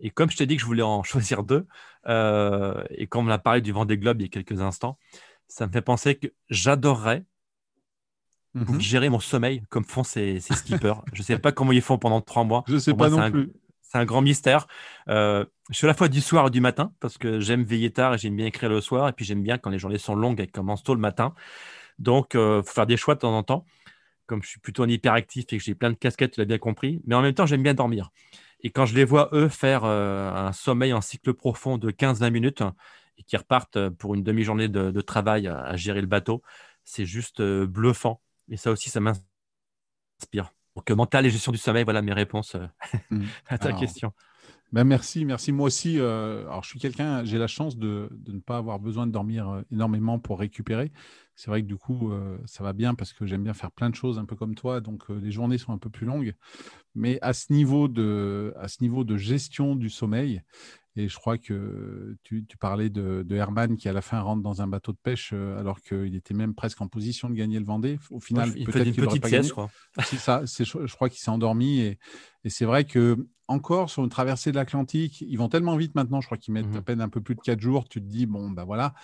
Et 0.00 0.10
comme 0.10 0.30
je 0.30 0.36
t'ai 0.36 0.46
dit 0.46 0.56
que 0.56 0.62
je 0.62 0.66
voulais 0.66 0.82
en 0.82 1.02
choisir 1.02 1.42
deux, 1.42 1.66
euh, 2.06 2.82
et 2.90 3.06
comme 3.06 3.28
on 3.28 3.30
a 3.30 3.38
parlé 3.38 3.60
du 3.60 3.72
Vendée 3.72 3.98
Globe 3.98 4.20
il 4.20 4.24
y 4.24 4.26
a 4.26 4.30
quelques 4.30 4.60
instants, 4.60 4.98
ça 5.48 5.66
me 5.66 5.72
fait 5.72 5.82
penser 5.82 6.16
que 6.16 6.28
j'adorerais 6.50 7.24
mhm. 8.54 8.80
gérer 8.80 9.08
mon 9.08 9.20
sommeil 9.20 9.62
comme 9.68 9.84
font 9.84 10.04
ces, 10.04 10.40
skippers. 10.40 11.02
je 11.12 11.20
ne 11.20 11.24
sais 11.24 11.38
pas 11.38 11.52
comment 11.52 11.72
ils 11.72 11.82
font 11.82 11.98
pendant 11.98 12.20
trois 12.20 12.44
mois. 12.44 12.64
Je 12.66 12.74
ne 12.74 12.78
sais 12.78 12.94
pas 12.94 13.08
non 13.08 13.30
plus. 13.30 13.52
C'est 13.88 13.98
un 13.98 14.04
grand 14.04 14.22
mystère. 14.22 14.66
Euh, 15.08 15.44
je 15.70 15.76
suis 15.76 15.86
à 15.86 15.88
la 15.88 15.94
fois 15.94 16.08
du 16.08 16.20
soir 16.20 16.48
et 16.48 16.50
du 16.50 16.60
matin 16.60 16.92
parce 17.00 17.18
que 17.18 17.38
j'aime 17.40 17.62
veiller 17.62 17.90
tard 17.92 18.14
et 18.14 18.18
j'aime 18.18 18.36
bien 18.36 18.46
écrire 18.46 18.68
le 18.68 18.80
soir. 18.80 19.08
Et 19.08 19.12
puis 19.12 19.24
j'aime 19.24 19.42
bien 19.42 19.58
quand 19.58 19.70
les 19.70 19.78
journées 19.78 19.98
sont 19.98 20.16
longues 20.16 20.40
et 20.40 20.46
commencent 20.46 20.82
tôt 20.82 20.94
le 20.94 21.00
matin. 21.00 21.34
Donc, 21.98 22.34
il 22.34 22.40
euh, 22.40 22.62
faut 22.62 22.72
faire 22.72 22.86
des 22.86 22.96
choix 22.96 23.14
de 23.14 23.20
temps 23.20 23.36
en 23.36 23.42
temps. 23.42 23.64
Comme 24.26 24.42
je 24.42 24.48
suis 24.48 24.60
plutôt 24.60 24.82
un 24.82 24.88
hyperactif 24.88 25.44
et 25.52 25.58
que 25.58 25.62
j'ai 25.62 25.74
plein 25.74 25.90
de 25.90 25.96
casquettes, 25.96 26.32
tu 26.32 26.40
l'as 26.40 26.46
bien 26.46 26.58
compris. 26.58 27.00
Mais 27.06 27.14
en 27.14 27.22
même 27.22 27.34
temps, 27.34 27.46
j'aime 27.46 27.62
bien 27.62 27.74
dormir. 27.74 28.10
Et 28.60 28.70
quand 28.70 28.86
je 28.86 28.94
les 28.94 29.04
vois, 29.04 29.28
eux, 29.32 29.48
faire 29.48 29.84
euh, 29.84 30.32
un 30.32 30.52
sommeil 30.52 30.92
en 30.92 31.00
cycle 31.00 31.32
profond 31.34 31.78
de 31.78 31.90
15-20 31.90 32.30
minutes 32.30 32.62
et 33.18 33.22
qui 33.22 33.36
repartent 33.36 33.88
pour 33.90 34.14
une 34.14 34.24
demi-journée 34.24 34.68
de, 34.68 35.00
travail 35.00 35.46
à, 35.48 35.76
gérer 35.76 36.00
le 36.00 36.06
bateau, 36.06 36.42
c'est 36.84 37.06
juste 37.06 37.40
bluffant. 37.42 38.20
Et 38.50 38.56
ça 38.56 38.72
aussi, 38.72 38.90
ça 38.90 39.00
m'inspire. 39.00 40.52
Donc, 40.76 40.90
mental 40.90 41.26
et 41.26 41.30
gestion 41.30 41.52
du 41.52 41.58
sommeil, 41.58 41.84
voilà 41.84 42.02
mes 42.02 42.12
réponses 42.12 42.54
euh, 42.54 42.66
mmh. 43.10 43.24
à 43.48 43.58
ta 43.58 43.72
question. 43.72 44.12
Ben 44.72 44.84
merci, 44.84 45.24
merci. 45.24 45.52
Moi 45.52 45.66
aussi, 45.66 45.98
euh, 45.98 46.42
alors 46.46 46.62
je 46.64 46.68
suis 46.68 46.78
quelqu'un, 46.78 47.24
j'ai 47.24 47.38
la 47.38 47.46
chance 47.46 47.78
de, 47.78 48.08
de, 48.12 48.32
ne 48.32 48.40
pas 48.40 48.58
avoir 48.58 48.78
besoin 48.78 49.06
de 49.06 49.12
dormir 49.12 49.48
euh, 49.48 49.62
énormément 49.72 50.18
pour 50.18 50.38
récupérer. 50.38 50.92
C'est 51.34 51.50
vrai 51.50 51.62
que 51.62 51.66
du 51.66 51.76
coup, 51.76 52.10
ça 52.46 52.64
va 52.64 52.72
bien 52.72 52.94
parce 52.94 53.12
que 53.12 53.26
j'aime 53.26 53.44
bien 53.44 53.52
faire 53.52 53.70
plein 53.70 53.90
de 53.90 53.94
choses, 53.94 54.18
un 54.18 54.24
peu 54.24 54.34
comme 54.36 54.54
toi. 54.54 54.80
Donc, 54.80 55.10
les 55.10 55.30
journées 55.30 55.58
sont 55.58 55.70
un 55.74 55.76
peu 55.76 55.90
plus 55.90 56.06
longues. 56.06 56.32
Mais 56.94 57.18
à 57.20 57.34
ce 57.34 57.52
niveau 57.52 57.88
de, 57.88 58.54
à 58.58 58.68
ce 58.68 58.78
niveau 58.80 59.04
de 59.04 59.18
gestion 59.18 59.76
du 59.76 59.90
sommeil, 59.90 60.40
et 60.96 61.08
je 61.08 61.16
crois 61.16 61.36
que 61.36 62.16
tu, 62.22 62.46
parlais 62.58 62.88
de, 62.88 63.24
Herman 63.30 63.76
qui, 63.76 63.88
à 63.88 63.92
la 63.92 64.00
fin, 64.00 64.20
rentre 64.20 64.42
dans 64.42 64.62
un 64.62 64.66
bateau 64.66 64.92
de 64.92 64.96
pêche 64.96 65.30
euh, 65.34 65.58
alors 65.58 65.82
qu'il 65.82 66.14
était 66.14 66.32
même 66.32 66.54
presque 66.54 66.80
en 66.80 66.88
position 66.88 67.28
de 67.28 67.34
gagner 67.34 67.58
le 67.58 67.66
Vendée. 67.66 67.98
Au 68.10 68.18
final, 68.18 68.52
peut-être 68.52 68.92
qu'il 68.92 69.20
pas 69.20 69.30
gagné. 69.30 69.46
Je 69.46 69.52
crois. 69.52 69.70
C'est 70.04 70.16
ça. 70.16 70.42
Je, 70.46 70.94
crois 70.94 71.10
qu'il 71.10 71.20
s'est 71.20 71.30
endormi. 71.30 71.80
Et, 71.80 71.98
c'est 72.50 72.64
vrai 72.64 72.84
que 72.84 73.26
encore 73.48 73.90
sur 73.90 74.02
une 74.02 74.10
traversée 74.10 74.50
de 74.50 74.56
l'Atlantique, 74.56 75.20
ils 75.20 75.36
vont 75.36 75.48
tellement 75.48 75.76
vite 75.76 75.94
maintenant. 75.94 76.20
Je 76.20 76.26
crois 76.26 76.38
qu'ils 76.38 76.52
mettent 76.52 76.66
mmh 76.66 76.76
à 76.76 76.82
peine 76.82 77.00
un 77.00 77.08
peu 77.08 77.20
plus 77.20 77.34
de 77.34 77.40
4 77.40 77.60
jours. 77.60 77.88
Tu 77.88 78.00
te 78.00 78.06
dis, 78.06 78.26
bon, 78.26 78.50
ben 78.50 78.64
voilà, 78.64 78.94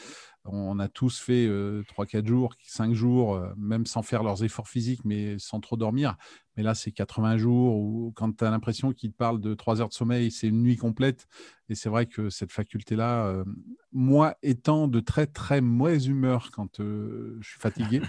on 0.45 0.79
a 0.81 0.89
tous 0.89 1.21
fait 1.21 1.47
3-4 1.47 2.17
euh, 2.17 2.27
jours, 2.27 2.55
5 2.65 2.93
jours, 2.93 3.37
euh, 3.37 3.53
même 3.57 3.87
sans 3.87 4.03
faire 4.03 4.23
leurs 4.23 4.43
efforts 4.43 4.69
physiques, 4.69 5.05
mais 5.05 5.39
sans 5.39 5.61
trop 5.61 5.77
dormir. 5.77 6.17
Mais 6.57 6.63
là, 6.63 6.75
c'est 6.75 6.91
80 6.91 7.37
jours 7.37 7.77
ou 7.77 8.13
quand 8.17 8.37
tu 8.37 8.45
as 8.45 8.51
l'impression 8.51 8.93
qu'ils 8.93 9.13
te 9.13 9.17
parlent 9.17 9.41
de 9.41 9.55
3 9.55 9.81
heures 9.81 9.89
de 9.89 9.95
sommeil, 9.95 10.31
c'est 10.31 10.49
une 10.49 10.63
nuit 10.63 10.77
complète. 10.77 11.29
Et 11.69 11.75
c'est 11.75 11.89
vrai 11.89 12.07
que 12.07 12.29
cette 12.29 12.53
faculté-là, 12.53 13.27
euh, 13.27 13.45
moi 13.93 14.37
étant 14.43 14.89
de 14.89 15.01
très, 15.01 15.27
très 15.27 15.61
mauvaise 15.61 16.07
humeur 16.07 16.51
quand 16.53 16.79
je 16.79 17.47
suis 17.47 17.61
fatigué, 17.61 18.01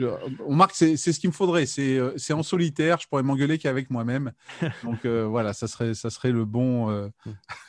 on 0.00 0.54
marque, 0.54 0.74
c'est 0.74 0.96
ce 0.96 1.18
qu'il 1.20 1.30
me 1.30 1.34
faudrait. 1.34 1.66
C'est 1.66 2.32
en 2.32 2.42
solitaire, 2.42 2.98
je 3.00 3.08
pourrais 3.08 3.22
m'engueuler 3.22 3.58
qu'avec 3.58 3.90
moi-même. 3.90 4.32
Donc 4.82 5.04
voilà, 5.06 5.52
ça 5.52 5.68
serait, 5.68 5.94
ça 5.94 6.10
serait 6.10 6.32
le 6.32 6.44
bon, 6.44 6.90
mmh. 6.90 7.10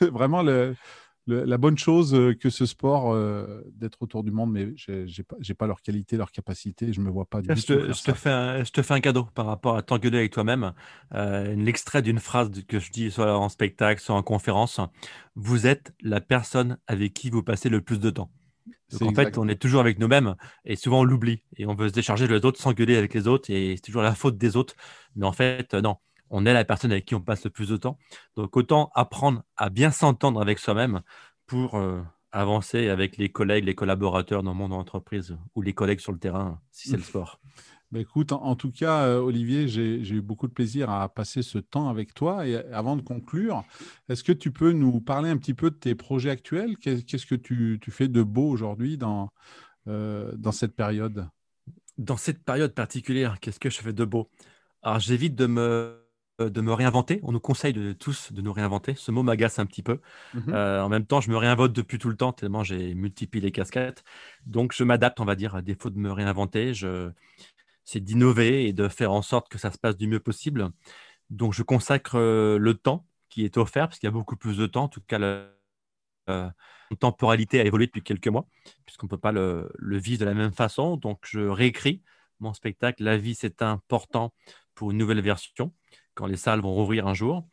vraiment 0.12 0.42
le 0.42 0.74
la 1.28 1.58
bonne 1.58 1.78
chose 1.78 2.14
euh, 2.14 2.34
que 2.34 2.50
ce 2.50 2.66
sport 2.66 3.12
euh, 3.12 3.62
d'être 3.74 4.02
autour 4.02 4.24
du 4.24 4.30
monde, 4.30 4.52
mais 4.52 4.72
je 4.76 4.92
n'ai 4.92 5.24
pas, 5.24 5.36
pas, 5.56 5.66
leur 5.66 5.82
qualité, 5.82 6.16
leur 6.16 6.32
capacité. 6.32 6.92
Je 6.92 7.00
ne 7.00 7.06
me 7.06 7.10
vois 7.10 7.26
pas 7.26 7.42
du 7.42 7.48
je 7.48 7.66
tout. 7.66 7.74
Te, 7.74 7.92
je, 7.92 8.02
te 8.02 8.12
fais 8.12 8.30
un, 8.30 8.64
je 8.64 8.70
te 8.70 8.82
fais 8.82 8.94
un 8.94 9.00
cadeau 9.00 9.24
par 9.34 9.46
rapport 9.46 9.76
à 9.76 9.82
t'engueuler 9.82 10.18
avec 10.18 10.32
toi-même. 10.32 10.72
Euh, 11.14 11.54
L'extrait 11.54 12.02
d'une 12.02 12.18
phrase 12.18 12.50
que 12.66 12.78
je 12.78 12.90
dis 12.90 13.10
soit 13.10 13.36
en 13.36 13.48
spectacle, 13.48 14.00
soit 14.00 14.14
en 14.14 14.22
conférence. 14.22 14.80
Vous 15.36 15.66
êtes 15.66 15.92
la 16.02 16.20
personne 16.20 16.78
avec 16.86 17.14
qui 17.14 17.30
vous 17.30 17.42
passez 17.42 17.68
le 17.68 17.80
plus 17.80 18.00
de 18.00 18.10
temps. 18.10 18.30
en 19.00 19.14
fait, 19.14 19.38
on 19.38 19.48
est 19.48 19.60
toujours 19.60 19.80
avec 19.80 19.98
nous-mêmes 19.98 20.34
et 20.64 20.76
souvent 20.76 21.00
on 21.00 21.04
l'oublie 21.04 21.42
et 21.56 21.66
on 21.66 21.74
veut 21.74 21.88
se 21.88 21.94
décharger 21.94 22.26
les 22.26 22.44
autres, 22.44 22.60
s'engueuler 22.60 22.96
avec 22.96 23.14
les 23.14 23.28
autres 23.28 23.50
et 23.50 23.76
c'est 23.76 23.82
toujours 23.82 24.02
la 24.02 24.14
faute 24.14 24.38
des 24.38 24.56
autres. 24.56 24.74
Mais 25.14 25.26
en 25.26 25.32
fait, 25.32 25.74
non, 25.74 25.96
on 26.30 26.46
est 26.46 26.52
la 26.52 26.64
personne 26.64 26.92
avec 26.92 27.04
qui 27.04 27.14
on 27.14 27.20
passe 27.20 27.44
le 27.44 27.50
plus 27.50 27.68
de 27.68 27.76
temps. 27.76 27.98
Donc 28.36 28.56
autant 28.56 28.90
apprendre 28.94 29.42
à 29.56 29.70
bien 29.70 29.90
s'entendre 29.90 30.40
avec 30.40 30.58
soi-même 30.58 31.02
pour 31.46 31.76
euh, 31.76 32.02
avancer 32.32 32.88
avec 32.88 33.16
les 33.16 33.30
collègues, 33.30 33.64
les 33.64 33.74
collaborateurs 33.74 34.42
dans 34.42 34.54
mon 34.54 34.70
entreprise 34.70 35.36
ou 35.54 35.62
les 35.62 35.72
collègues 35.72 36.00
sur 36.00 36.12
le 36.12 36.18
terrain, 36.18 36.60
si 36.70 36.88
c'est 36.88 36.96
le 36.96 37.02
sport. 37.02 37.40
Bah, 37.90 38.00
écoute, 38.00 38.32
en, 38.32 38.54
tout 38.54 38.70
cas, 38.70 39.06
euh, 39.06 39.18
Olivier, 39.18 39.66
j'ai 39.66 39.96
eu 39.96 40.20
beaucoup 40.20 40.46
de 40.46 40.52
plaisir 40.52 40.90
à 40.90 41.08
passer 41.08 41.42
ce 41.42 41.56
temps 41.56 41.88
avec 41.88 42.12
toi. 42.12 42.46
Et 42.46 42.56
avant 42.70 42.96
de 42.96 43.00
conclure, 43.00 43.64
est-ce 44.10 44.22
que 44.22 44.32
tu 44.32 44.50
peux 44.52 44.72
nous 44.72 45.00
parler 45.00 45.30
un 45.30 45.38
petit 45.38 45.54
peu 45.54 45.70
de 45.70 45.76
tes 45.76 45.94
projets 45.94 46.28
actuels? 46.28 46.76
Qu'est-ce 46.76 47.26
que 47.26 47.34
tu, 47.34 47.80
fais 47.90 48.08
de 48.08 48.22
beau 48.22 48.50
aujourd'hui 48.50 48.98
dans, 48.98 49.30
euh, 49.86 50.32
dans 50.36 50.52
cette 50.52 50.76
période? 50.76 51.28
Dans 51.96 52.18
cette 52.18 52.44
période 52.44 52.74
particulière, 52.74 53.40
qu'est-ce 53.40 53.58
que 53.58 53.70
je 53.70 53.80
fais 53.80 53.94
de 53.94 54.04
beau? 54.04 54.28
Alors, 54.82 55.00
j'évite 55.00 55.34
de 55.34 55.46
me 55.46 55.60
euh, 55.60 56.07
de 56.38 56.60
me 56.60 56.72
réinventer. 56.72 57.20
On 57.24 57.32
nous 57.32 57.40
conseille 57.40 57.72
de, 57.72 57.92
tous 57.92 58.32
de 58.32 58.40
nous 58.40 58.52
réinventer. 58.52 58.94
Ce 58.94 59.10
mot 59.10 59.22
m'agace 59.22 59.58
un 59.58 59.66
petit 59.66 59.82
peu. 59.82 60.00
Mmh 60.34 60.40
euh, 60.50 60.82
en 60.82 60.88
même 60.88 61.04
temps, 61.04 61.20
je 61.20 61.30
me 61.30 61.36
réinvente 61.36 61.72
depuis 61.72 61.98
tout 61.98 62.08
le 62.08 62.16
temps, 62.16 62.32
tellement 62.32 62.62
j'ai 62.62 62.94
multiplié 62.94 63.44
les 63.44 63.52
casquettes. 63.52 64.04
Donc, 64.46 64.72
je 64.72 64.84
m'adapte, 64.84 65.20
on 65.20 65.24
va 65.24 65.34
dire, 65.34 65.56
à 65.56 65.62
défaut 65.62 65.90
de 65.90 65.98
me 65.98 66.12
réinventer. 66.12 66.74
Je... 66.74 67.10
C'est 67.84 68.00
d'innover 68.00 68.68
et 68.68 68.72
de 68.72 68.88
faire 68.88 69.12
en 69.12 69.22
sorte 69.22 69.48
que 69.48 69.58
ça 69.58 69.72
se 69.72 69.78
passe 69.78 69.96
du 69.96 70.06
mieux 70.06 70.20
possible. 70.20 70.70
Donc, 71.30 71.54
je 71.54 71.62
consacre 71.62 72.16
euh, 72.16 72.58
le 72.58 72.74
temps 72.74 73.06
qui 73.30 73.44
est 73.44 73.56
offert, 73.56 73.88
parce 73.88 73.98
qu'il 73.98 74.06
y 74.06 74.12
a 74.12 74.12
beaucoup 74.12 74.36
plus 74.36 74.56
de 74.56 74.66
temps. 74.66 74.84
En 74.84 74.88
tout 74.88 75.00
cas, 75.00 75.18
la 75.18 76.54
temporalité 77.00 77.60
a 77.60 77.64
évolué 77.64 77.86
depuis 77.86 78.02
quelques 78.02 78.28
mois, 78.28 78.46
puisqu'on 78.86 79.06
ne 79.06 79.10
peut 79.10 79.18
pas 79.18 79.32
le, 79.32 79.70
le 79.76 79.98
vivre 79.98 80.20
de 80.20 80.24
la 80.24 80.34
même 80.34 80.52
façon. 80.52 80.96
Donc, 80.96 81.20
je 81.24 81.40
réécris 81.40 82.02
mon 82.40 82.54
spectacle. 82.54 83.02
La 83.02 83.16
vie, 83.16 83.34
c'est 83.34 83.62
important 83.62 84.32
pour 84.74 84.92
une 84.92 84.98
nouvelle 84.98 85.20
version 85.20 85.72
quand 86.18 86.26
les 86.26 86.36
salles 86.36 86.60
vont 86.60 86.74
rouvrir 86.74 87.06
un 87.06 87.14
jour. 87.14 87.46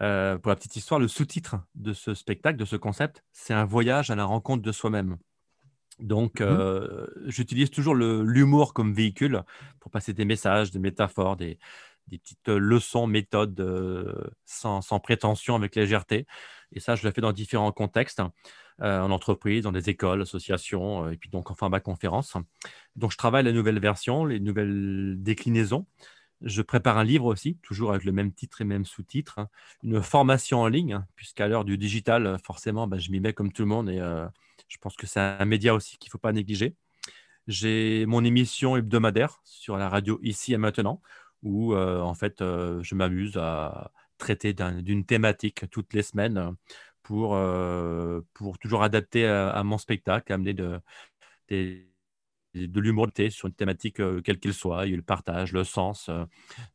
Euh, 0.00 0.38
pour 0.38 0.50
la 0.50 0.54
petite 0.54 0.76
histoire, 0.76 1.00
le 1.00 1.08
sous-titre 1.08 1.56
de 1.74 1.92
ce 1.92 2.14
spectacle, 2.14 2.56
de 2.56 2.64
ce 2.64 2.76
concept, 2.76 3.24
c'est 3.32 3.52
un 3.52 3.64
voyage 3.64 4.10
à 4.10 4.14
la 4.14 4.24
rencontre 4.24 4.62
de 4.62 4.70
soi-même. 4.70 5.18
Donc, 5.98 6.40
mmh 6.40 6.44
euh, 6.44 7.06
j'utilise 7.26 7.70
toujours 7.70 7.96
l'humour 7.96 8.74
comme 8.74 8.94
véhicule 8.94 9.42
pour 9.80 9.90
passer 9.90 10.12
des 10.12 10.24
messages, 10.24 10.70
des 10.70 10.78
métaphores, 10.78 11.36
des, 11.36 11.58
petites 12.08 12.46
leçons, 12.46 13.08
méthodes 13.08 13.58
euh, 13.58 14.14
sans, 14.46 14.80
prétention, 15.00 15.56
avec 15.56 15.74
légèreté. 15.74 16.28
Et 16.70 16.78
ça, 16.78 16.94
je 16.94 17.04
le 17.04 17.12
fais 17.12 17.22
dans 17.22 17.32
différents 17.32 17.72
contextes, 17.72 18.22
en 18.78 19.10
entreprise, 19.10 19.64
dans 19.64 19.72
des 19.72 19.90
écoles, 19.90 20.22
associations, 20.22 21.10
et 21.10 21.16
puis 21.16 21.28
donc 21.28 21.50
enfin 21.50 21.68
ma 21.68 21.80
conférence. 21.80 22.36
Donc, 22.94 23.10
je 23.10 23.16
travaille 23.16 23.44
la 23.44 23.52
nouvelle 23.52 23.80
version, 23.80 24.24
les 24.24 24.38
nouvelles 24.38 25.16
déclinaisons. 25.18 25.86
Je 26.44 26.62
prépare 26.62 26.98
un 26.98 27.04
livre 27.04 27.26
aussi, 27.26 27.56
toujours 27.62 27.90
avec 27.90 28.04
le 28.04 28.12
même 28.12 28.32
titre 28.32 28.60
et 28.60 28.64
même 28.64 28.84
sous-titre, 28.84 29.38
hein. 29.38 29.48
une 29.82 30.02
formation 30.02 30.60
en 30.60 30.68
ligne, 30.68 30.94
hein, 30.94 31.06
puisqu'à 31.14 31.48
l'heure 31.48 31.64
du 31.64 31.78
digital, 31.78 32.38
forcément, 32.44 32.86
bah, 32.86 32.98
je 32.98 33.10
m'y 33.10 33.20
mets 33.20 33.32
comme 33.32 33.52
tout 33.52 33.62
le 33.62 33.68
monde 33.68 33.88
et 33.88 34.00
euh, 34.00 34.26
je 34.68 34.78
pense 34.78 34.96
que 34.96 35.06
c'est 35.06 35.20
un 35.20 35.44
média 35.44 35.74
aussi 35.74 35.98
qu'il 35.98 36.08
ne 36.08 36.12
faut 36.12 36.18
pas 36.18 36.32
négliger. 36.32 36.74
J'ai 37.48 38.06
mon 38.06 38.24
émission 38.24 38.76
hebdomadaire 38.76 39.40
sur 39.44 39.76
la 39.76 39.88
radio 39.88 40.18
ici 40.22 40.52
et 40.52 40.58
maintenant, 40.58 41.02
où 41.42 41.74
euh, 41.74 42.00
en 42.00 42.14
fait, 42.14 42.40
euh, 42.40 42.82
je 42.82 42.94
m'amuse 42.94 43.36
à 43.36 43.92
traiter 44.18 44.54
d'une 44.54 45.04
thématique 45.04 45.68
toutes 45.70 45.92
les 45.94 46.02
semaines 46.02 46.54
pour, 47.02 47.36
pour 48.34 48.58
toujours 48.58 48.84
adapter 48.84 49.26
à, 49.26 49.62
mon 49.64 49.78
spectacle, 49.78 50.32
amener 50.32 50.54
de, 50.54 50.80
des 51.48 51.91
de 52.54 52.80
l'humour 52.80 53.08
sur 53.30 53.48
une 53.48 53.54
thématique 53.54 54.00
euh, 54.00 54.20
quelle 54.20 54.38
qu'elle 54.38 54.52
soit, 54.52 54.86
il 54.86 54.90
y 54.90 54.94
a 54.94 54.96
le 54.96 55.02
partage, 55.02 55.52
le 55.52 55.64
sens. 55.64 56.08
Euh, 56.08 56.24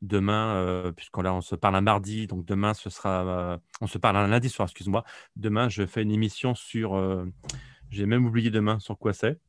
demain, 0.02 0.56
euh, 0.56 0.92
puisqu'on 0.92 1.26
on 1.26 1.42
se 1.42 1.56
parle 1.56 1.76
un 1.76 1.82
mardi, 1.82 2.28
donc 2.28 2.46
demain 2.46 2.74
ce 2.74 2.90
sera, 2.90 3.60
on 3.82 3.88
se 3.88 3.98
parle 3.98 4.18
un 4.18 4.28
lundi 4.28 4.50
soir, 4.50 4.68
excuse-moi. 4.68 5.04
Demain, 5.36 5.70
je 5.70 5.86
fais 5.86 6.02
une 6.02 6.12
émission 6.12 6.56
sur, 6.56 7.00
j'ai 7.90 8.06
même 8.06 8.26
oublié 8.26 8.50
demain 8.50 8.80
sur 8.80 8.98
quoi 8.98 9.14
c'est. 9.14 9.40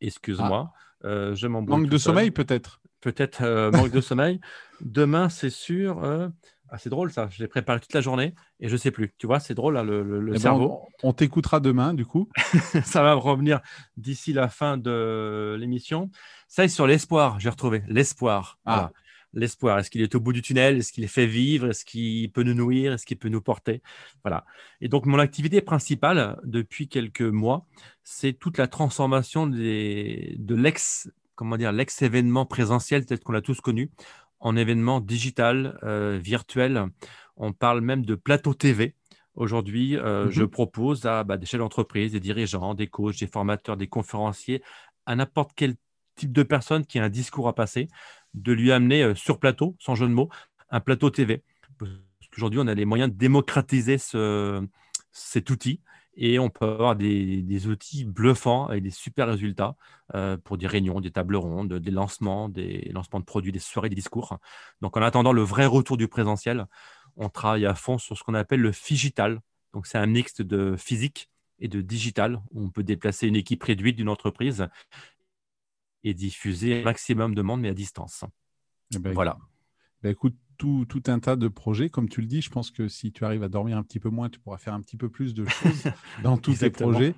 Excuse-moi, 0.00 0.72
ah. 1.04 1.34
je 1.34 1.46
m'en 1.46 1.62
Manque 1.62 1.88
de 1.88 1.98
sommeil 1.98 2.30
peut-être. 2.30 2.80
Peut-être 3.00 3.70
manque 3.72 3.92
de 3.92 4.00
sommeil. 4.00 4.40
Demain, 4.80 5.28
c'est 5.28 5.50
sûr. 5.50 6.30
Ah, 6.72 6.78
c'est 6.78 6.88
drôle 6.88 7.10
ça, 7.10 7.28
je 7.30 7.42
l'ai 7.42 7.48
préparé 7.48 7.80
toute 7.80 7.92
la 7.92 8.00
journée 8.00 8.32
et 8.60 8.68
je 8.68 8.76
sais 8.76 8.92
plus. 8.92 9.12
Tu 9.18 9.26
vois, 9.26 9.40
c'est 9.40 9.54
drôle 9.54 9.74
le, 9.80 10.24
eh 10.28 10.30
ben, 10.32 10.38
cerveau. 10.38 10.80
on, 11.02 11.12
t'écoutera 11.12 11.58
demain 11.58 11.94
du 11.94 12.06
coup. 12.06 12.28
ça 12.84 13.02
va 13.02 13.14
revenir 13.14 13.60
d'ici 13.96 14.32
la 14.32 14.48
fin 14.48 14.76
de 14.76 15.56
l'émission. 15.58 16.10
Ça 16.46 16.64
est 16.64 16.68
sur 16.68 16.86
l'espoir, 16.86 17.40
j'ai 17.40 17.48
retrouvé 17.48 17.82
l'espoir. 17.88 18.58
Ah. 18.66 18.92
L'espoir, 19.32 19.78
est-ce 19.78 19.90
qu'il 19.90 20.02
est 20.02 20.14
au 20.14 20.20
bout 20.20 20.32
du 20.32 20.42
tunnel? 20.42 20.78
Est-ce 20.78 20.92
qu'il 20.92 21.04
est 21.04 21.08
fait 21.08 21.26
vivre? 21.26 21.68
Est-ce 21.68 21.84
qu'il 21.84 22.32
peut 22.32 22.42
nous 22.42 22.54
nourrir? 22.54 22.92
Est-ce 22.92 23.06
qu'il 23.06 23.16
peut 23.16 23.28
nous 23.28 23.40
porter? 23.40 23.80
Voilà. 24.24 24.44
Et 24.80 24.88
donc, 24.88 25.06
mon 25.06 25.20
activité 25.20 25.60
principale 25.60 26.36
depuis 26.42 26.88
quelques 26.88 27.20
mois, 27.20 27.64
c'est 28.02 28.32
toute 28.32 28.58
la 28.58 28.66
transformation 28.66 29.46
des, 29.46 30.34
de 30.38 30.56
l'ex, 30.56 31.08
comment 31.36 31.56
dire, 31.56 31.70
l'ex-événement 31.70 32.44
présentiel 32.44 33.06
tel 33.06 33.20
qu'on 33.20 33.30
l'a 33.30 33.40
tous 33.40 33.60
connu 33.60 33.92
en 34.40 34.56
événement 34.56 35.00
digital, 35.00 35.78
euh, 35.82 36.18
virtuel. 36.20 36.86
On 37.36 37.52
parle 37.52 37.80
même 37.80 38.04
de 38.04 38.14
plateau 38.14 38.54
TV. 38.54 38.94
Aujourd'hui, 39.34 39.96
euh, 39.96 40.24
mhm. 40.24 40.30
je 40.30 40.44
propose 40.44 41.06
à 41.06 41.24
bah, 41.24 41.36
des 41.36 41.46
chefs 41.46 41.60
d'entreprise, 41.60 42.12
des 42.12 42.20
dirigeants, 42.20 42.74
des 42.74 42.88
coachs, 42.88 43.18
des 43.18 43.26
formateurs, 43.26 43.76
des 43.76 43.86
conférenciers, 43.86 44.62
à 45.06 45.14
n'importe 45.14 45.52
quel 45.54 45.76
type 46.16 46.32
de 46.32 46.42
personne 46.42 46.84
qui 46.84 46.98
a 46.98 47.04
un 47.04 47.08
discours 47.08 47.48
à 47.48 47.54
passer, 47.54 47.88
de 48.34 48.52
lui 48.52 48.72
amener 48.72 49.14
sur 49.14 49.38
plateau, 49.38 49.76
sans 49.78 49.94
jeu 49.94 50.06
de 50.06 50.12
mots, 50.12 50.28
un 50.70 50.80
plateau 50.80 51.10
TV. 51.10 51.42
Parce 51.78 51.90
qu'aujourd'hui, 52.32 52.60
on 52.62 52.66
a 52.66 52.74
les 52.74 52.84
moyens 52.84 53.10
de 53.10 53.16
démocratiser 53.16 53.96
cet 55.12 55.50
outil 55.50 55.80
et 56.22 56.38
on 56.38 56.50
peut 56.50 56.66
avoir 56.66 56.96
des, 56.96 57.66
outils 57.66 58.04
bluffants 58.04 58.66
avec 58.66 58.82
des 58.82 58.90
super 58.90 59.26
résultats 59.26 59.74
euh, 60.14 60.36
pour 60.36 60.58
des 60.58 60.66
réunions, 60.66 61.00
des 61.00 61.10
tables 61.10 61.34
rondes, 61.34 61.72
des 61.72 61.90
lancements, 61.90 62.50
des 62.50 62.90
lancements 62.92 63.20
de 63.20 63.24
produits, 63.24 63.52
des 63.52 63.58
soirées, 63.58 63.88
des 63.88 63.96
discours. 63.96 64.38
Donc 64.82 64.98
en 64.98 65.02
attendant 65.02 65.32
le 65.32 65.40
vrai 65.40 65.64
retour 65.64 65.96
du 65.96 66.08
présentiel, 66.08 66.66
on 67.16 67.30
travaille 67.30 67.64
à 67.64 67.74
fond 67.74 67.96
sur 67.96 68.18
ce 68.18 68.22
qu'on 68.22 68.34
appelle 68.34 68.60
le 68.60 68.70
digital. 68.70 69.40
Donc 69.72 69.86
c'est 69.86 69.96
un 69.96 70.06
mix 70.06 70.42
de 70.42 70.76
physique 70.76 71.30
et 71.58 71.68
de 71.68 71.80
digital 71.80 72.42
où 72.50 72.64
on 72.64 72.68
peut 72.68 72.82
déplacer 72.82 73.26
une 73.26 73.36
équipe 73.36 73.62
réduite 73.62 73.96
d'une 73.96 74.10
entreprise 74.10 74.68
et 76.04 76.12
diffuser 76.12 76.80
un 76.80 76.84
maximum 76.84 77.34
de 77.34 77.40
monde 77.40 77.62
mais 77.62 77.70
à 77.70 77.74
distance. 77.74 78.24
Eh 78.94 78.98
ben, 78.98 79.14
voilà. 79.14 79.38
Ben, 80.02 80.10
écoute, 80.10 80.36
tout, 80.60 81.02
un 81.06 81.18
tas 81.18 81.36
de 81.36 81.48
projets. 81.48 81.88
Comme 81.88 82.08
tu 82.08 82.20
le 82.20 82.26
dis, 82.26 82.42
je 82.42 82.50
pense 82.50 82.70
que 82.70 82.86
si 82.88 83.12
tu 83.12 83.24
arrives 83.24 83.42
à 83.42 83.48
dormir 83.48 83.78
un 83.78 83.82
petit 83.82 83.98
peu 83.98 84.10
moins, 84.10 84.28
tu 84.28 84.38
pourras 84.38 84.58
faire 84.58 84.74
un 84.74 84.80
petit 84.80 84.96
peu 84.96 85.08
plus 85.08 85.32
de 85.32 85.46
choses 85.46 85.84
dans 86.22 86.36
tous 86.36 86.58
tes 86.58 86.70
projets. 86.70 87.14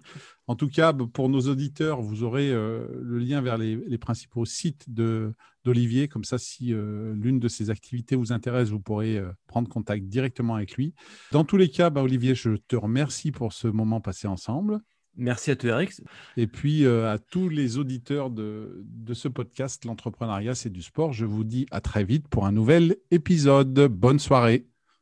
En 0.47 0.55
tout 0.55 0.69
cas, 0.69 0.93
pour 0.93 1.29
nos 1.29 1.41
auditeurs, 1.41 2.01
vous 2.01 2.23
aurez 2.23 2.51
euh, 2.51 2.87
le 3.01 3.19
lien 3.19 3.41
vers 3.41 3.59
les, 3.59 3.99
principaux 3.99 4.45
sites 4.45 4.87
d'Olivier. 4.91 6.09
Comme 6.09 6.25
ça, 6.25 6.39
si 6.39 6.73
euh, 6.73 7.15
l'une 7.17 7.41
de 7.41 7.49
ses 7.49 7.71
activités 7.71 8.15
vous 8.15 8.33
intéresse, 8.33 8.69
vous 8.69 8.81
pourrez 8.81 9.19
euh, 9.19 9.33
prendre 9.47 9.69
contact 9.69 10.07
directement 10.07 10.55
avec 10.55 10.77
lui. 10.77 10.95
Dans 11.33 11.45
tous 11.45 11.57
les 11.57 11.69
cas, 11.69 11.91
bah, 11.91 12.03
Olivier, 12.03 12.35
je 12.35 12.51
te 12.57 12.77
remercie 12.77 13.33
pour 13.33 13.53
ce 13.53 13.67
moment 13.67 14.01
passé 14.01 14.29
ensemble. 14.29 14.81
Merci 15.17 15.51
à 15.51 15.57
toi, 15.57 15.71
Eric. 15.71 15.93
Et 16.37 16.47
puis 16.47 16.85
euh, 16.85 17.13
à 17.13 17.19
tous 17.19 17.49
les 17.49 17.77
auditeurs 17.79 18.31
de, 18.31 18.83
de 18.85 19.15
ce 19.15 19.29
podcast, 19.29 19.85
L'entrepreneuriat, 19.85 20.55
c'est 20.55 20.71
du 20.71 20.83
sport. 20.83 21.13
Je 21.13 21.27
vous 21.27 21.45
dis 21.45 21.67
à 21.71 21.81
très 21.81 22.05
vite 22.05 22.29
pour 22.29 22.47
un 22.47 22.53
nouvel 22.53 22.97
épisode. 23.11 23.75
Bonne 23.89 24.19
soirée. 24.19 24.72